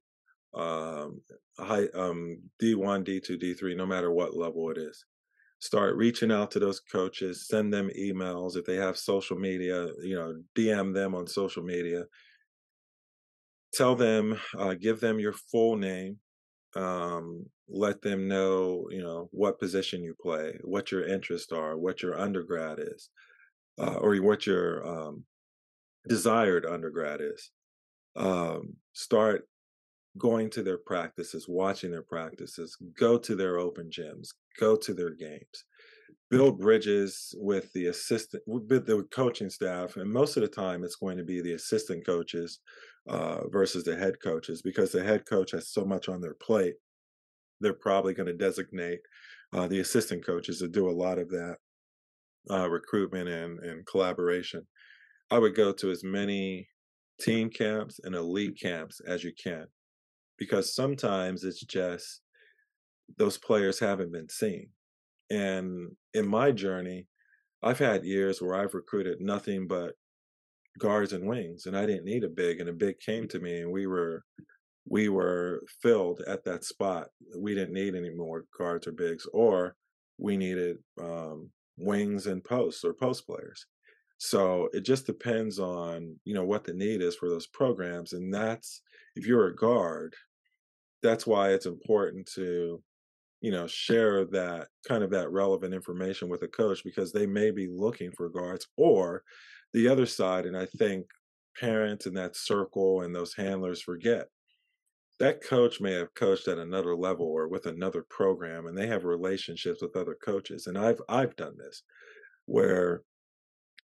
um, 0.56 1.22
high, 1.60 1.86
um, 1.94 2.42
D1, 2.62 3.06
D2, 3.06 3.42
D3, 3.42 3.78
no 3.78 3.86
matter 3.86 4.12
what 4.12 4.36
level 4.36 4.70
it 4.72 4.78
is. 4.78 5.06
Start 5.60 5.96
reaching 5.96 6.32
out 6.32 6.52
to 6.52 6.60
those 6.60 6.80
coaches, 6.80 7.48
send 7.48 7.74
them 7.74 7.90
emails. 7.98 8.58
If 8.58 8.66
they 8.66 8.76
have 8.76 8.98
social 8.98 9.38
media, 9.38 9.88
you 10.02 10.16
know, 10.16 10.36
DM 10.58 10.94
them 10.94 11.16
on 11.16 11.28
social 11.28 11.64
media. 11.64 12.04
Tell 13.74 13.96
them, 13.96 14.40
uh, 14.58 14.76
give 14.76 15.00
them 15.00 15.20
your 15.20 15.34
full 15.34 15.76
name. 15.76 16.18
Um, 16.76 17.46
let 17.70 18.02
them 18.02 18.28
know, 18.28 18.88
you 18.92 19.02
know, 19.02 19.30
what 19.32 19.60
position 19.60 20.04
you 20.04 20.16
play, 20.22 20.58
what 20.64 20.92
your 20.92 21.08
interests 21.08 21.52
are, 21.52 21.78
what 21.78 22.02
your 22.02 22.20
undergrad 22.20 22.80
is, 22.80 23.10
uh, 23.80 23.96
or 23.96 24.16
what 24.18 24.46
your 24.46 24.86
um, 24.88 25.24
desired 26.08 26.66
undergrad 26.66 27.22
is. 27.22 27.52
Um, 28.16 28.76
start 28.94 29.48
going 30.18 30.50
to 30.52 30.62
their 30.62 30.78
practices, 30.78 31.48
watching 31.48 31.90
their 31.90 32.04
practices, 32.04 32.78
go 33.00 33.18
to 33.18 33.36
their 33.36 33.58
open 33.58 33.90
gyms, 33.90 34.30
go 34.60 34.76
to 34.76 34.94
their 34.94 35.12
games, 35.12 35.66
build 36.30 36.60
bridges 36.60 37.34
with 37.38 37.72
the 37.74 37.88
assistant, 37.88 38.44
with 38.46 38.86
the 38.86 39.08
coaching 39.12 39.50
staff. 39.50 39.96
And 39.96 40.12
most 40.12 40.38
of 40.38 40.42
the 40.42 40.50
time, 40.50 40.84
it's 40.84 40.98
going 40.98 41.18
to 41.18 41.24
be 41.24 41.42
the 41.42 41.54
assistant 41.54 42.06
coaches 42.06 42.60
uh, 43.08 43.48
versus 43.50 43.84
the 43.84 43.96
head 43.96 44.16
coaches 44.24 44.62
because 44.62 44.92
the 44.92 45.04
head 45.04 45.26
coach 45.26 45.52
has 45.52 45.70
so 45.70 45.84
much 45.84 46.10
on 46.10 46.22
their 46.22 46.36
plate. 46.36 46.76
They're 47.60 47.74
probably 47.74 48.14
going 48.14 48.28
to 48.28 48.34
designate 48.34 49.00
uh, 49.54 49.68
the 49.68 49.80
assistant 49.80 50.26
coaches 50.26 50.60
to 50.60 50.68
do 50.68 50.90
a 50.90 50.92
lot 50.92 51.20
of 51.20 51.30
that 51.30 51.58
uh, 52.50 52.70
recruitment 52.70 53.30
and, 53.30 53.60
and 53.60 53.86
collaboration. 53.86 54.66
I 55.32 55.40
would 55.40 55.56
go 55.56 55.72
to 55.74 55.92
as 55.92 56.04
many 56.04 56.68
team 57.22 57.50
camps 57.50 58.00
and 58.04 58.16
elite 58.16 58.60
camps 58.60 59.00
as 59.08 59.24
you 59.24 59.32
can 59.42 59.68
because 60.38 60.76
sometimes 60.76 61.44
it's 61.44 61.62
just 61.62 62.22
those 63.18 63.38
players 63.38 63.80
haven't 63.80 64.12
been 64.12 64.30
seen. 64.30 64.70
And 65.30 65.96
in 66.14 66.28
my 66.28 66.52
journey, 66.52 67.08
I've 67.62 67.80
had 67.80 68.04
years 68.04 68.42
where 68.42 68.56
I've 68.56 68.74
recruited 68.74 69.22
nothing 69.22 69.68
but 69.68 69.94
guards 70.80 71.14
and 71.14 71.28
wings, 71.28 71.66
and 71.66 71.78
I 71.78 71.86
didn't 71.86 72.06
need 72.06 72.24
a 72.24 72.30
big, 72.30 72.60
and 72.60 72.70
a 72.70 72.74
big 72.74 73.00
came 73.00 73.28
to 73.30 73.40
me, 73.40 73.62
and 73.62 73.72
we 73.72 73.88
were 73.88 74.24
we 74.86 75.10
were 75.10 75.64
filled 75.82 76.22
at 76.28 76.44
that 76.44 76.64
spot. 76.64 77.08
We 77.38 77.56
didn't 77.56 77.74
need 77.74 77.96
any 77.96 78.10
more 78.10 78.46
guards 78.58 78.88
or 78.88 78.92
bigs, 78.92 79.26
or 79.34 79.76
we 80.18 80.38
needed 80.38 80.78
um, 81.02 81.50
wings 81.78 82.28
and 82.28 82.44
posts 82.44 82.84
or 82.84 82.94
post 82.94 83.26
players. 83.26 83.66
So 84.18 84.70
it 84.74 84.86
just 84.86 85.06
depends 85.06 85.60
on, 85.60 86.16
you 86.24 86.34
know, 86.34 86.46
what 86.46 86.64
the 86.64 86.74
need 86.74 87.02
is 87.02 87.16
for 87.16 87.30
those 87.30 87.48
programs. 87.48 88.14
And 88.14 88.34
that's, 88.34 88.82
if 89.16 89.26
you're 89.26 89.48
a 89.48 89.56
guard, 89.56 90.14
that's 91.02 91.28
why 91.28 91.50
it's 91.50 91.66
important 91.66 92.30
to, 92.36 92.82
you 93.42 93.52
know, 93.52 93.68
share 93.68 94.26
that 94.26 94.68
kind 94.88 95.04
of 95.04 95.10
that 95.12 95.32
relevant 95.32 95.74
information 95.74 96.30
with 96.30 96.44
a 96.44 96.48
coach 96.48 96.84
because 96.86 97.12
they 97.12 97.26
may 97.26 97.52
be 97.52 97.68
looking 97.68 98.12
for 98.12 98.30
guards 98.30 98.68
or 98.78 99.24
the 99.74 99.88
other 99.88 100.06
side. 100.06 100.46
And 100.46 100.58
I 100.58 100.66
think 100.66 101.06
parents 101.60 102.06
in 102.06 102.14
that 102.16 102.36
circle 102.36 103.02
and 103.02 103.14
those 103.14 103.36
handlers 103.36 103.82
forget 103.82 104.28
that 105.20 105.44
coach 105.44 105.80
may 105.80 105.94
have 105.94 106.14
coached 106.16 106.48
at 106.48 106.58
another 106.58 106.96
level 106.96 107.28
or 107.28 107.48
with 107.48 107.68
another 107.68 108.04
program 108.10 108.66
and 108.66 108.76
they 108.76 108.88
have 108.88 109.04
relationships 109.04 109.80
with 109.80 109.96
other 109.96 110.18
coaches 110.26 110.66
and 110.66 110.76
i've 110.76 111.00
i've 111.08 111.36
done 111.36 111.54
this 111.56 111.84
where 112.48 113.04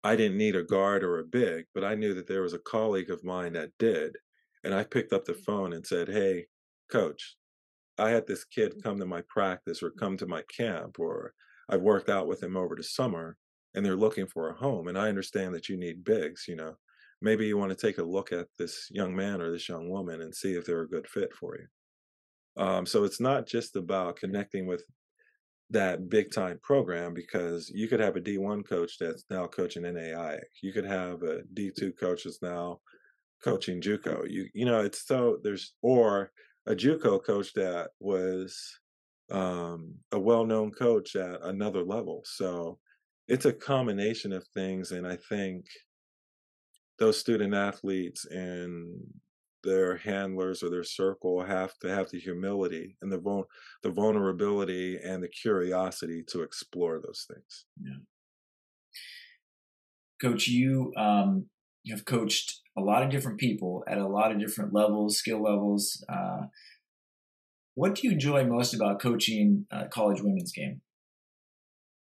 I 0.03 0.15
didn't 0.17 0.37
need 0.37 0.55
a 0.55 0.63
guard 0.63 1.03
or 1.03 1.19
a 1.19 1.23
big, 1.23 1.65
but 1.73 1.83
I 1.83 1.95
knew 1.95 2.13
that 2.15 2.27
there 2.27 2.41
was 2.41 2.53
a 2.53 2.59
colleague 2.59 3.09
of 3.09 3.23
mine 3.23 3.53
that 3.53 3.71
did. 3.79 4.17
And 4.63 4.73
I 4.73 4.83
picked 4.83 5.13
up 5.13 5.25
the 5.25 5.33
mm. 5.33 5.43
phone 5.45 5.73
and 5.73 5.85
said, 5.85 6.09
Hey, 6.09 6.47
coach, 6.91 7.35
I 7.97 8.09
had 8.09 8.27
this 8.27 8.43
kid 8.43 8.73
mm. 8.73 8.83
come 8.83 8.99
to 8.99 9.05
my 9.05 9.23
practice 9.29 9.81
or 9.81 9.91
come 9.91 10.17
to 10.17 10.27
my 10.27 10.43
camp, 10.55 10.99
or 10.99 11.33
I've 11.69 11.81
worked 11.81 12.09
out 12.09 12.27
with 12.27 12.43
him 12.43 12.57
over 12.57 12.75
the 12.75 12.83
summer 12.83 13.37
and 13.75 13.85
they're 13.85 13.95
looking 13.95 14.27
for 14.27 14.49
a 14.49 14.55
home. 14.55 14.87
And 14.87 14.97
I 14.97 15.09
understand 15.09 15.53
that 15.55 15.69
you 15.69 15.77
need 15.77 16.03
bigs, 16.03 16.45
you 16.47 16.55
know. 16.55 16.75
Maybe 17.21 17.47
you 17.47 17.57
want 17.57 17.71
to 17.71 17.87
take 17.87 17.99
a 17.99 18.03
look 18.03 18.33
at 18.33 18.47
this 18.59 18.87
young 18.91 19.15
man 19.15 19.41
or 19.41 19.49
this 19.51 19.69
young 19.69 19.89
woman 19.89 20.21
and 20.21 20.35
see 20.35 20.55
if 20.55 20.65
they're 20.65 20.81
a 20.81 20.89
good 20.89 21.07
fit 21.07 21.33
for 21.33 21.57
you. 21.57 21.67
Um, 22.61 22.85
so 22.85 23.03
it's 23.03 23.21
not 23.21 23.47
just 23.47 23.75
about 23.75 24.17
connecting 24.17 24.67
with 24.67 24.83
that 25.69 26.09
big 26.09 26.31
time 26.31 26.59
program 26.61 27.13
because 27.13 27.71
you 27.73 27.87
could 27.87 27.99
have 27.99 28.15
a 28.15 28.21
D1 28.21 28.67
coach 28.67 28.97
that's 28.99 29.23
now 29.29 29.47
coaching 29.47 29.83
NAI. 29.83 30.39
You 30.61 30.71
could 30.71 30.85
have 30.85 31.23
a 31.23 31.41
D2 31.53 31.97
coach 31.97 32.25
that's 32.25 32.41
now 32.41 32.79
coaching 33.43 33.81
JUCO. 33.81 34.29
You 34.29 34.47
you 34.53 34.65
know 34.65 34.81
it's 34.81 35.05
so 35.05 35.39
there's 35.43 35.73
or 35.81 36.31
a 36.67 36.75
JUCO 36.75 37.23
coach 37.25 37.53
that 37.53 37.89
was 37.99 38.79
um, 39.31 39.95
a 40.11 40.19
well-known 40.19 40.71
coach 40.71 41.15
at 41.15 41.41
another 41.41 41.83
level. 41.83 42.21
So 42.25 42.77
it's 43.27 43.45
a 43.45 43.53
combination 43.53 44.33
of 44.33 44.45
things, 44.53 44.91
and 44.91 45.07
I 45.07 45.17
think 45.17 45.65
those 46.99 47.19
student 47.19 47.53
athletes 47.53 48.25
and 48.25 49.01
their 49.63 49.97
handlers 49.97 50.61
or 50.61 50.69
their 50.69 50.83
circle 50.83 51.43
have 51.43 51.77
to 51.79 51.87
have 51.87 52.09
the 52.09 52.19
humility 52.19 52.97
and 53.01 53.11
the 53.11 53.17
vul- 53.17 53.47
the 53.81 53.89
vulnerability 53.89 54.99
and 55.01 55.23
the 55.23 55.27
curiosity 55.27 56.23
to 56.27 56.41
explore 56.41 56.99
those 56.99 57.25
things. 57.33 57.65
Yeah. 57.81 57.99
Coach, 60.21 60.47
you 60.47 60.93
um, 60.97 61.45
have 61.89 62.05
coached 62.05 62.61
a 62.77 62.81
lot 62.81 63.03
of 63.03 63.09
different 63.09 63.39
people 63.39 63.83
at 63.87 63.97
a 63.97 64.07
lot 64.07 64.31
of 64.31 64.39
different 64.39 64.73
levels, 64.73 65.17
skill 65.17 65.41
levels. 65.41 66.03
Uh, 66.09 66.43
what 67.75 67.95
do 67.95 68.07
you 68.07 68.13
enjoy 68.13 68.45
most 68.45 68.73
about 68.73 69.01
coaching 69.01 69.65
college 69.91 70.21
women's 70.21 70.51
game? 70.51 70.81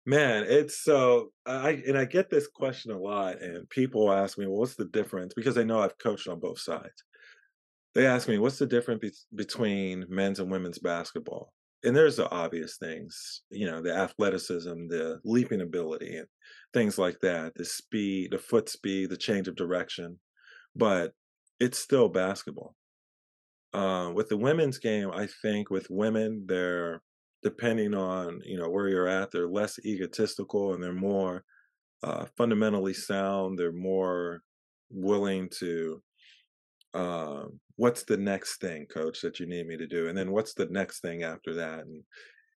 Man, 0.09 0.47
it's 0.49 0.83
so 0.83 1.33
I 1.45 1.83
and 1.87 1.99
I 1.99 2.07
get 2.07 2.31
this 2.31 2.47
question 2.47 2.93
a 2.93 2.99
lot, 2.99 3.43
and 3.43 3.69
people 3.69 4.11
ask 4.11 4.39
me, 4.39 4.47
"Well, 4.47 4.57
what's 4.57 4.75
the 4.75 4.87
difference?" 4.87 5.35
Because 5.35 5.55
they 5.55 5.65
know 5.67 5.81
I've 5.81 5.99
coached 5.99 6.29
on 6.29 6.41
both 6.41 6.61
sides. 6.61 7.05
They 7.95 8.07
ask 8.07 8.27
me 8.27 8.39
what's 8.39 8.59
the 8.59 8.67
difference 8.67 9.01
be- 9.03 9.37
between 9.37 10.07
men's 10.09 10.41
and 10.41 10.51
women's 10.51 10.79
basketball? 10.79 11.53
And 11.85 11.95
there's 11.95 12.17
the 12.17 12.31
obvious 12.31 12.79
things 12.79 13.43
you 13.51 13.67
know 13.67 13.83
the 13.83 13.95
athleticism 13.95 14.89
the 14.89 15.21
leaping 15.25 15.61
ability 15.61 16.17
and 16.17 16.27
things 16.73 16.99
like 16.99 17.21
that 17.21 17.55
the 17.57 17.65
speed 17.67 18.31
the 18.33 18.39
foot 18.39 18.71
speed 18.71 19.11
the 19.11 19.17
change 19.17 19.47
of 19.49 19.57
direction 19.57 20.19
but 20.75 21.13
it's 21.61 21.79
still 21.79 22.09
basketball. 22.09 22.75
Uh, 23.75 24.11
with 24.15 24.29
the 24.31 24.37
women's 24.39 24.79
game 24.79 25.11
i 25.13 25.29
think 25.43 25.71
with 25.71 25.91
women 25.91 26.45
they're 26.49 27.03
depending 27.43 27.95
on 27.95 28.41
you 28.45 28.59
know 28.59 28.69
where 28.69 28.89
you're 28.89 29.09
at 29.09 29.31
they're 29.31 29.49
less 29.49 29.79
egotistical 29.85 30.75
and 30.75 30.83
they're 30.83 30.93
more 30.93 31.45
uh, 32.03 32.25
fundamentally 32.37 32.95
sound 32.95 33.59
they're 33.59 33.73
more 33.73 34.43
willing 34.91 35.49
to 35.49 36.01
um, 36.95 37.61
what's 37.77 38.05
the 38.05 38.17
next 38.17 38.61
thing, 38.61 38.87
coach, 38.87 39.21
that 39.21 39.39
you 39.39 39.47
need 39.47 39.67
me 39.67 39.77
to 39.77 39.87
do? 39.87 40.09
And 40.09 40.17
then 40.17 40.33
what's 40.33 40.55
the 40.55 40.67
next 40.67 41.01
thing 41.01 41.23
after 41.23 41.55
that? 41.55 41.81
And 41.81 42.03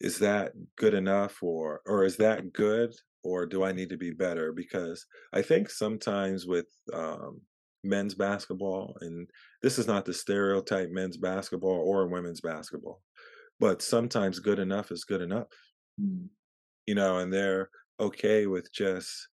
is 0.00 0.18
that 0.20 0.52
good 0.76 0.94
enough 0.94 1.42
or 1.42 1.82
or 1.86 2.04
is 2.04 2.16
that 2.16 2.52
good 2.52 2.92
or 3.22 3.44
do 3.44 3.64
I 3.64 3.72
need 3.72 3.90
to 3.90 3.98
be 3.98 4.12
better? 4.12 4.52
Because 4.52 5.04
I 5.32 5.42
think 5.42 5.68
sometimes 5.68 6.46
with 6.46 6.66
um, 6.92 7.40
men's 7.84 8.14
basketball, 8.14 8.96
and 9.02 9.28
this 9.62 9.78
is 9.78 9.86
not 9.86 10.06
the 10.06 10.14
stereotype 10.14 10.90
men's 10.90 11.18
basketball 11.18 11.82
or 11.84 12.06
women's 12.06 12.40
basketball, 12.40 13.02
but 13.60 13.82
sometimes 13.82 14.38
good 14.40 14.58
enough 14.58 14.90
is 14.90 15.04
good 15.04 15.20
enough. 15.20 15.46
Mm. 16.00 16.28
You 16.86 16.94
know, 16.94 17.18
and 17.18 17.32
they're 17.32 17.68
okay 18.00 18.46
with 18.46 18.72
just 18.72 19.28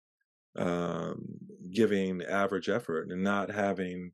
um, 0.57 1.25
giving 1.71 2.23
average 2.23 2.69
effort 2.69 3.09
and 3.09 3.21
not 3.21 3.51
having 3.51 4.11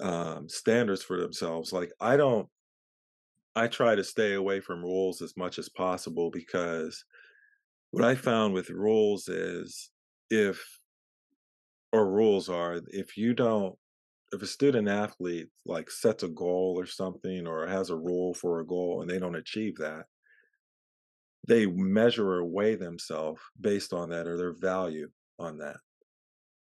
um, 0.00 0.48
standards 0.48 1.02
for 1.02 1.20
themselves. 1.20 1.72
Like 1.72 1.92
I 2.00 2.16
don't, 2.16 2.48
I 3.56 3.66
try 3.66 3.96
to 3.96 4.04
stay 4.04 4.34
away 4.34 4.60
from 4.60 4.82
rules 4.84 5.20
as 5.20 5.36
much 5.36 5.58
as 5.58 5.68
possible 5.68 6.30
because 6.30 7.04
what 7.90 8.04
I 8.04 8.14
found 8.14 8.54
with 8.54 8.70
rules 8.70 9.28
is 9.28 9.90
if, 10.30 10.64
or 11.92 12.08
rules 12.08 12.48
are, 12.48 12.80
if 12.88 13.16
you 13.16 13.34
don't, 13.34 13.74
if 14.32 14.42
a 14.42 14.46
student 14.46 14.88
athlete 14.88 15.48
like 15.64 15.90
sets 15.90 16.22
a 16.22 16.28
goal 16.28 16.74
or 16.78 16.86
something 16.86 17.46
or 17.46 17.66
has 17.66 17.90
a 17.90 17.96
rule 17.96 18.34
for 18.34 18.60
a 18.60 18.66
goal 18.66 19.00
and 19.00 19.10
they 19.10 19.18
don't 19.18 19.36
achieve 19.36 19.76
that, 19.76 20.06
they 21.46 21.66
measure 21.66 22.30
or 22.32 22.44
weigh 22.44 22.74
themselves 22.74 23.40
based 23.60 23.92
on 23.92 24.10
that 24.10 24.26
or 24.26 24.36
their 24.36 24.52
value 24.52 25.10
on 25.38 25.58
that. 25.58 25.76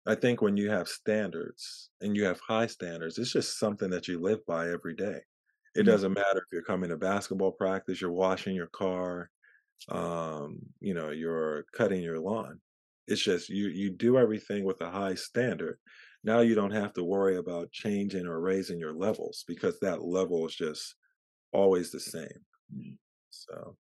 I 0.06 0.14
think 0.14 0.40
when 0.40 0.56
you 0.56 0.70
have 0.70 0.88
standards 0.88 1.90
and 2.00 2.16
you 2.16 2.24
have 2.24 2.40
high 2.40 2.66
standards, 2.66 3.18
it's 3.18 3.32
just 3.32 3.58
something 3.58 3.90
that 3.90 4.08
you 4.08 4.18
live 4.20 4.44
by 4.46 4.70
every 4.70 4.94
day. 4.94 5.20
It 5.74 5.82
Mm. 5.82 5.86
doesn't 5.86 6.14
matter 6.14 6.38
if 6.38 6.44
you're 6.52 6.62
coming 6.62 6.90
to 6.90 6.96
basketball 6.96 7.52
practice, 7.52 8.00
you're 8.00 8.12
washing 8.12 8.54
your 8.56 8.68
car, 8.68 9.30
um, 9.88 10.60
you 10.80 10.94
know, 10.94 11.10
you're 11.10 11.64
cutting 11.74 12.02
your 12.02 12.20
lawn. 12.20 12.60
It's 13.06 13.22
just 13.22 13.48
you 13.50 13.68
you 13.68 13.90
do 13.90 14.18
everything 14.18 14.64
with 14.64 14.80
a 14.82 14.90
high 14.90 15.14
standard. 15.16 15.78
Now 16.24 16.40
you 16.40 16.54
don't 16.54 16.72
have 16.72 16.92
to 16.94 17.04
worry 17.04 17.36
about 17.36 17.72
changing 17.72 18.26
or 18.26 18.40
raising 18.40 18.78
your 18.78 18.92
levels 18.92 19.44
because 19.46 19.78
that 19.80 20.02
level 20.02 20.46
is 20.46 20.54
just 20.54 20.94
always 21.52 21.90
the 21.90 22.00
same. 22.00 22.44
Mm. 22.74 22.96
So 23.30 23.76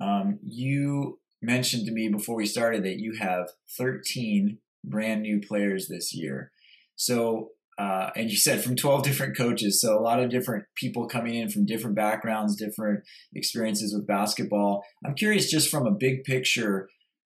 Um, 0.00 0.38
you 0.42 1.20
mentioned 1.42 1.86
to 1.86 1.92
me 1.92 2.08
before 2.08 2.36
we 2.36 2.46
started 2.46 2.84
that 2.84 2.98
you 3.00 3.14
have 3.20 3.50
13 3.76 4.58
brand 4.84 5.22
new 5.22 5.40
players 5.40 5.88
this 5.88 6.14
year. 6.14 6.52
So, 6.96 7.50
uh, 7.78 8.10
and 8.16 8.30
you 8.30 8.36
said 8.36 8.62
from 8.62 8.76
12 8.76 9.02
different 9.02 9.36
coaches. 9.36 9.80
So, 9.80 9.98
a 9.98 10.00
lot 10.00 10.22
of 10.22 10.30
different 10.30 10.64
people 10.74 11.06
coming 11.06 11.34
in 11.34 11.50
from 11.50 11.66
different 11.66 11.96
backgrounds, 11.96 12.56
different 12.56 13.04
experiences 13.34 13.94
with 13.94 14.06
basketball. 14.06 14.84
I'm 15.04 15.14
curious, 15.14 15.50
just 15.50 15.70
from 15.70 15.86
a 15.86 15.92
big 15.92 16.24
picture, 16.24 16.88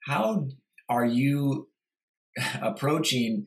how 0.06 0.48
are 0.90 1.06
you 1.06 1.70
approaching 2.62 3.46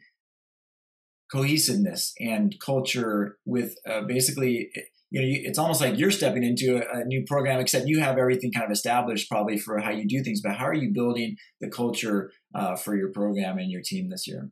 cohesiveness 1.31 2.15
and 2.21 2.55
culture 2.61 3.39
with 3.45 3.77
uh, 3.89 4.03
basically 4.03 4.71
you 5.11 5.21
know 5.21 5.27
it's 5.49 5.59
almost 5.59 5.81
like 5.81 5.99
you're 5.99 6.11
stepping 6.11 6.45
into 6.45 6.77
a, 6.77 7.01
a, 7.01 7.05
new 7.05 7.25
program 7.25 7.61
except 7.61 7.87
you 7.87 8.01
have 8.01 8.19
everything 8.19 8.53
kind 8.53 8.65
of 8.65 8.71
established 8.71 9.29
probably 9.29 9.59
for 9.59 9.79
how 9.79 9.91
you 9.91 10.07
do 10.07 10.23
things 10.23 10.41
but 10.41 10.55
how 10.57 10.67
are 10.67 10.75
you 10.75 10.93
building 10.93 11.37
the 11.61 11.69
culture 11.69 12.33
uh, 12.55 12.77
for 12.77 12.97
your 12.97 13.11
program 13.11 13.59
and 13.59 13.71
your 13.71 13.83
team 13.83 14.09
this 14.11 14.27
year? 14.27 14.51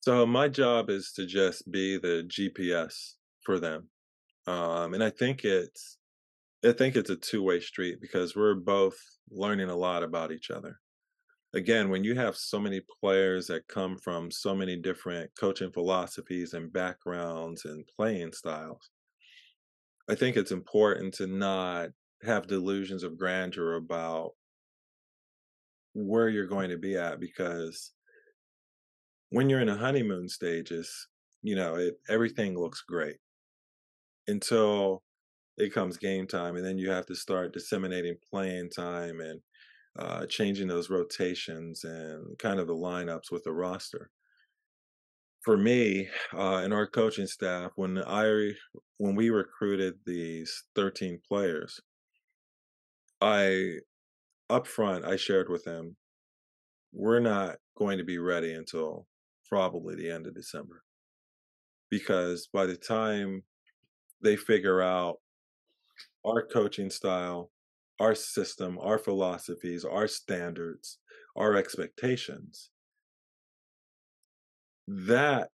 So 0.00 0.26
my 0.26 0.48
job 0.48 0.90
is 0.90 1.12
to 1.12 1.26
just 1.26 1.70
be 1.70 1.96
the 1.96 2.28
gps 2.28 3.14
for 3.44 3.58
them 3.58 3.88
um, 4.46 4.94
and 4.94 5.02
i 5.02 5.10
think 5.10 5.44
it's 5.44 5.98
i 6.64 6.72
think 6.72 6.96
it's 6.96 7.10
a 7.10 7.16
two-way 7.16 7.60
street 7.60 7.98
because 8.00 8.34
we're 8.34 8.54
both 8.54 8.98
learning 9.30 9.68
a 9.68 9.76
lot 9.76 10.02
about 10.02 10.32
each 10.32 10.50
other 10.50 10.80
again, 11.54 11.88
when 11.88 12.04
you 12.04 12.14
have 12.14 12.36
so 12.36 12.58
many 12.60 12.80
players 13.00 13.46
that 13.46 13.68
come 13.68 13.96
from 13.98 14.30
so 14.30 14.54
many 14.54 14.76
different 14.76 15.30
coaching 15.38 15.72
philosophies 15.72 16.52
and 16.54 16.72
backgrounds 16.72 17.64
and 17.64 17.88
playing 17.96 18.32
styles, 18.32 18.90
I 20.08 20.14
think 20.14 20.36
it's 20.36 20.52
important 20.52 21.14
to 21.14 21.26
not 21.26 21.90
have 22.22 22.46
delusions 22.46 23.02
of 23.02 23.18
grandeur 23.18 23.74
about 23.74 24.32
where 25.94 26.28
you're 26.28 26.46
going 26.46 26.70
to 26.70 26.78
be 26.78 26.96
at 26.96 27.20
because 27.20 27.92
when 29.30 29.48
you're 29.50 29.60
in 29.60 29.68
the 29.68 29.76
honeymoon 29.76 30.28
stages, 30.28 31.08
you 31.42 31.54
know, 31.54 31.76
it 31.76 31.98
everything 32.08 32.58
looks 32.58 32.82
great 32.82 33.16
until 34.26 35.02
it 35.56 35.72
comes 35.72 35.96
game 35.96 36.26
time 36.26 36.56
and 36.56 36.64
then 36.64 36.78
you 36.78 36.90
have 36.90 37.06
to 37.06 37.14
start 37.14 37.52
disseminating 37.52 38.16
playing 38.30 38.70
time 38.70 39.20
and 39.20 39.40
uh, 39.98 40.26
changing 40.26 40.68
those 40.68 40.90
rotations 40.90 41.82
and 41.84 42.38
kind 42.38 42.60
of 42.60 42.66
the 42.66 42.74
lineups 42.74 43.30
with 43.30 43.42
the 43.44 43.52
roster. 43.52 44.10
For 45.44 45.56
me 45.56 46.08
uh, 46.34 46.56
and 46.56 46.72
our 46.72 46.86
coaching 46.86 47.26
staff, 47.26 47.72
when 47.76 47.98
I 47.98 48.52
when 48.98 49.14
we 49.14 49.30
recruited 49.30 49.94
these 50.04 50.64
13 50.74 51.20
players, 51.26 51.80
I 53.20 53.78
up 54.50 54.66
front 54.66 55.04
I 55.04 55.16
shared 55.16 55.48
with 55.48 55.64
them, 55.64 55.96
we're 56.92 57.20
not 57.20 57.56
going 57.76 57.98
to 57.98 58.04
be 58.04 58.18
ready 58.18 58.52
until 58.52 59.06
probably 59.48 59.94
the 59.94 60.10
end 60.10 60.26
of 60.26 60.34
December, 60.34 60.82
because 61.90 62.48
by 62.52 62.66
the 62.66 62.76
time 62.76 63.42
they 64.22 64.36
figure 64.36 64.82
out 64.82 65.16
our 66.24 66.46
coaching 66.46 66.90
style 66.90 67.50
our 68.00 68.14
system, 68.14 68.78
our 68.80 68.98
philosophies, 68.98 69.84
our 69.84 70.06
standards, 70.06 70.98
our 71.36 71.56
expectations. 71.56 72.70
That, 74.86 75.48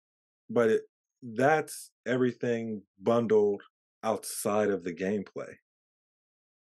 but 0.50 0.70
it, 0.70 0.82
that's 1.22 1.90
everything 2.06 2.82
bundled 3.00 3.62
outside 4.02 4.70
of 4.70 4.82
the 4.82 4.92
gameplay, 4.92 5.54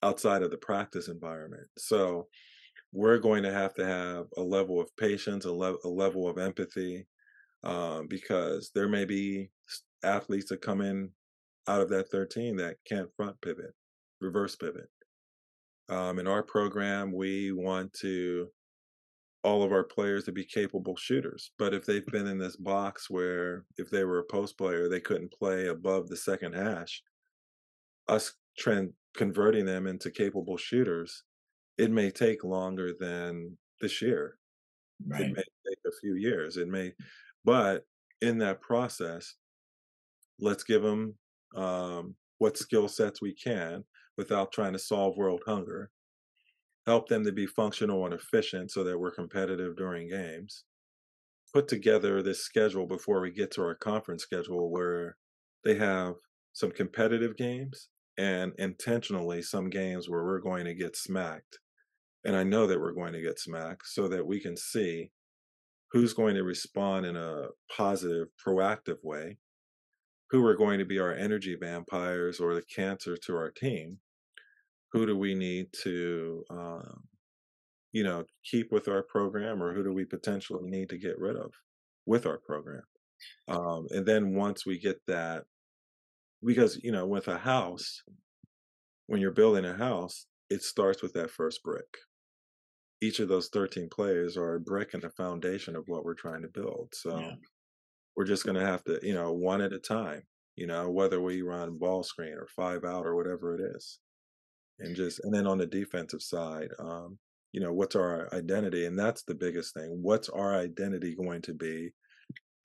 outside 0.02 0.42
of 0.42 0.52
the 0.52 0.58
practice 0.58 1.10
environment. 1.10 1.68
So 1.78 2.28
we're 2.94 3.20
going 3.20 3.44
to 3.44 3.52
have 3.52 3.74
to 3.76 3.86
have 3.86 4.26
a 4.38 4.42
level 4.42 4.80
of 4.80 4.96
patience, 4.96 5.46
a, 5.46 5.52
le- 5.52 5.78
a 5.84 5.90
level 5.90 6.28
of 6.28 6.38
empathy, 6.38 7.06
um, 7.64 8.08
because 8.08 8.72
there 8.74 8.88
may 8.88 9.04
be 9.04 9.50
athletes 10.04 10.50
that 10.50 10.62
come 10.62 10.80
in 10.80 11.10
out 11.68 11.82
of 11.82 11.90
that 11.90 12.10
13 12.10 12.56
that 12.56 12.78
can't 12.88 13.10
front 13.18 13.40
pivot, 13.42 13.74
reverse 14.22 14.56
pivot 14.56 14.90
um, 15.90 16.20
in 16.20 16.28
our 16.28 16.44
program, 16.44 17.12
we 17.14 17.52
want 17.52 17.94
to 17.94 18.48
all 19.44 19.64
of 19.64 19.72
our 19.72 19.84
players 19.84 20.26
to 20.26 20.32
be 20.32 20.44
capable 20.44 20.96
shooters. 20.98 21.52
But 21.58 21.74
if 21.74 21.86
they've 21.86 22.06
been 22.08 22.28
in 22.28 22.38
this 22.38 22.58
box 22.58 23.10
where 23.10 23.64
if 23.78 23.90
they 23.90 24.04
were 24.04 24.20
a 24.20 24.26
post 24.26 24.58
player, 24.58 24.90
they 24.90 25.00
couldn't 25.00 25.32
play 25.32 25.68
above 25.68 26.10
the 26.10 26.18
second 26.18 26.54
hash, 26.54 27.02
us 28.10 28.34
trend 28.58 28.92
converting 29.16 29.66
them 29.66 29.88
into 29.88 30.12
capable 30.12 30.58
shooters, 30.58 31.24
it 31.78 31.92
may 31.92 32.12
take 32.12 32.44
longer 32.44 32.94
than 33.00 33.58
this 33.80 34.02
year. 34.02 34.38
Right. 35.06 35.22
It 35.22 35.36
may 35.36 35.44
take 35.68 35.80
a 35.86 35.98
few 36.02 36.16
years. 36.16 36.58
It 36.58 36.68
may, 36.68 36.94
but 37.46 37.86
in 38.22 38.40
that 38.40 38.62
process, 38.62 39.36
let's 40.40 40.64
give 40.64 40.82
them 40.82 41.16
um, 41.56 42.16
what 42.40 42.58
skill 42.58 42.88
sets 42.88 43.22
we 43.22 43.34
can 43.34 43.84
without 44.18 44.52
trying 44.52 44.74
to 44.74 44.80
solve 44.80 45.18
world 45.18 45.44
hunger. 45.46 45.92
Help 46.86 47.10
them 47.10 47.24
to 47.26 47.32
be 47.32 47.46
functional 47.46 48.06
and 48.06 48.14
efficient 48.14 48.72
so 48.72 48.84
that 48.84 48.98
we're 48.98 49.12
competitive 49.12 49.76
during 49.76 50.10
games. 50.10 50.64
Put 51.54 51.68
together 51.68 52.22
this 52.22 52.44
schedule 52.44 52.88
before 52.88 53.22
we 53.22 53.32
get 53.32 53.52
to 53.52 53.62
our 53.62 53.76
conference 53.76 54.24
schedule 54.24 54.72
where 54.72 55.18
they 55.64 55.76
have 55.76 56.16
some 56.54 56.72
competitive 56.72 57.36
games 57.38 57.90
and 58.18 58.54
intentionally 58.58 59.42
some 59.42 59.70
games 59.70 60.10
where 60.10 60.24
we're 60.24 60.40
going 60.40 60.66
to 60.66 60.74
get 60.74 60.96
smacked. 60.96 61.60
And 62.26 62.36
I 62.36 62.44
know 62.44 62.68
that 62.68 62.80
we're 62.80 62.94
going 62.94 63.14
to 63.14 63.22
get 63.22 63.40
smacked 63.40 63.84
so 63.86 64.08
that 64.08 64.26
we 64.26 64.40
can 64.40 64.58
see 64.58 65.12
who's 65.92 66.14
going 66.14 66.36
to 66.36 66.44
respond 66.44 67.06
in 67.06 67.16
a 67.16 67.48
positive, 67.76 68.28
proactive 68.46 68.98
way, 69.04 69.38
who 70.30 70.46
are 70.46 70.56
going 70.56 70.80
to 70.80 70.86
be 70.86 71.00
our 71.00 71.14
energy 71.14 71.56
vampires 71.60 72.40
or 72.40 72.56
the 72.56 72.64
cancer 72.64 73.16
to 73.16 73.36
our 73.36 73.52
team, 73.52 74.00
who 74.92 75.06
do 75.06 75.18
we 75.18 75.36
need 75.36 75.68
to 75.84 76.44
um, 76.50 77.04
you 77.92 78.04
know 78.04 78.24
keep 78.44 78.72
with 78.72 78.88
our 78.88 79.04
program 79.04 79.62
or 79.62 79.74
who 79.74 79.84
do 79.84 79.94
we 79.94 80.06
potentially 80.06 80.70
need 80.70 80.90
to 80.90 80.98
get 80.98 81.20
rid 81.20 81.36
of 81.36 81.52
with 82.06 82.26
our 82.26 82.38
program. 82.38 82.84
Um, 83.48 83.88
and 83.92 84.06
then 84.06 84.36
once 84.36 84.66
we 84.66 84.78
get 84.80 85.02
that 85.08 85.46
because 86.46 86.80
you 86.84 86.92
know 86.92 87.06
with 87.08 87.28
a 87.28 87.38
house 87.40 88.04
when 89.08 89.20
you're 89.22 89.32
building 89.32 89.66
a 89.66 89.74
house 89.76 90.28
it 90.50 90.62
starts 90.64 91.02
with 91.02 91.14
that 91.14 91.32
first 91.32 91.62
brick. 91.64 91.98
Each 93.02 93.20
of 93.20 93.28
those 93.28 93.50
13 93.50 93.90
players 93.90 94.38
are 94.38 94.56
a 94.56 94.60
brick 94.60 94.94
in 94.94 95.02
the 95.02 95.10
foundation 95.12 95.76
of 95.76 95.84
what 95.88 96.04
we're 96.06 96.14
trying 96.16 96.42
to 96.44 96.48
build 96.48 96.90
so 96.94 97.20
Yeah. 97.20 97.36
we're 98.16 98.26
just 98.26 98.46
going 98.46 98.58
to 98.58 98.66
have 98.66 98.84
to 98.86 99.00
you 99.04 99.14
know 99.14 99.34
one 99.34 99.62
at 99.62 99.74
a 99.74 99.80
time 99.80 100.24
you 100.56 100.68
know 100.68 100.90
whether 100.90 101.20
we 101.22 101.42
run 101.42 101.78
ball 101.78 102.04
screen 102.04 102.34
or 102.34 102.48
five 102.56 102.84
out 102.84 103.06
or 103.06 103.16
whatever 103.16 103.56
it 103.56 103.62
is 103.76 104.00
and 104.80 104.96
just 104.96 105.20
and 105.24 105.34
then 105.34 105.48
on 105.48 105.58
the 105.58 105.66
defensive 105.66 106.22
side 106.22 106.70
um 106.80 107.18
you 107.52 107.60
know 107.62 107.74
what's 107.74 107.96
our 107.96 108.34
identity 108.34 108.86
and 108.86 108.98
that's 108.98 109.24
the 109.24 109.36
biggest 109.36 109.74
thing 109.74 110.00
what's 110.02 110.30
our 110.30 110.56
identity 110.56 111.16
going 111.16 111.42
to 111.42 111.54
be 111.54 111.92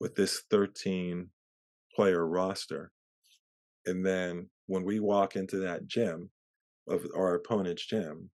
with 0.01 0.15
this 0.15 0.43
13 0.51 1.29
player 1.95 2.27
roster 2.27 2.91
and 3.87 4.05
then 4.05 4.49
when 4.67 4.85
we 4.85 5.01
walk 5.01 5.37
into 5.37 5.57
that 5.59 5.87
gym 5.87 6.31
of 6.89 7.07
our 7.17 7.35
opponent's 7.35 7.87
gym 7.87 8.31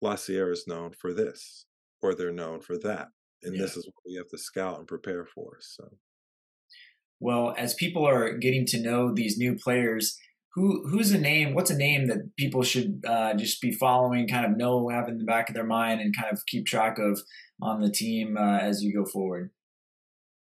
La 0.00 0.16
Sierra 0.16 0.52
is 0.52 0.66
known 0.66 0.92
for 0.92 1.12
this 1.12 1.66
or 2.02 2.14
they're 2.14 2.32
known 2.32 2.60
for 2.60 2.78
that 2.78 3.08
and 3.42 3.54
Yeah. 3.54 3.62
this 3.62 3.76
is 3.76 3.86
what 3.86 3.94
we 4.06 4.14
have 4.14 4.28
to 4.28 4.38
scout 4.38 4.78
and 4.78 4.86
prepare 4.86 5.26
for 5.26 5.58
so 5.60 5.88
Well, 7.20 7.54
as 7.56 7.74
people 7.74 8.04
are 8.06 8.36
getting 8.36 8.66
to 8.66 8.80
know 8.80 9.12
these 9.14 9.38
new 9.38 9.54
players, 9.56 10.18
who 10.54 10.86
who's 10.88 11.12
a 11.12 11.18
name? 11.18 11.54
What's 11.54 11.70
a 11.70 11.76
name 11.76 12.08
that 12.08 12.36
people 12.36 12.62
should 12.62 13.04
uh, 13.08 13.34
just 13.34 13.60
be 13.60 13.72
following, 13.72 14.28
kind 14.28 14.44
of 14.44 14.56
know, 14.56 14.88
have 14.88 15.08
in 15.08 15.18
the 15.18 15.24
back 15.24 15.48
of 15.48 15.54
their 15.54 15.64
mind, 15.64 16.00
and 16.00 16.16
kind 16.16 16.32
of 16.32 16.44
keep 16.46 16.66
track 16.66 16.98
of 16.98 17.20
on 17.62 17.80
the 17.80 17.90
team 17.90 18.36
uh, 18.36 18.58
as 18.58 18.82
you 18.82 18.94
go 18.94 19.04
forward? 19.04 19.50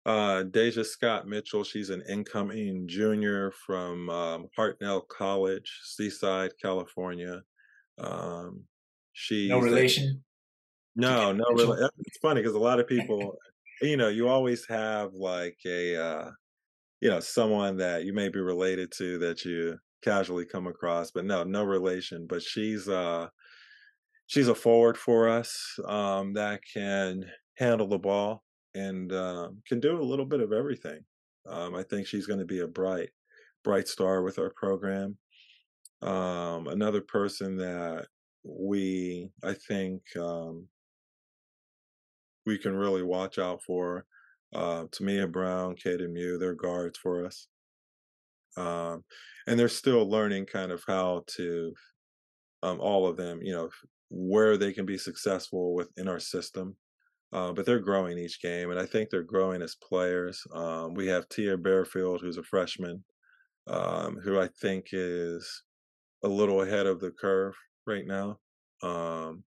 Uh, 0.05 0.43
Deja 0.43 0.84
Scott 0.84 1.28
Mitchell, 1.28 1.64
she's 1.64 1.91
an 1.91 2.01
incoming 2.10 2.88
junior 2.88 3.51
from 3.51 4.10
um, 4.10 4.47
Hartnell 4.57 5.07
College, 5.07 5.72
Seaside, 5.84 6.51
California. 6.60 7.43
Um, 7.99 8.64
she's 9.14 9.49
no 9.49 9.60
relation. 9.60 10.24
A, 10.97 11.01
no, 11.01 11.32
no. 11.32 11.45
Really, 11.53 11.88
it's 11.99 12.18
funny 12.18 12.41
because 12.41 12.55
a 12.55 12.60
lot 12.60 12.80
of 12.80 12.88
people, 12.88 13.38
you 13.84 13.97
know, 13.97 14.07
you 14.07 14.28
always 14.28 14.66
have 14.68 15.14
like 15.14 15.57
a, 15.68 15.95
uh, 15.95 16.32
you 17.01 17.10
know, 17.10 17.20
someone 17.20 17.78
that 17.78 18.05
you 18.05 18.14
may 18.14 18.30
be 18.30 18.39
related 18.39 18.91
to 18.93 19.20
that 19.20 19.45
you 19.45 19.78
casually 20.01 20.45
come 20.45 20.67
across, 20.67 21.11
but 21.11 21.25
no, 21.25 21.43
no 21.43 21.63
relation. 21.63 22.27
But 22.27 22.41
she's 22.41 22.87
uh 22.87 23.27
she's 24.29 24.47
a 24.47 24.55
forward 24.55 24.97
for 24.97 25.27
us 25.27 25.77
um, 25.85 26.33
that 26.33 26.61
can 26.71 27.25
handle 27.57 27.87
the 27.87 27.97
ball 27.97 28.43
and 28.75 29.11
uh, 29.11 29.49
can 29.67 29.79
do 29.79 29.99
a 29.99 30.03
little 30.03 30.25
bit 30.25 30.39
of 30.39 30.53
everything. 30.53 30.99
Um, 31.47 31.75
I 31.75 31.83
think 31.83 32.05
she's 32.05 32.27
going 32.27 32.39
to 32.39 32.45
be 32.45 32.59
a 32.59 32.67
bright, 32.67 33.09
bright 33.63 33.87
star 33.87 34.21
with 34.21 34.37
our 34.37 34.51
program. 34.51 35.17
Um, 36.01 36.67
another 36.67 37.01
person 37.01 37.57
that 37.57 38.05
we, 38.43 39.31
I 39.43 39.53
think, 39.53 40.03
um, 40.17 40.67
we 42.45 42.57
can 42.57 42.73
really 42.73 43.03
watch 43.03 43.37
out 43.37 43.61
for. 43.63 44.05
Uh, 44.53 44.85
Tamia 44.85 45.31
Brown, 45.31 45.75
Kaden 45.75 46.11
Mew, 46.11 46.37
they're 46.37 46.55
guards 46.55 46.97
for 46.97 47.25
us. 47.25 47.47
Um, 48.57 49.03
and 49.47 49.59
they're 49.59 49.69
still 49.69 50.09
learning 50.09 50.45
kind 50.45 50.71
of 50.71 50.83
how 50.87 51.23
to, 51.37 51.73
um, 52.63 52.79
all 52.79 53.07
of 53.07 53.17
them, 53.17 53.41
you 53.41 53.53
know, 53.53 53.69
where 54.09 54.57
they 54.57 54.73
can 54.73 54.85
be 54.85 54.97
successful 54.97 55.73
within 55.73 56.07
our 56.07 56.19
system. 56.19 56.75
Uh, 57.31 57.51
but 57.53 57.63
they're 57.63 57.79
growing 57.79 58.17
each 58.17 58.41
game, 58.41 58.71
and 58.71 58.79
I 58.79 58.87
think 58.87 59.09
they're 59.09 59.21
growing 59.21 59.61
as 59.61 59.75
players. 59.75 60.41
Um, 60.51 60.95
we 60.95 61.05
have 61.07 61.29
Tia 61.29 61.57
Bearfield, 61.57 62.21
who's 62.21 62.37
a 62.37 62.43
freshman, 62.43 63.03
um, 63.67 64.17
who 64.23 64.39
I 64.39 64.49
think 64.61 64.87
is 64.93 65.63
a 66.23 66.27
little 66.27 66.63
ahead 66.63 66.87
of 66.87 66.99
the 66.99 67.11
curve 67.11 67.53
right 67.85 68.05
now 68.07 68.39
um, 68.81 69.43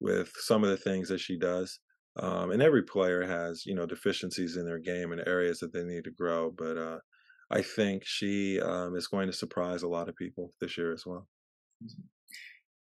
with 0.00 0.32
some 0.38 0.64
of 0.64 0.70
the 0.70 0.76
things 0.76 1.08
that 1.08 1.20
she 1.20 1.38
does. 1.38 1.78
Um, 2.16 2.50
and 2.50 2.60
every 2.60 2.82
player 2.82 3.24
has, 3.24 3.64
you 3.64 3.76
know, 3.76 3.86
deficiencies 3.86 4.56
in 4.56 4.66
their 4.66 4.80
game 4.80 5.12
and 5.12 5.22
areas 5.26 5.60
that 5.60 5.72
they 5.72 5.84
need 5.84 6.04
to 6.04 6.10
grow. 6.10 6.50
But 6.50 6.76
uh, 6.76 6.98
I 7.50 7.62
think 7.62 8.04
she 8.04 8.60
um, 8.60 8.96
is 8.96 9.08
going 9.08 9.26
to 9.26 9.32
surprise 9.32 9.82
a 9.82 9.88
lot 9.88 10.08
of 10.08 10.16
people 10.16 10.52
this 10.60 10.78
year 10.78 10.92
as 10.92 11.04
well. 11.04 11.28
Mm-hmm. 11.84 12.02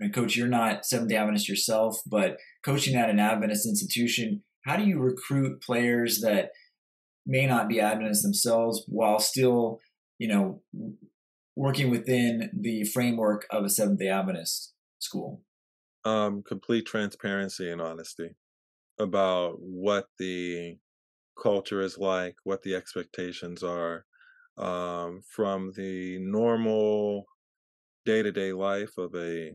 And 0.00 0.12
coach, 0.12 0.36
you're 0.36 0.48
not 0.48 0.84
Seventh 0.84 1.11
Day 1.11 1.16
Adventist 1.16 1.48
yourself, 1.48 2.00
but 2.07 2.36
coaching 2.64 2.96
at 2.96 3.09
an 3.09 3.20
Adventist 3.20 3.66
institution, 3.66 4.42
how 4.64 4.76
do 4.76 4.84
you 4.84 4.98
recruit 4.98 5.62
players 5.62 6.20
that 6.20 6.50
may 7.24 7.46
not 7.46 7.68
be 7.68 7.80
Adventist 7.80 8.22
themselves 8.22 8.84
while 8.88 9.20
still, 9.20 9.78
you 10.18 10.26
know, 10.26 10.61
working 11.55 11.90
within 11.90 12.50
the 12.53 12.84
framework 12.84 13.46
of 13.50 13.64
a 13.64 13.70
Seventh 13.70 14.00
Day 14.00 14.09
Adventist 14.09 14.72
school? 14.98 15.42
Um, 16.05 16.42
complete 16.42 16.84
transparency 16.84 17.70
and 17.70 17.80
honesty 17.80 18.34
about 18.98 19.61
what 19.61 20.07
the 20.18 20.78
culture 21.40 21.80
is 21.80 21.96
like, 21.96 22.34
what 22.42 22.62
the 22.62 22.74
expectations 22.74 23.62
are, 23.62 24.05
um, 24.59 25.20
from 25.28 25.72
the 25.76 26.18
normal 26.20 27.24
day 28.05 28.22
to 28.22 28.32
day 28.32 28.53
life 28.53 28.98
of 28.98 29.14
a 29.14 29.53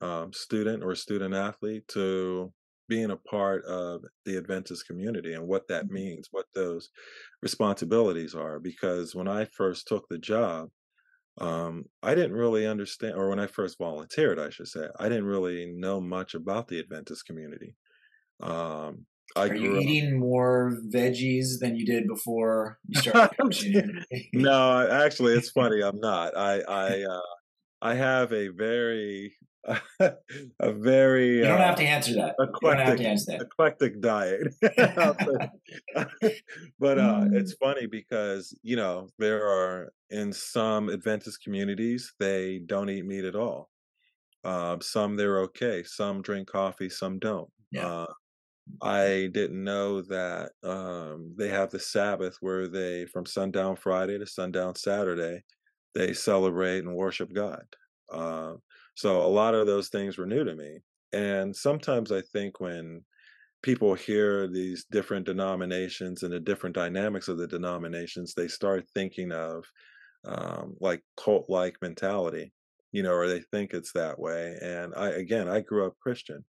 um, 0.00 0.32
student 0.32 0.82
or 0.82 0.94
student 0.94 1.34
athlete 1.34 1.86
to 1.88 2.52
being 2.88 3.10
a 3.10 3.16
part 3.16 3.64
of 3.66 4.02
the 4.26 4.36
Adventist 4.36 4.86
community 4.86 5.34
and 5.34 5.46
what 5.46 5.68
that 5.68 5.84
mm-hmm. 5.84 5.94
means, 5.94 6.28
what 6.32 6.46
those 6.54 6.90
responsibilities 7.42 8.34
are. 8.34 8.58
Because 8.58 9.14
when 9.14 9.28
I 9.28 9.46
first 9.56 9.86
took 9.86 10.08
the 10.08 10.18
job, 10.18 10.68
um, 11.38 11.84
I 12.02 12.14
didn't 12.14 12.32
really 12.32 12.66
understand, 12.66 13.14
or 13.14 13.30
when 13.30 13.38
I 13.38 13.46
first 13.46 13.78
volunteered, 13.78 14.38
I 14.38 14.50
should 14.50 14.68
say, 14.68 14.88
I 14.98 15.08
didn't 15.08 15.24
really 15.24 15.72
know 15.74 16.00
much 16.00 16.34
about 16.34 16.68
the 16.68 16.80
Adventist 16.80 17.24
community. 17.24 17.76
Um, 18.40 19.06
I 19.36 19.48
Are 19.48 19.54
you 19.54 19.78
eating 19.78 20.14
up, 20.14 20.18
more 20.18 20.78
veggies 20.88 21.60
than 21.60 21.76
you 21.76 21.86
did 21.86 22.08
before 22.08 22.78
you 22.88 23.00
started 23.00 23.36
coaching? 23.40 24.04
no, 24.32 24.88
actually, 24.90 25.34
it's 25.34 25.50
funny. 25.50 25.82
I'm 25.82 26.00
not. 26.00 26.36
I 26.36 26.60
I 26.68 27.02
uh, 27.02 27.20
I 27.82 27.94
have 27.94 28.32
a 28.32 28.48
very 28.48 29.34
a 30.00 30.72
very 30.72 31.36
you 31.36 31.42
don't 31.42 31.60
uh, 31.60 31.66
have 31.66 31.76
to 31.76 31.84
answer 31.84 32.14
that 32.14 32.34
eclectic, 32.38 32.96
to 32.96 33.06
answer 33.06 33.32
that. 33.32 33.42
eclectic 33.42 34.00
diet 34.00 34.54
but 36.78 36.98
uh, 36.98 37.26
it's 37.32 37.54
mm. 37.54 37.58
funny 37.60 37.86
because 37.86 38.56
you 38.62 38.74
know 38.74 39.06
there 39.18 39.46
are 39.46 39.92
in 40.08 40.32
some 40.32 40.88
adventist 40.88 41.42
communities 41.42 42.14
they 42.18 42.60
don't 42.64 42.88
eat 42.88 43.04
meat 43.04 43.26
at 43.26 43.36
all 43.36 43.68
uh, 44.44 44.78
some 44.80 45.14
they're 45.14 45.40
okay 45.40 45.82
some 45.82 46.22
drink 46.22 46.48
coffee 46.48 46.88
some 46.88 47.18
don't 47.18 47.50
yeah. 47.70 48.06
I 48.82 49.28
didn't 49.32 49.62
know 49.62 50.02
that 50.02 50.50
um, 50.62 51.34
they 51.36 51.48
have 51.48 51.70
the 51.70 51.78
Sabbath 51.78 52.36
where 52.40 52.68
they, 52.68 53.06
from 53.06 53.26
sundown 53.26 53.76
Friday 53.76 54.18
to 54.18 54.26
sundown 54.26 54.74
Saturday, 54.74 55.42
they 55.94 56.12
celebrate 56.12 56.84
and 56.84 56.94
worship 56.94 57.32
God. 57.32 57.64
Uh, 58.12 58.54
so 58.94 59.22
a 59.22 59.28
lot 59.28 59.54
of 59.54 59.66
those 59.66 59.88
things 59.88 60.18
were 60.18 60.26
new 60.26 60.44
to 60.44 60.54
me. 60.54 60.78
And 61.12 61.54
sometimes 61.54 62.12
I 62.12 62.22
think 62.32 62.60
when 62.60 63.04
people 63.62 63.94
hear 63.94 64.48
these 64.48 64.86
different 64.90 65.26
denominations 65.26 66.22
and 66.22 66.32
the 66.32 66.40
different 66.40 66.74
dynamics 66.74 67.28
of 67.28 67.38
the 67.38 67.46
denominations, 67.46 68.34
they 68.34 68.48
start 68.48 68.84
thinking 68.94 69.32
of 69.32 69.64
um, 70.24 70.76
like 70.80 71.02
cult 71.16 71.46
like 71.48 71.76
mentality, 71.82 72.52
you 72.92 73.02
know, 73.02 73.12
or 73.12 73.26
they 73.26 73.40
think 73.52 73.72
it's 73.72 73.92
that 73.92 74.18
way. 74.18 74.56
And 74.62 74.94
I, 74.94 75.10
again, 75.10 75.48
I 75.48 75.60
grew 75.60 75.86
up 75.86 75.98
Christian. 76.00 76.44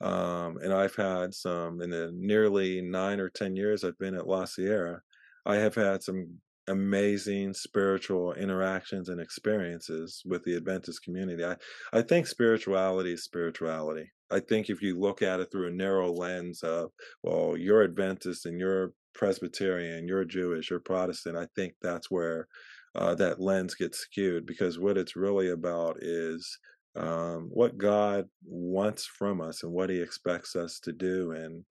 Um, 0.00 0.58
and 0.58 0.72
I've 0.72 0.94
had 0.94 1.32
some 1.32 1.80
in 1.80 1.90
the 1.90 2.10
nearly 2.14 2.82
nine 2.82 3.18
or 3.18 3.30
10 3.30 3.56
years 3.56 3.82
I've 3.82 3.98
been 3.98 4.14
at 4.14 4.28
La 4.28 4.44
Sierra, 4.44 5.00
I 5.46 5.56
have 5.56 5.74
had 5.74 6.02
some 6.02 6.38
amazing 6.68 7.54
spiritual 7.54 8.34
interactions 8.34 9.08
and 9.08 9.20
experiences 9.20 10.22
with 10.24 10.44
the 10.44 10.56
Adventist 10.56 11.02
community. 11.02 11.44
I, 11.44 11.56
I 11.92 12.02
think 12.02 12.26
spirituality 12.26 13.12
is 13.12 13.24
spirituality. 13.24 14.10
I 14.30 14.40
think 14.40 14.68
if 14.68 14.82
you 14.82 14.98
look 14.98 15.22
at 15.22 15.40
it 15.40 15.50
through 15.52 15.68
a 15.68 15.74
narrow 15.74 16.10
lens 16.10 16.62
of, 16.62 16.90
well, 17.22 17.56
you're 17.56 17.84
Adventist 17.84 18.46
and 18.46 18.58
you're 18.58 18.92
Presbyterian, 19.14 20.08
you're 20.08 20.24
Jewish, 20.24 20.70
you're 20.70 20.80
Protestant, 20.80 21.36
I 21.36 21.46
think 21.54 21.74
that's 21.80 22.10
where 22.10 22.48
uh, 22.96 23.14
that 23.14 23.40
lens 23.40 23.74
gets 23.74 23.98
skewed 23.98 24.46
because 24.46 24.78
what 24.78 24.98
it's 24.98 25.16
really 25.16 25.50
about 25.50 25.98
is 26.00 26.58
um, 26.96 27.50
what 27.52 27.78
God 27.78 28.26
wants 28.44 29.06
from 29.06 29.40
us 29.40 29.62
and 29.62 29.72
what 29.72 29.90
He 29.90 30.00
expects 30.00 30.56
us 30.56 30.80
to 30.80 30.92
do, 30.92 31.32
and 31.32 31.64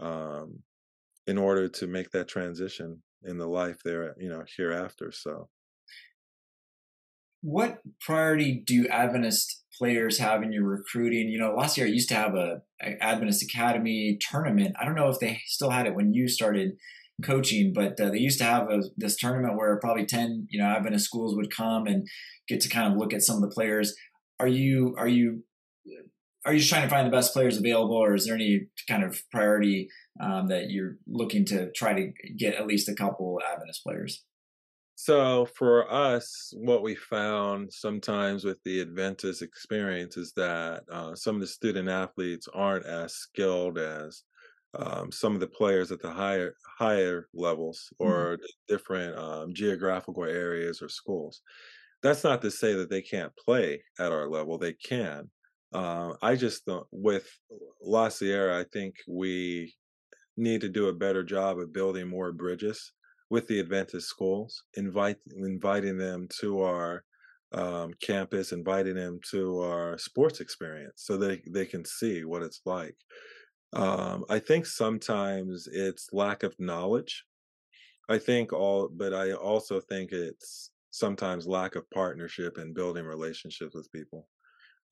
um, 0.00 0.60
in 1.26 1.38
order 1.38 1.68
to 1.68 1.86
make 1.86 2.10
that 2.10 2.28
transition 2.28 3.02
in 3.24 3.38
the 3.38 3.46
life 3.46 3.78
there, 3.84 4.14
you 4.18 4.28
know, 4.28 4.44
hereafter. 4.56 5.12
So, 5.12 5.48
what 7.42 7.80
priority 8.00 8.62
do 8.64 8.86
Adventist 8.88 9.64
players 9.78 10.18
have 10.18 10.42
in 10.42 10.52
your 10.52 10.64
recruiting? 10.64 11.28
You 11.28 11.38
know, 11.38 11.54
last 11.54 11.76
year 11.76 11.86
I 11.86 11.90
used 11.90 12.08
to 12.08 12.14
have 12.14 12.34
a, 12.34 12.62
a 12.80 13.02
Adventist 13.02 13.42
Academy 13.42 14.18
tournament. 14.20 14.74
I 14.80 14.84
don't 14.84 14.94
know 14.94 15.08
if 15.08 15.20
they 15.20 15.40
still 15.46 15.70
had 15.70 15.86
it 15.86 15.94
when 15.94 16.12
you 16.12 16.28
started 16.28 16.72
coaching, 17.22 17.72
but 17.72 18.00
uh, 18.00 18.10
they 18.10 18.18
used 18.18 18.38
to 18.38 18.44
have 18.44 18.70
a, 18.70 18.82
this 18.96 19.16
tournament 19.16 19.56
where 19.56 19.78
probably 19.78 20.06
ten, 20.06 20.46
you 20.50 20.60
know, 20.60 20.66
Adventist 20.66 21.04
schools 21.04 21.36
would 21.36 21.54
come 21.54 21.86
and 21.86 22.06
get 22.48 22.60
to 22.62 22.68
kind 22.68 22.92
of 22.92 22.98
look 22.98 23.12
at 23.12 23.22
some 23.22 23.36
of 23.36 23.42
the 23.42 23.54
players. 23.54 23.94
Are 24.42 24.48
you 24.48 24.96
are 24.98 25.06
you 25.06 25.44
are 26.44 26.52
you 26.52 26.58
just 26.58 26.68
trying 26.68 26.82
to 26.82 26.88
find 26.88 27.06
the 27.06 27.16
best 27.16 27.32
players 27.32 27.58
available, 27.58 27.94
or 27.94 28.16
is 28.16 28.26
there 28.26 28.34
any 28.34 28.66
kind 28.88 29.04
of 29.04 29.22
priority 29.30 29.88
um, 30.20 30.48
that 30.48 30.70
you're 30.70 30.96
looking 31.06 31.44
to 31.44 31.70
try 31.70 31.94
to 31.94 32.12
get 32.36 32.56
at 32.56 32.66
least 32.66 32.88
a 32.88 32.94
couple 32.94 33.38
Adventist 33.48 33.84
players? 33.84 34.24
So 34.96 35.46
for 35.56 35.88
us, 35.92 36.52
what 36.56 36.82
we 36.82 36.96
found 36.96 37.72
sometimes 37.72 38.44
with 38.44 38.58
the 38.64 38.80
Adventist 38.80 39.42
experience 39.42 40.16
is 40.16 40.32
that 40.32 40.82
uh, 40.90 41.14
some 41.14 41.36
of 41.36 41.40
the 41.40 41.46
student 41.46 41.88
athletes 41.88 42.48
aren't 42.52 42.86
as 42.86 43.14
skilled 43.14 43.78
as 43.78 44.24
um, 44.76 45.12
some 45.12 45.34
of 45.34 45.40
the 45.40 45.46
players 45.46 45.92
at 45.92 46.02
the 46.02 46.10
higher 46.10 46.56
higher 46.78 47.28
levels 47.32 47.92
mm-hmm. 47.94 48.10
or 48.10 48.34
mm-hmm. 48.34 48.44
different 48.66 49.16
um, 49.16 49.54
geographical 49.54 50.24
areas 50.24 50.82
or 50.82 50.88
schools. 50.88 51.42
That's 52.02 52.24
not 52.24 52.42
to 52.42 52.50
say 52.50 52.74
that 52.74 52.90
they 52.90 53.02
can't 53.02 53.32
play 53.36 53.82
at 53.98 54.12
our 54.12 54.28
level; 54.28 54.58
they 54.58 54.72
can. 54.72 55.30
Uh, 55.72 56.14
I 56.20 56.36
just 56.36 56.68
with 56.90 57.28
La 57.80 58.08
Sierra, 58.08 58.60
I 58.60 58.64
think 58.72 58.96
we 59.08 59.74
need 60.36 60.60
to 60.62 60.68
do 60.68 60.88
a 60.88 60.92
better 60.94 61.22
job 61.22 61.58
of 61.58 61.72
building 61.72 62.08
more 62.08 62.32
bridges 62.32 62.92
with 63.30 63.46
the 63.46 63.60
Adventist 63.60 64.08
schools, 64.08 64.64
invite 64.74 65.16
inviting 65.36 65.96
them 65.96 66.28
to 66.40 66.60
our 66.60 67.04
um, 67.52 67.92
campus, 68.00 68.52
inviting 68.52 68.94
them 68.94 69.20
to 69.30 69.60
our 69.60 69.96
sports 69.98 70.40
experience 70.40 71.04
so 71.04 71.16
they 71.16 71.42
they 71.48 71.66
can 71.66 71.84
see 71.84 72.24
what 72.24 72.42
it's 72.42 72.60
like. 72.66 72.96
Um, 73.72 74.24
I 74.28 74.38
think 74.38 74.66
sometimes 74.66 75.66
it's 75.72 76.12
lack 76.12 76.42
of 76.42 76.54
knowledge. 76.58 77.24
I 78.08 78.18
think 78.18 78.52
all, 78.52 78.90
but 78.92 79.14
I 79.14 79.32
also 79.32 79.80
think 79.80 80.12
it's 80.12 80.71
sometimes 80.92 81.46
lack 81.46 81.74
of 81.74 81.90
partnership 81.90 82.58
and 82.58 82.74
building 82.74 83.04
relationships 83.04 83.74
with 83.74 83.90
people. 83.90 84.28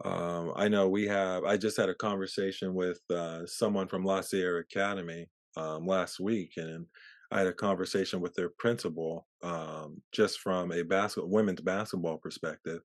Um, 0.05 0.53
I 0.57 0.67
know 0.69 0.89
we 0.89 1.07
have. 1.07 1.45
I 1.45 1.57
just 1.57 1.77
had 1.77 1.91
a 1.91 1.95
conversation 1.95 2.75
with 2.75 3.01
uh, 3.11 3.47
someone 3.47 3.87
from 3.87 4.03
La 4.03 4.23
Sierra 4.23 4.61
Academy 4.61 5.29
um, 5.57 5.87
last 5.87 6.19
week, 6.19 6.55
and 6.57 6.87
I 7.31 7.39
had 7.39 7.47
a 7.47 7.53
conversation 7.53 8.21
with 8.21 8.35
their 8.35 8.49
principal, 8.59 9.27
um, 9.43 10.01
just 10.11 10.41
from 10.41 10.73
a 10.73 10.83
basketball 10.83 11.31
women's 11.31 11.61
basketball 11.61 12.17
perspective. 12.17 12.81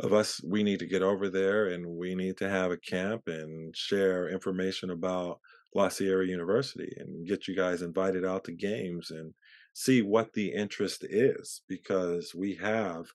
Of 0.00 0.12
us, 0.12 0.40
we 0.44 0.62
need 0.62 0.78
to 0.80 0.86
get 0.86 1.02
over 1.02 1.28
there, 1.28 1.68
and 1.68 1.84
we 1.86 2.14
need 2.14 2.36
to 2.38 2.48
have 2.48 2.70
a 2.70 2.78
camp 2.78 3.22
and 3.26 3.74
share 3.74 4.28
information 4.28 4.90
about 4.90 5.40
La 5.74 5.88
Sierra 5.88 6.26
University, 6.26 6.92
and 6.98 7.26
get 7.26 7.48
you 7.48 7.56
guys 7.56 7.80
invited 7.80 8.24
out 8.24 8.44
to 8.44 8.52
games 8.52 9.10
and 9.10 9.32
see 9.72 10.02
what 10.02 10.32
the 10.32 10.52
interest 10.52 11.04
is, 11.04 11.62
because 11.68 12.34
we 12.34 12.54
have 12.56 13.06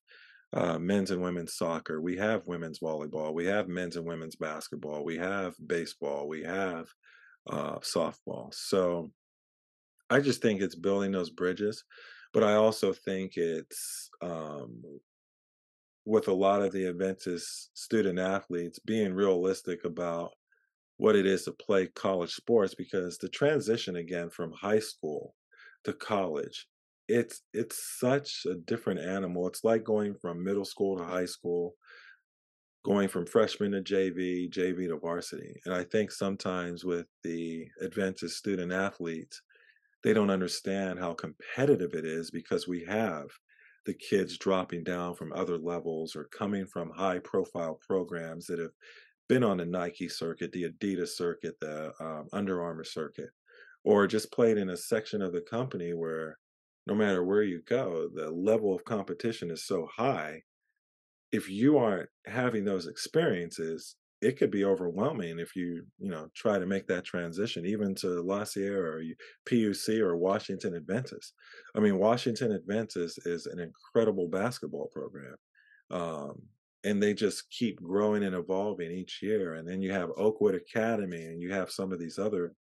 uh, 0.54 0.80
men's 0.80 1.12
and 1.12 1.22
women's 1.22 1.56
soccer, 1.56 2.02
we 2.02 2.16
have 2.18 2.48
women's 2.48 2.80
volleyball, 2.80 3.34
we 3.34 3.46
have 3.46 3.68
men's 3.68 3.98
and 3.98 4.06
women's 4.06 4.36
basketball, 4.36 5.04
we 5.04 5.18
have 5.18 5.54
baseball, 5.68 6.28
we 6.28 6.44
have 6.44 6.88
uh, 7.50 7.76
softball. 7.80 8.54
So 8.54 9.12
I 10.10 10.20
just 10.22 10.42
think 10.42 10.62
it's 10.62 10.76
building 10.76 11.12
those 11.12 11.30
bridges, 11.30 11.84
but 12.34 12.44
I 12.44 12.54
also 12.54 12.94
think 12.94 13.38
it's 13.38 14.10
um, 14.22 14.82
with 16.06 16.28
a 16.28 16.34
lot 16.34 16.62
of 16.62 16.72
the 16.72 16.88
Adventist 16.88 17.78
student 17.78 18.20
athletes 18.20 18.80
being 18.80 19.14
realistic 19.14 19.84
about 19.84 20.32
what 20.98 21.16
it 21.16 21.26
is 21.26 21.44
to 21.44 21.52
play 21.52 21.88
college 21.88 22.32
sports 22.32 22.76
because 22.76 23.18
the 23.18 23.28
transition 23.28 23.98
again 23.98 24.30
from 24.30 24.54
high 24.54 24.80
school 24.80 25.36
to 25.86 25.94
college. 25.94 26.68
It's 27.08 27.42
it's 27.54 28.00
such 28.00 28.46
a 28.50 28.56
different 28.56 29.00
animal. 29.00 29.48
It's 29.48 29.64
like 29.64 29.84
going 29.84 30.16
from 30.16 30.44
middle 30.44 30.66
school 30.66 30.98
to 30.98 31.04
high 31.04 31.26
school 31.26 31.76
going 32.84 33.08
from 33.08 33.26
freshman 33.26 33.72
to 33.72 33.82
JV 33.82 34.48
JV 34.48 34.88
to 34.88 34.98
varsity 34.98 35.60
and 35.66 35.74
I 35.74 35.84
think 35.84 36.12
sometimes 36.12 36.86
with 36.86 37.08
the 37.24 37.68
Adventist 37.84 38.38
student 38.38 38.72
athletes 38.72 39.42
they 40.04 40.14
don't 40.14 40.30
understand 40.30 41.00
how 41.00 41.16
competitive 41.16 41.96
it 41.96 42.06
is 42.06 42.30
because 42.30 42.68
we 42.68 42.86
have 42.88 43.26
the 43.88 43.94
kids 43.96 44.38
dropping 44.38 44.84
down 44.84 45.16
from 45.16 45.34
other 45.34 45.58
levels 45.58 46.16
or 46.16 46.26
coming 46.26 46.68
from 46.68 46.92
high 46.92 47.18
profile 47.20 47.80
programs 47.88 48.46
that 48.46 48.60
have 48.60 48.74
been 49.28 49.44
on 49.44 49.58
the 49.58 49.66
Nike 49.66 50.08
circuit, 50.08 50.52
the 50.52 50.70
Adidas 50.70 51.10
circuit, 51.10 51.56
the 51.60 51.92
um, 52.00 52.28
Under 52.34 52.62
Armour 52.62 52.84
circuit, 52.84 53.30
or 53.86 54.08
just 54.08 54.32
played 54.32 54.58
in 54.58 54.70
a 54.70 54.78
section 54.78 55.22
of 55.22 55.32
the 55.32 55.42
company 55.42 55.94
where 55.94 56.38
no 56.88 56.96
matter 56.96 57.24
where 57.24 57.44
you 57.44 57.62
go, 57.68 58.10
the 58.14 58.30
level 58.30 58.76
of 58.76 58.84
competition 58.84 59.50
is 59.52 59.66
so 59.66 59.88
high. 59.96 60.42
If 61.32 61.50
you 61.50 61.78
aren't 61.78 62.10
having 62.26 62.66
those 62.66 62.88
experiences, 62.88 63.96
it 64.22 64.38
could 64.38 64.50
be 64.50 64.66
overwhelming 64.66 65.40
if 65.40 65.56
you 65.56 65.84
you 66.00 66.10
know 66.10 66.28
try 66.36 66.58
to 66.58 66.66
make 66.66 66.88
that 66.88 67.06
transition 67.06 67.66
even 67.66 67.94
to 67.96 68.22
La 68.22 68.44
Sierra 68.44 68.98
or 68.98 69.04
PUC 69.48 70.00
or 70.00 70.18
Washington 70.18 70.76
Adventist. 70.76 71.34
I 71.76 71.80
mean, 71.80 72.00
Washington 72.00 72.54
Adventist 72.54 73.20
is 73.26 73.46
an 73.46 73.60
incredible 73.60 74.28
basketball 74.28 74.90
program, 74.94 75.36
um, 75.92 76.42
and 76.84 77.02
they 77.02 77.14
just 77.14 77.50
keep 77.52 77.82
growing 77.82 78.24
and 78.24 78.36
evolving 78.36 78.92
each 78.92 79.20
year. 79.22 79.56
And 79.56 79.68
then 79.68 79.82
you 79.82 79.92
have 79.92 80.10
Oakwood 80.18 80.56
Academy, 80.56 81.26
and 81.26 81.42
you 81.42 81.52
have 81.52 81.70
some 81.70 81.92
of 81.92 82.00
these 82.00 82.18
other 82.18 82.54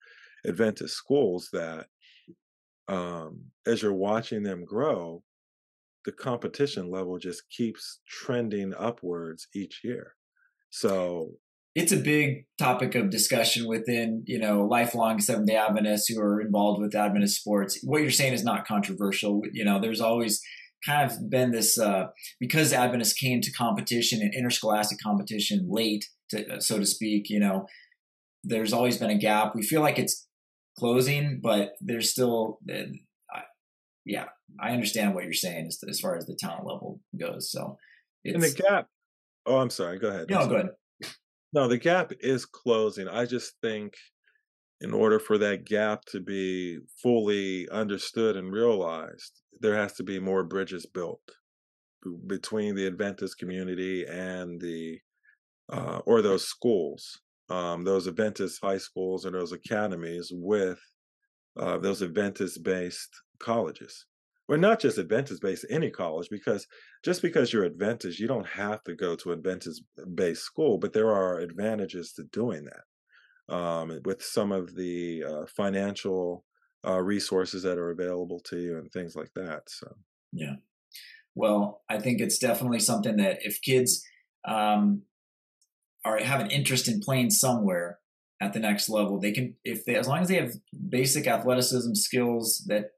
Adventist 0.45 0.95
schools 0.95 1.49
that, 1.53 1.87
um, 2.87 3.45
as 3.65 3.81
you're 3.81 3.93
watching 3.93 4.43
them 4.43 4.65
grow, 4.65 5.23
the 6.05 6.11
competition 6.11 6.91
level 6.91 7.17
just 7.17 7.49
keeps 7.49 7.99
trending 8.07 8.73
upwards 8.77 9.47
each 9.55 9.81
year. 9.83 10.15
So 10.69 11.31
it's 11.75 11.91
a 11.91 11.97
big 11.97 12.45
topic 12.59 12.93
of 12.95 13.09
discussion 13.09 13.67
within 13.67 14.23
you 14.25 14.37
know 14.37 14.65
lifelong 14.65 15.19
Seventh 15.19 15.47
Day 15.47 15.55
Adventists 15.55 16.07
who 16.07 16.19
are 16.19 16.41
involved 16.41 16.81
with 16.81 16.95
Adventist 16.95 17.39
sports. 17.39 17.79
What 17.83 18.01
you're 18.01 18.11
saying 18.11 18.33
is 18.33 18.43
not 18.43 18.67
controversial. 18.67 19.41
You 19.51 19.65
know, 19.65 19.79
there's 19.79 20.01
always 20.01 20.41
kind 20.85 21.09
of 21.09 21.29
been 21.29 21.51
this 21.51 21.79
uh, 21.79 22.07
because 22.39 22.73
Adventists 22.73 23.13
came 23.13 23.41
to 23.41 23.51
competition 23.51 24.21
and 24.21 24.33
interscholastic 24.33 24.99
competition 25.01 25.65
late, 25.69 26.05
to, 26.29 26.61
so 26.61 26.79
to 26.79 26.85
speak. 26.85 27.29
You 27.29 27.39
know, 27.39 27.65
there's 28.43 28.73
always 28.73 28.97
been 28.97 29.09
a 29.09 29.17
gap. 29.17 29.55
We 29.55 29.63
feel 29.63 29.81
like 29.81 29.97
it's 29.97 30.27
closing, 30.77 31.39
but 31.41 31.73
there's 31.81 32.11
still, 32.11 32.59
uh, 32.69 33.41
yeah, 34.05 34.25
I 34.59 34.71
understand 34.71 35.13
what 35.13 35.23
you're 35.23 35.33
saying 35.33 35.67
as, 35.67 35.79
as 35.87 35.99
far 35.99 36.15
as 36.17 36.25
the 36.25 36.37
talent 36.39 36.65
level 36.65 36.99
goes. 37.19 37.51
So, 37.51 37.77
it's, 38.23 38.35
and 38.35 38.43
the 38.43 38.63
gap. 38.69 38.87
Oh, 39.45 39.57
I'm 39.57 39.69
sorry. 39.69 39.99
Go 39.99 40.09
ahead. 40.09 40.27
No, 40.29 40.47
go 40.47 40.55
ahead. 40.55 40.69
No, 41.53 41.67
the 41.67 41.77
gap 41.77 42.11
is 42.19 42.45
closing. 42.45 43.07
I 43.07 43.25
just 43.25 43.53
think 43.61 43.93
in 44.81 44.93
order 44.93 45.19
for 45.19 45.37
that 45.37 45.65
gap 45.65 46.03
to 46.05 46.19
be 46.19 46.79
fully 47.01 47.69
understood 47.69 48.35
and 48.35 48.51
realized, 48.51 49.41
there 49.59 49.75
has 49.75 49.93
to 49.93 50.03
be 50.03 50.19
more 50.19 50.43
bridges 50.43 50.85
built 50.85 51.21
between 52.27 52.75
the 52.75 52.85
Adventist 52.87 53.37
community 53.37 54.05
and 54.05 54.59
the 54.59 54.99
uh, 55.71 55.99
or 56.05 56.21
those 56.21 56.45
schools, 56.45 57.21
um, 57.53 57.83
those 57.83 58.07
Adventist 58.07 58.59
high 58.61 58.77
schools 58.77 59.25
and 59.25 59.35
those 59.35 59.51
academies 59.51 60.31
with 60.33 60.79
uh, 61.57 61.77
those 61.77 62.01
Adventist-based 62.01 63.21
colleges 63.39 64.05
well, 64.47 64.59
not 64.59 64.79
just 64.79 64.97
Adventist 64.97 65.41
based, 65.41 65.65
any 65.69 65.89
college, 65.89 66.29
because 66.29 66.67
just 67.03 67.21
because 67.21 67.53
you're 67.53 67.65
Adventist, 67.65 68.19
you 68.19 68.27
don't 68.27 68.47
have 68.47 68.83
to 68.83 68.93
go 68.93 69.15
to 69.15 69.31
Adventist 69.31 69.83
based 70.15 70.43
school, 70.43 70.77
but 70.77 70.91
there 70.93 71.11
are 71.11 71.39
advantages 71.39 72.13
to 72.13 72.23
doing 72.25 72.65
that 72.65 73.55
um, 73.55 73.99
with 74.03 74.21
some 74.21 74.51
of 74.51 74.75
the 74.75 75.23
uh, 75.23 75.45
financial 75.45 76.43
uh, 76.85 76.99
resources 76.99 77.63
that 77.63 77.77
are 77.77 77.91
available 77.91 78.39
to 78.41 78.59
you 78.59 78.77
and 78.77 78.91
things 78.91 79.15
like 79.15 79.31
that. 79.35 79.63
So, 79.67 79.95
yeah. 80.33 80.55
Well, 81.35 81.81
I 81.89 81.99
think 81.99 82.19
it's 82.19 82.37
definitely 82.37 82.79
something 82.79 83.15
that 83.17 83.39
if 83.43 83.61
kids 83.61 84.03
um, 84.45 85.03
are 86.05 86.17
have 86.19 86.41
an 86.41 86.51
interest 86.51 86.87
in 86.87 86.99
playing 86.99 87.29
somewhere 87.29 87.99
at 88.41 88.53
the 88.53 88.59
next 88.59 88.89
level, 88.89 89.19
they 89.19 89.31
can 89.31 89.55
if 89.63 89.85
they 89.85 89.95
as 89.95 90.07
long 90.07 90.19
as 90.19 90.27
they 90.27 90.35
have 90.35 90.53
basic 90.89 91.27
athleticism 91.27 91.93
skills 91.93 92.63
that 92.67 92.91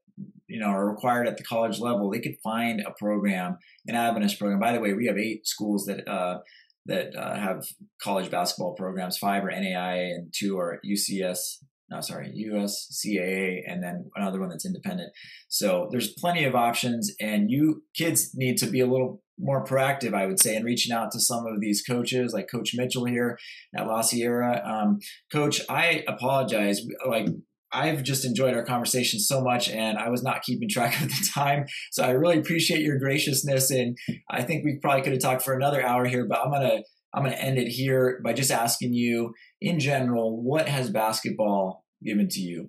you 0.48 0.58
know 0.60 0.66
are 0.66 0.88
required 0.88 1.28
at 1.28 1.36
the 1.36 1.44
college 1.44 1.78
level, 1.78 2.10
they 2.10 2.20
could 2.20 2.36
find 2.42 2.80
a 2.80 2.92
program, 2.98 3.58
an 3.86 3.94
Adventist 3.94 4.38
program. 4.38 4.60
By 4.60 4.72
the 4.72 4.80
way, 4.80 4.92
we 4.92 5.06
have 5.06 5.18
eight 5.18 5.46
schools 5.46 5.86
that 5.86 6.08
uh, 6.08 6.38
that 6.86 7.14
uh, 7.14 7.36
have 7.36 7.64
college 8.02 8.30
basketball 8.30 8.74
programs. 8.74 9.18
Five 9.18 9.44
are 9.44 9.50
NAIA, 9.50 10.14
and 10.14 10.32
two 10.36 10.58
are 10.58 10.80
UCS. 10.84 11.58
No, 11.88 12.00
sorry, 12.00 12.34
USCAA, 12.50 13.62
and 13.66 13.82
then 13.82 14.10
another 14.16 14.40
one 14.40 14.48
that's 14.48 14.66
independent. 14.66 15.12
So 15.48 15.88
there's 15.92 16.14
plenty 16.14 16.44
of 16.44 16.56
options, 16.56 17.14
and 17.20 17.48
you 17.48 17.84
kids 17.94 18.32
need 18.34 18.56
to 18.58 18.66
be 18.66 18.80
a 18.80 18.86
little 18.86 19.22
more 19.38 19.64
proactive, 19.64 20.14
I 20.14 20.26
would 20.26 20.40
say, 20.40 20.56
in 20.56 20.64
reaching 20.64 20.94
out 20.94 21.12
to 21.12 21.20
some 21.20 21.46
of 21.46 21.60
these 21.60 21.82
coaches, 21.82 22.32
like 22.32 22.50
Coach 22.50 22.72
Mitchell 22.74 23.04
here 23.04 23.38
at 23.76 23.86
La 23.86 24.00
Sierra. 24.00 24.62
Um, 24.64 24.98
Coach, 25.30 25.60
I 25.68 26.04
apologize. 26.08 26.80
Like 27.06 27.28
I've 27.72 28.02
just 28.02 28.24
enjoyed 28.24 28.54
our 28.54 28.64
conversation 28.64 29.20
so 29.20 29.42
much 29.42 29.68
and 29.68 29.98
I 29.98 30.08
was 30.08 30.22
not 30.22 30.42
keeping 30.42 30.68
track 30.68 31.00
of 31.02 31.08
the 31.08 31.28
time. 31.34 31.66
So 31.92 32.04
I 32.04 32.10
really 32.10 32.38
appreciate 32.38 32.80
your 32.80 32.98
graciousness. 32.98 33.70
And 33.70 33.96
I 34.30 34.42
think 34.42 34.64
we 34.64 34.78
probably 34.80 35.02
could 35.02 35.12
have 35.12 35.22
talked 35.22 35.42
for 35.42 35.54
another 35.54 35.84
hour 35.84 36.06
here, 36.06 36.26
but 36.26 36.38
I'm 36.38 36.52
to, 36.52 36.82
I'm 37.16 37.22
going 37.22 37.34
to 37.34 37.42
end 37.42 37.56
it 37.56 37.68
here 37.68 38.20
by 38.22 38.34
just 38.34 38.50
asking 38.50 38.92
you 38.92 39.32
in 39.62 39.80
general, 39.80 40.42
what 40.42 40.68
has 40.68 40.90
basketball 40.90 41.86
given 42.04 42.28
to 42.28 42.40
you? 42.40 42.68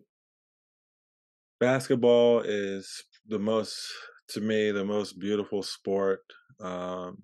Basketball 1.60 2.42
is 2.46 3.04
the 3.28 3.40
most, 3.40 3.92
to 4.30 4.40
me, 4.40 4.72
the 4.72 4.86
most 4.86 5.20
beautiful 5.20 5.62
sport 5.64 6.22
um, 6.62 7.24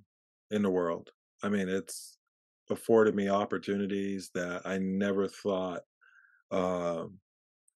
in 0.52 0.64
the 0.64 0.70
world. 0.70 1.12
I 1.42 1.48
mean, 1.48 1.70
it's 1.70 2.18
afforded 2.70 3.16
me 3.16 3.30
opportunities 3.30 4.32
that 4.36 4.64
I 4.66 4.80
never 4.80 5.30
thought 5.30 5.84
um, 6.52 7.20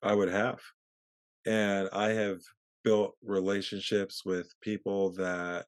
I 0.03 0.13
would 0.13 0.29
have. 0.29 0.59
And 1.45 1.87
I 1.93 2.09
have 2.09 2.39
built 2.83 3.15
relationships 3.23 4.23
with 4.25 4.53
people 4.61 5.13
that, 5.13 5.67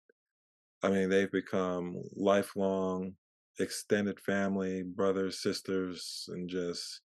I 0.84 0.90
mean, 0.90 1.10
they've 1.10 1.32
become 1.32 1.96
lifelong 2.14 3.14
extended 3.60 4.20
family, 4.20 4.84
brothers, 4.84 5.42
sisters, 5.42 6.26
and 6.30 6.50
just, 6.50 7.02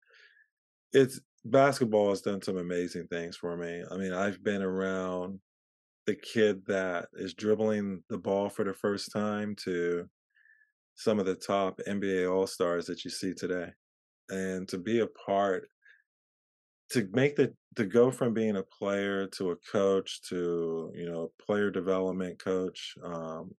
it's 0.94 1.20
basketball 1.46 2.10
has 2.10 2.22
done 2.22 2.42
some 2.42 2.58
amazing 2.58 3.08
things 3.08 3.38
for 3.38 3.58
me. 3.58 3.84
I 3.90 3.98
mean, 3.98 4.14
I've 4.14 4.44
been 4.44 4.62
around 4.62 5.40
the 6.08 6.16
kid 6.16 6.66
that 6.68 7.08
is 7.14 7.34
dribbling 7.34 8.04
the 8.10 8.18
ball 8.18 8.50
for 8.50 8.66
the 8.66 8.74
first 8.74 9.12
time 9.12 9.56
to 9.64 10.10
some 10.96 11.20
of 11.20 11.26
the 11.26 11.36
top 11.36 11.80
NBA 11.88 12.32
All 12.32 12.48
Stars 12.48 12.86
that 12.88 13.04
you 13.06 13.12
see 13.12 13.34
today. 13.34 13.70
And 14.30 14.68
to 14.70 14.78
be 14.78 15.00
a 15.00 15.08
part 15.08 15.68
to 16.92 17.08
make 17.14 17.36
the 17.36 17.54
to 17.78 17.86
go 17.86 18.12
from 18.12 18.34
being 18.34 18.58
a 18.58 18.64
player 18.64 19.26
to 19.28 19.52
a 19.52 19.56
coach 19.72 20.22
to 20.30 20.92
you 20.94 21.10
know 21.10 21.32
player 21.42 21.72
development 21.72 22.38
coach 22.44 22.96
um, 23.04 23.52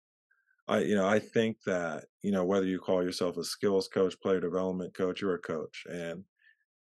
I, 0.72 0.78
you 0.80 0.94
know, 0.94 1.06
I 1.06 1.18
think 1.18 1.58
that, 1.66 2.04
you 2.22 2.32
know, 2.32 2.44
whether 2.44 2.66
you 2.66 2.78
call 2.78 3.02
yourself 3.02 3.36
a 3.36 3.44
skills 3.44 3.88
coach, 3.88 4.18
player 4.20 4.40
development 4.40 4.94
coach, 4.94 5.20
you're 5.20 5.34
a 5.34 5.38
coach. 5.38 5.84
And 5.90 6.24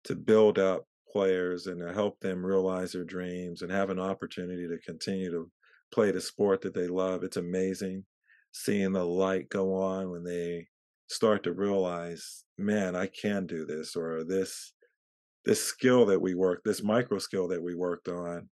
to 0.04 0.14
build 0.14 0.58
up 0.58 0.86
players 1.12 1.66
and 1.66 1.80
to 1.80 1.92
help 1.92 2.18
them 2.20 2.44
realize 2.44 2.92
their 2.92 3.04
dreams 3.04 3.60
and 3.60 3.70
have 3.70 3.90
an 3.90 4.00
opportunity 4.00 4.66
to 4.66 4.78
continue 4.78 5.30
to 5.30 5.50
play 5.92 6.10
the 6.10 6.20
sport 6.20 6.62
that 6.62 6.74
they 6.74 6.88
love, 6.88 7.22
it's 7.22 7.36
amazing 7.36 8.04
seeing 8.52 8.92
the 8.92 9.04
light 9.04 9.48
go 9.50 9.74
on 9.74 10.10
when 10.10 10.24
they 10.24 10.66
start 11.08 11.42
to 11.42 11.52
realize, 11.52 12.44
man, 12.56 12.96
I 12.96 13.06
can 13.06 13.46
do 13.46 13.66
this, 13.66 13.94
or 13.94 14.24
this 14.24 14.72
this 15.44 15.62
skill 15.62 16.06
that 16.06 16.22
we 16.22 16.34
worked, 16.34 16.64
this 16.64 16.82
micro 16.82 17.18
skill 17.18 17.48
that 17.48 17.62
we 17.62 17.74
worked 17.74 18.08
on, 18.08 18.48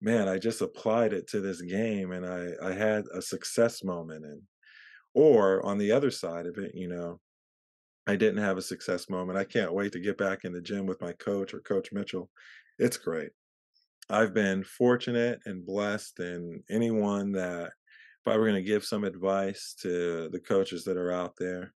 man, 0.00 0.26
I 0.26 0.38
just 0.38 0.62
applied 0.62 1.12
it 1.12 1.28
to 1.28 1.40
this 1.40 1.60
game 1.60 2.12
and 2.12 2.24
I, 2.26 2.52
I 2.62 2.72
had 2.72 3.04
a 3.14 3.20
success 3.20 3.84
moment. 3.84 4.24
And 4.24 4.40
or 5.14 5.64
on 5.64 5.78
the 5.78 5.92
other 5.92 6.10
side 6.10 6.46
of 6.46 6.58
it, 6.58 6.74
you 6.74 6.88
know, 6.88 7.20
I 8.06 8.16
didn't 8.16 8.42
have 8.42 8.58
a 8.58 8.62
success 8.62 9.08
moment. 9.08 9.38
I 9.38 9.44
can't 9.44 9.72
wait 9.72 9.92
to 9.92 10.00
get 10.00 10.18
back 10.18 10.44
in 10.44 10.52
the 10.52 10.60
gym 10.60 10.86
with 10.86 11.00
my 11.00 11.12
coach 11.12 11.54
or 11.54 11.60
Coach 11.60 11.92
Mitchell. 11.92 12.30
It's 12.78 12.96
great. 12.96 13.30
I've 14.08 14.34
been 14.34 14.64
fortunate 14.64 15.40
and 15.46 15.64
blessed, 15.64 16.18
and 16.18 16.62
anyone 16.68 17.32
that, 17.32 17.66
if 17.66 18.32
I 18.32 18.36
were 18.36 18.46
going 18.46 18.56
to 18.56 18.62
give 18.62 18.84
some 18.84 19.04
advice 19.04 19.74
to 19.82 20.28
the 20.30 20.40
coaches 20.40 20.84
that 20.84 20.96
are 20.96 21.12
out 21.12 21.34
there, 21.38 21.72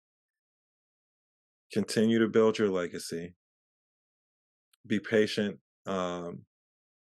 continue 1.73 2.19
to 2.21 2.29
build 2.29 2.59
your 2.59 2.69
legacy. 2.69 3.35
Be 4.87 5.01
patient 5.01 5.59
um, 5.87 6.43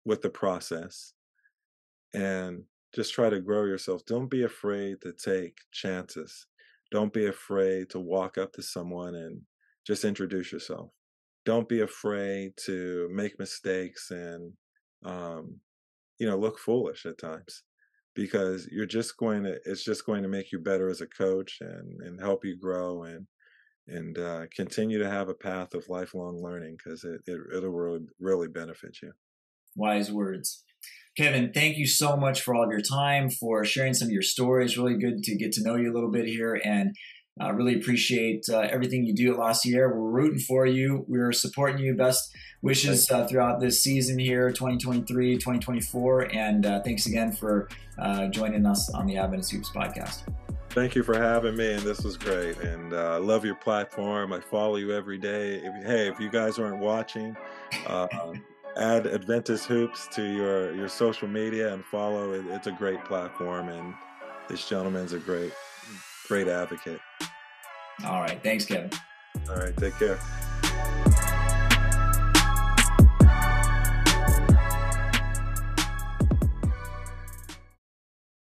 with 0.04 0.22
the 0.22 0.30
process 0.30 1.12
and 2.14 2.62
just 2.98 3.14
try 3.14 3.30
to 3.30 3.40
grow 3.40 3.64
yourself. 3.64 4.04
Don't 4.06 4.28
be 4.28 4.42
afraid 4.42 5.00
to 5.02 5.12
take 5.12 5.56
chances. 5.70 6.48
Don't 6.90 7.12
be 7.12 7.26
afraid 7.26 7.90
to 7.90 8.00
walk 8.00 8.36
up 8.36 8.52
to 8.54 8.62
someone 8.62 9.14
and 9.14 9.42
just 9.86 10.04
introduce 10.04 10.50
yourself. 10.50 10.90
Don't 11.44 11.68
be 11.68 11.82
afraid 11.82 12.54
to 12.64 13.08
make 13.12 13.38
mistakes 13.38 14.10
and, 14.10 14.52
um, 15.04 15.60
you 16.18 16.26
know, 16.28 16.36
look 16.36 16.58
foolish 16.58 17.06
at 17.06 17.18
times 17.18 17.62
because 18.16 18.66
you're 18.72 18.84
just 18.84 19.16
going 19.16 19.44
to, 19.44 19.60
it's 19.64 19.84
just 19.84 20.04
going 20.04 20.24
to 20.24 20.28
make 20.28 20.50
you 20.50 20.58
better 20.58 20.88
as 20.88 21.00
a 21.00 21.06
coach 21.06 21.58
and, 21.60 22.00
and 22.02 22.20
help 22.20 22.44
you 22.44 22.58
grow 22.58 23.04
and, 23.04 23.28
and 23.86 24.18
uh, 24.18 24.46
continue 24.52 24.98
to 24.98 25.08
have 25.08 25.28
a 25.28 25.34
path 25.34 25.72
of 25.72 25.88
lifelong 25.88 26.42
learning 26.42 26.76
because 26.76 27.04
it, 27.04 27.20
it, 27.28 27.38
it'll 27.56 27.70
really, 27.70 28.06
really 28.18 28.48
benefit 28.48 28.96
you. 29.00 29.12
Wise 29.76 30.10
words. 30.10 30.64
Kevin, 31.18 31.50
thank 31.52 31.76
you 31.76 31.86
so 31.88 32.16
much 32.16 32.42
for 32.42 32.54
all 32.54 32.62
of 32.62 32.70
your 32.70 32.80
time, 32.80 33.28
for 33.28 33.64
sharing 33.64 33.92
some 33.92 34.06
of 34.06 34.12
your 34.12 34.22
stories. 34.22 34.78
Really 34.78 34.96
good 34.96 35.24
to 35.24 35.34
get 35.34 35.50
to 35.54 35.64
know 35.64 35.74
you 35.74 35.90
a 35.90 35.92
little 35.92 36.12
bit 36.12 36.26
here 36.26 36.60
and 36.64 36.94
uh, 37.42 37.52
really 37.52 37.74
appreciate 37.74 38.44
uh, 38.48 38.60
everything 38.60 39.04
you 39.04 39.12
do 39.12 39.32
at 39.32 39.38
La 39.38 39.50
Sierra. 39.50 39.88
We're 39.88 40.10
rooting 40.10 40.38
for 40.38 40.64
you. 40.64 41.04
We're 41.08 41.32
supporting 41.32 41.78
you. 41.80 41.96
Best 41.96 42.32
wishes 42.62 43.10
uh, 43.10 43.26
throughout 43.26 43.58
this 43.58 43.82
season 43.82 44.16
here, 44.16 44.52
2023, 44.52 45.38
2024. 45.38 46.36
And 46.36 46.64
uh, 46.64 46.82
thanks 46.84 47.06
again 47.06 47.32
for 47.32 47.68
uh, 47.98 48.28
joining 48.28 48.64
us 48.64 48.88
on 48.94 49.08
the 49.08 49.16
Adventist 49.16 49.50
Hoops 49.50 49.72
podcast. 49.74 50.22
Thank 50.70 50.94
you 50.94 51.02
for 51.02 51.18
having 51.18 51.56
me, 51.56 51.72
and 51.72 51.82
this 51.82 52.04
was 52.04 52.16
great. 52.16 52.58
And 52.58 52.92
uh, 52.92 53.14
I 53.14 53.16
love 53.16 53.44
your 53.44 53.56
platform. 53.56 54.32
I 54.32 54.38
follow 54.38 54.76
you 54.76 54.92
every 54.92 55.18
day. 55.18 55.56
If, 55.64 55.84
hey, 55.84 56.06
if 56.06 56.20
you 56.20 56.30
guys 56.30 56.60
aren't 56.60 56.78
watching, 56.78 57.36
add 58.78 59.06
Adventist 59.06 59.66
Hoops 59.66 60.08
to 60.08 60.22
your 60.22 60.74
your 60.74 60.88
social 60.88 61.28
media 61.28 61.72
and 61.72 61.84
follow. 61.84 62.32
It, 62.32 62.46
it's 62.46 62.66
a 62.66 62.72
great 62.72 63.04
platform, 63.04 63.68
and 63.68 63.94
this 64.48 64.68
gentleman's 64.68 65.12
a 65.12 65.18
great 65.18 65.52
great 66.26 66.48
advocate. 66.48 67.00
All 68.04 68.20
right, 68.20 68.42
thanks, 68.42 68.64
Kevin. 68.64 68.90
All 69.48 69.56
right, 69.56 69.76
take 69.76 69.98
care. 69.98 70.18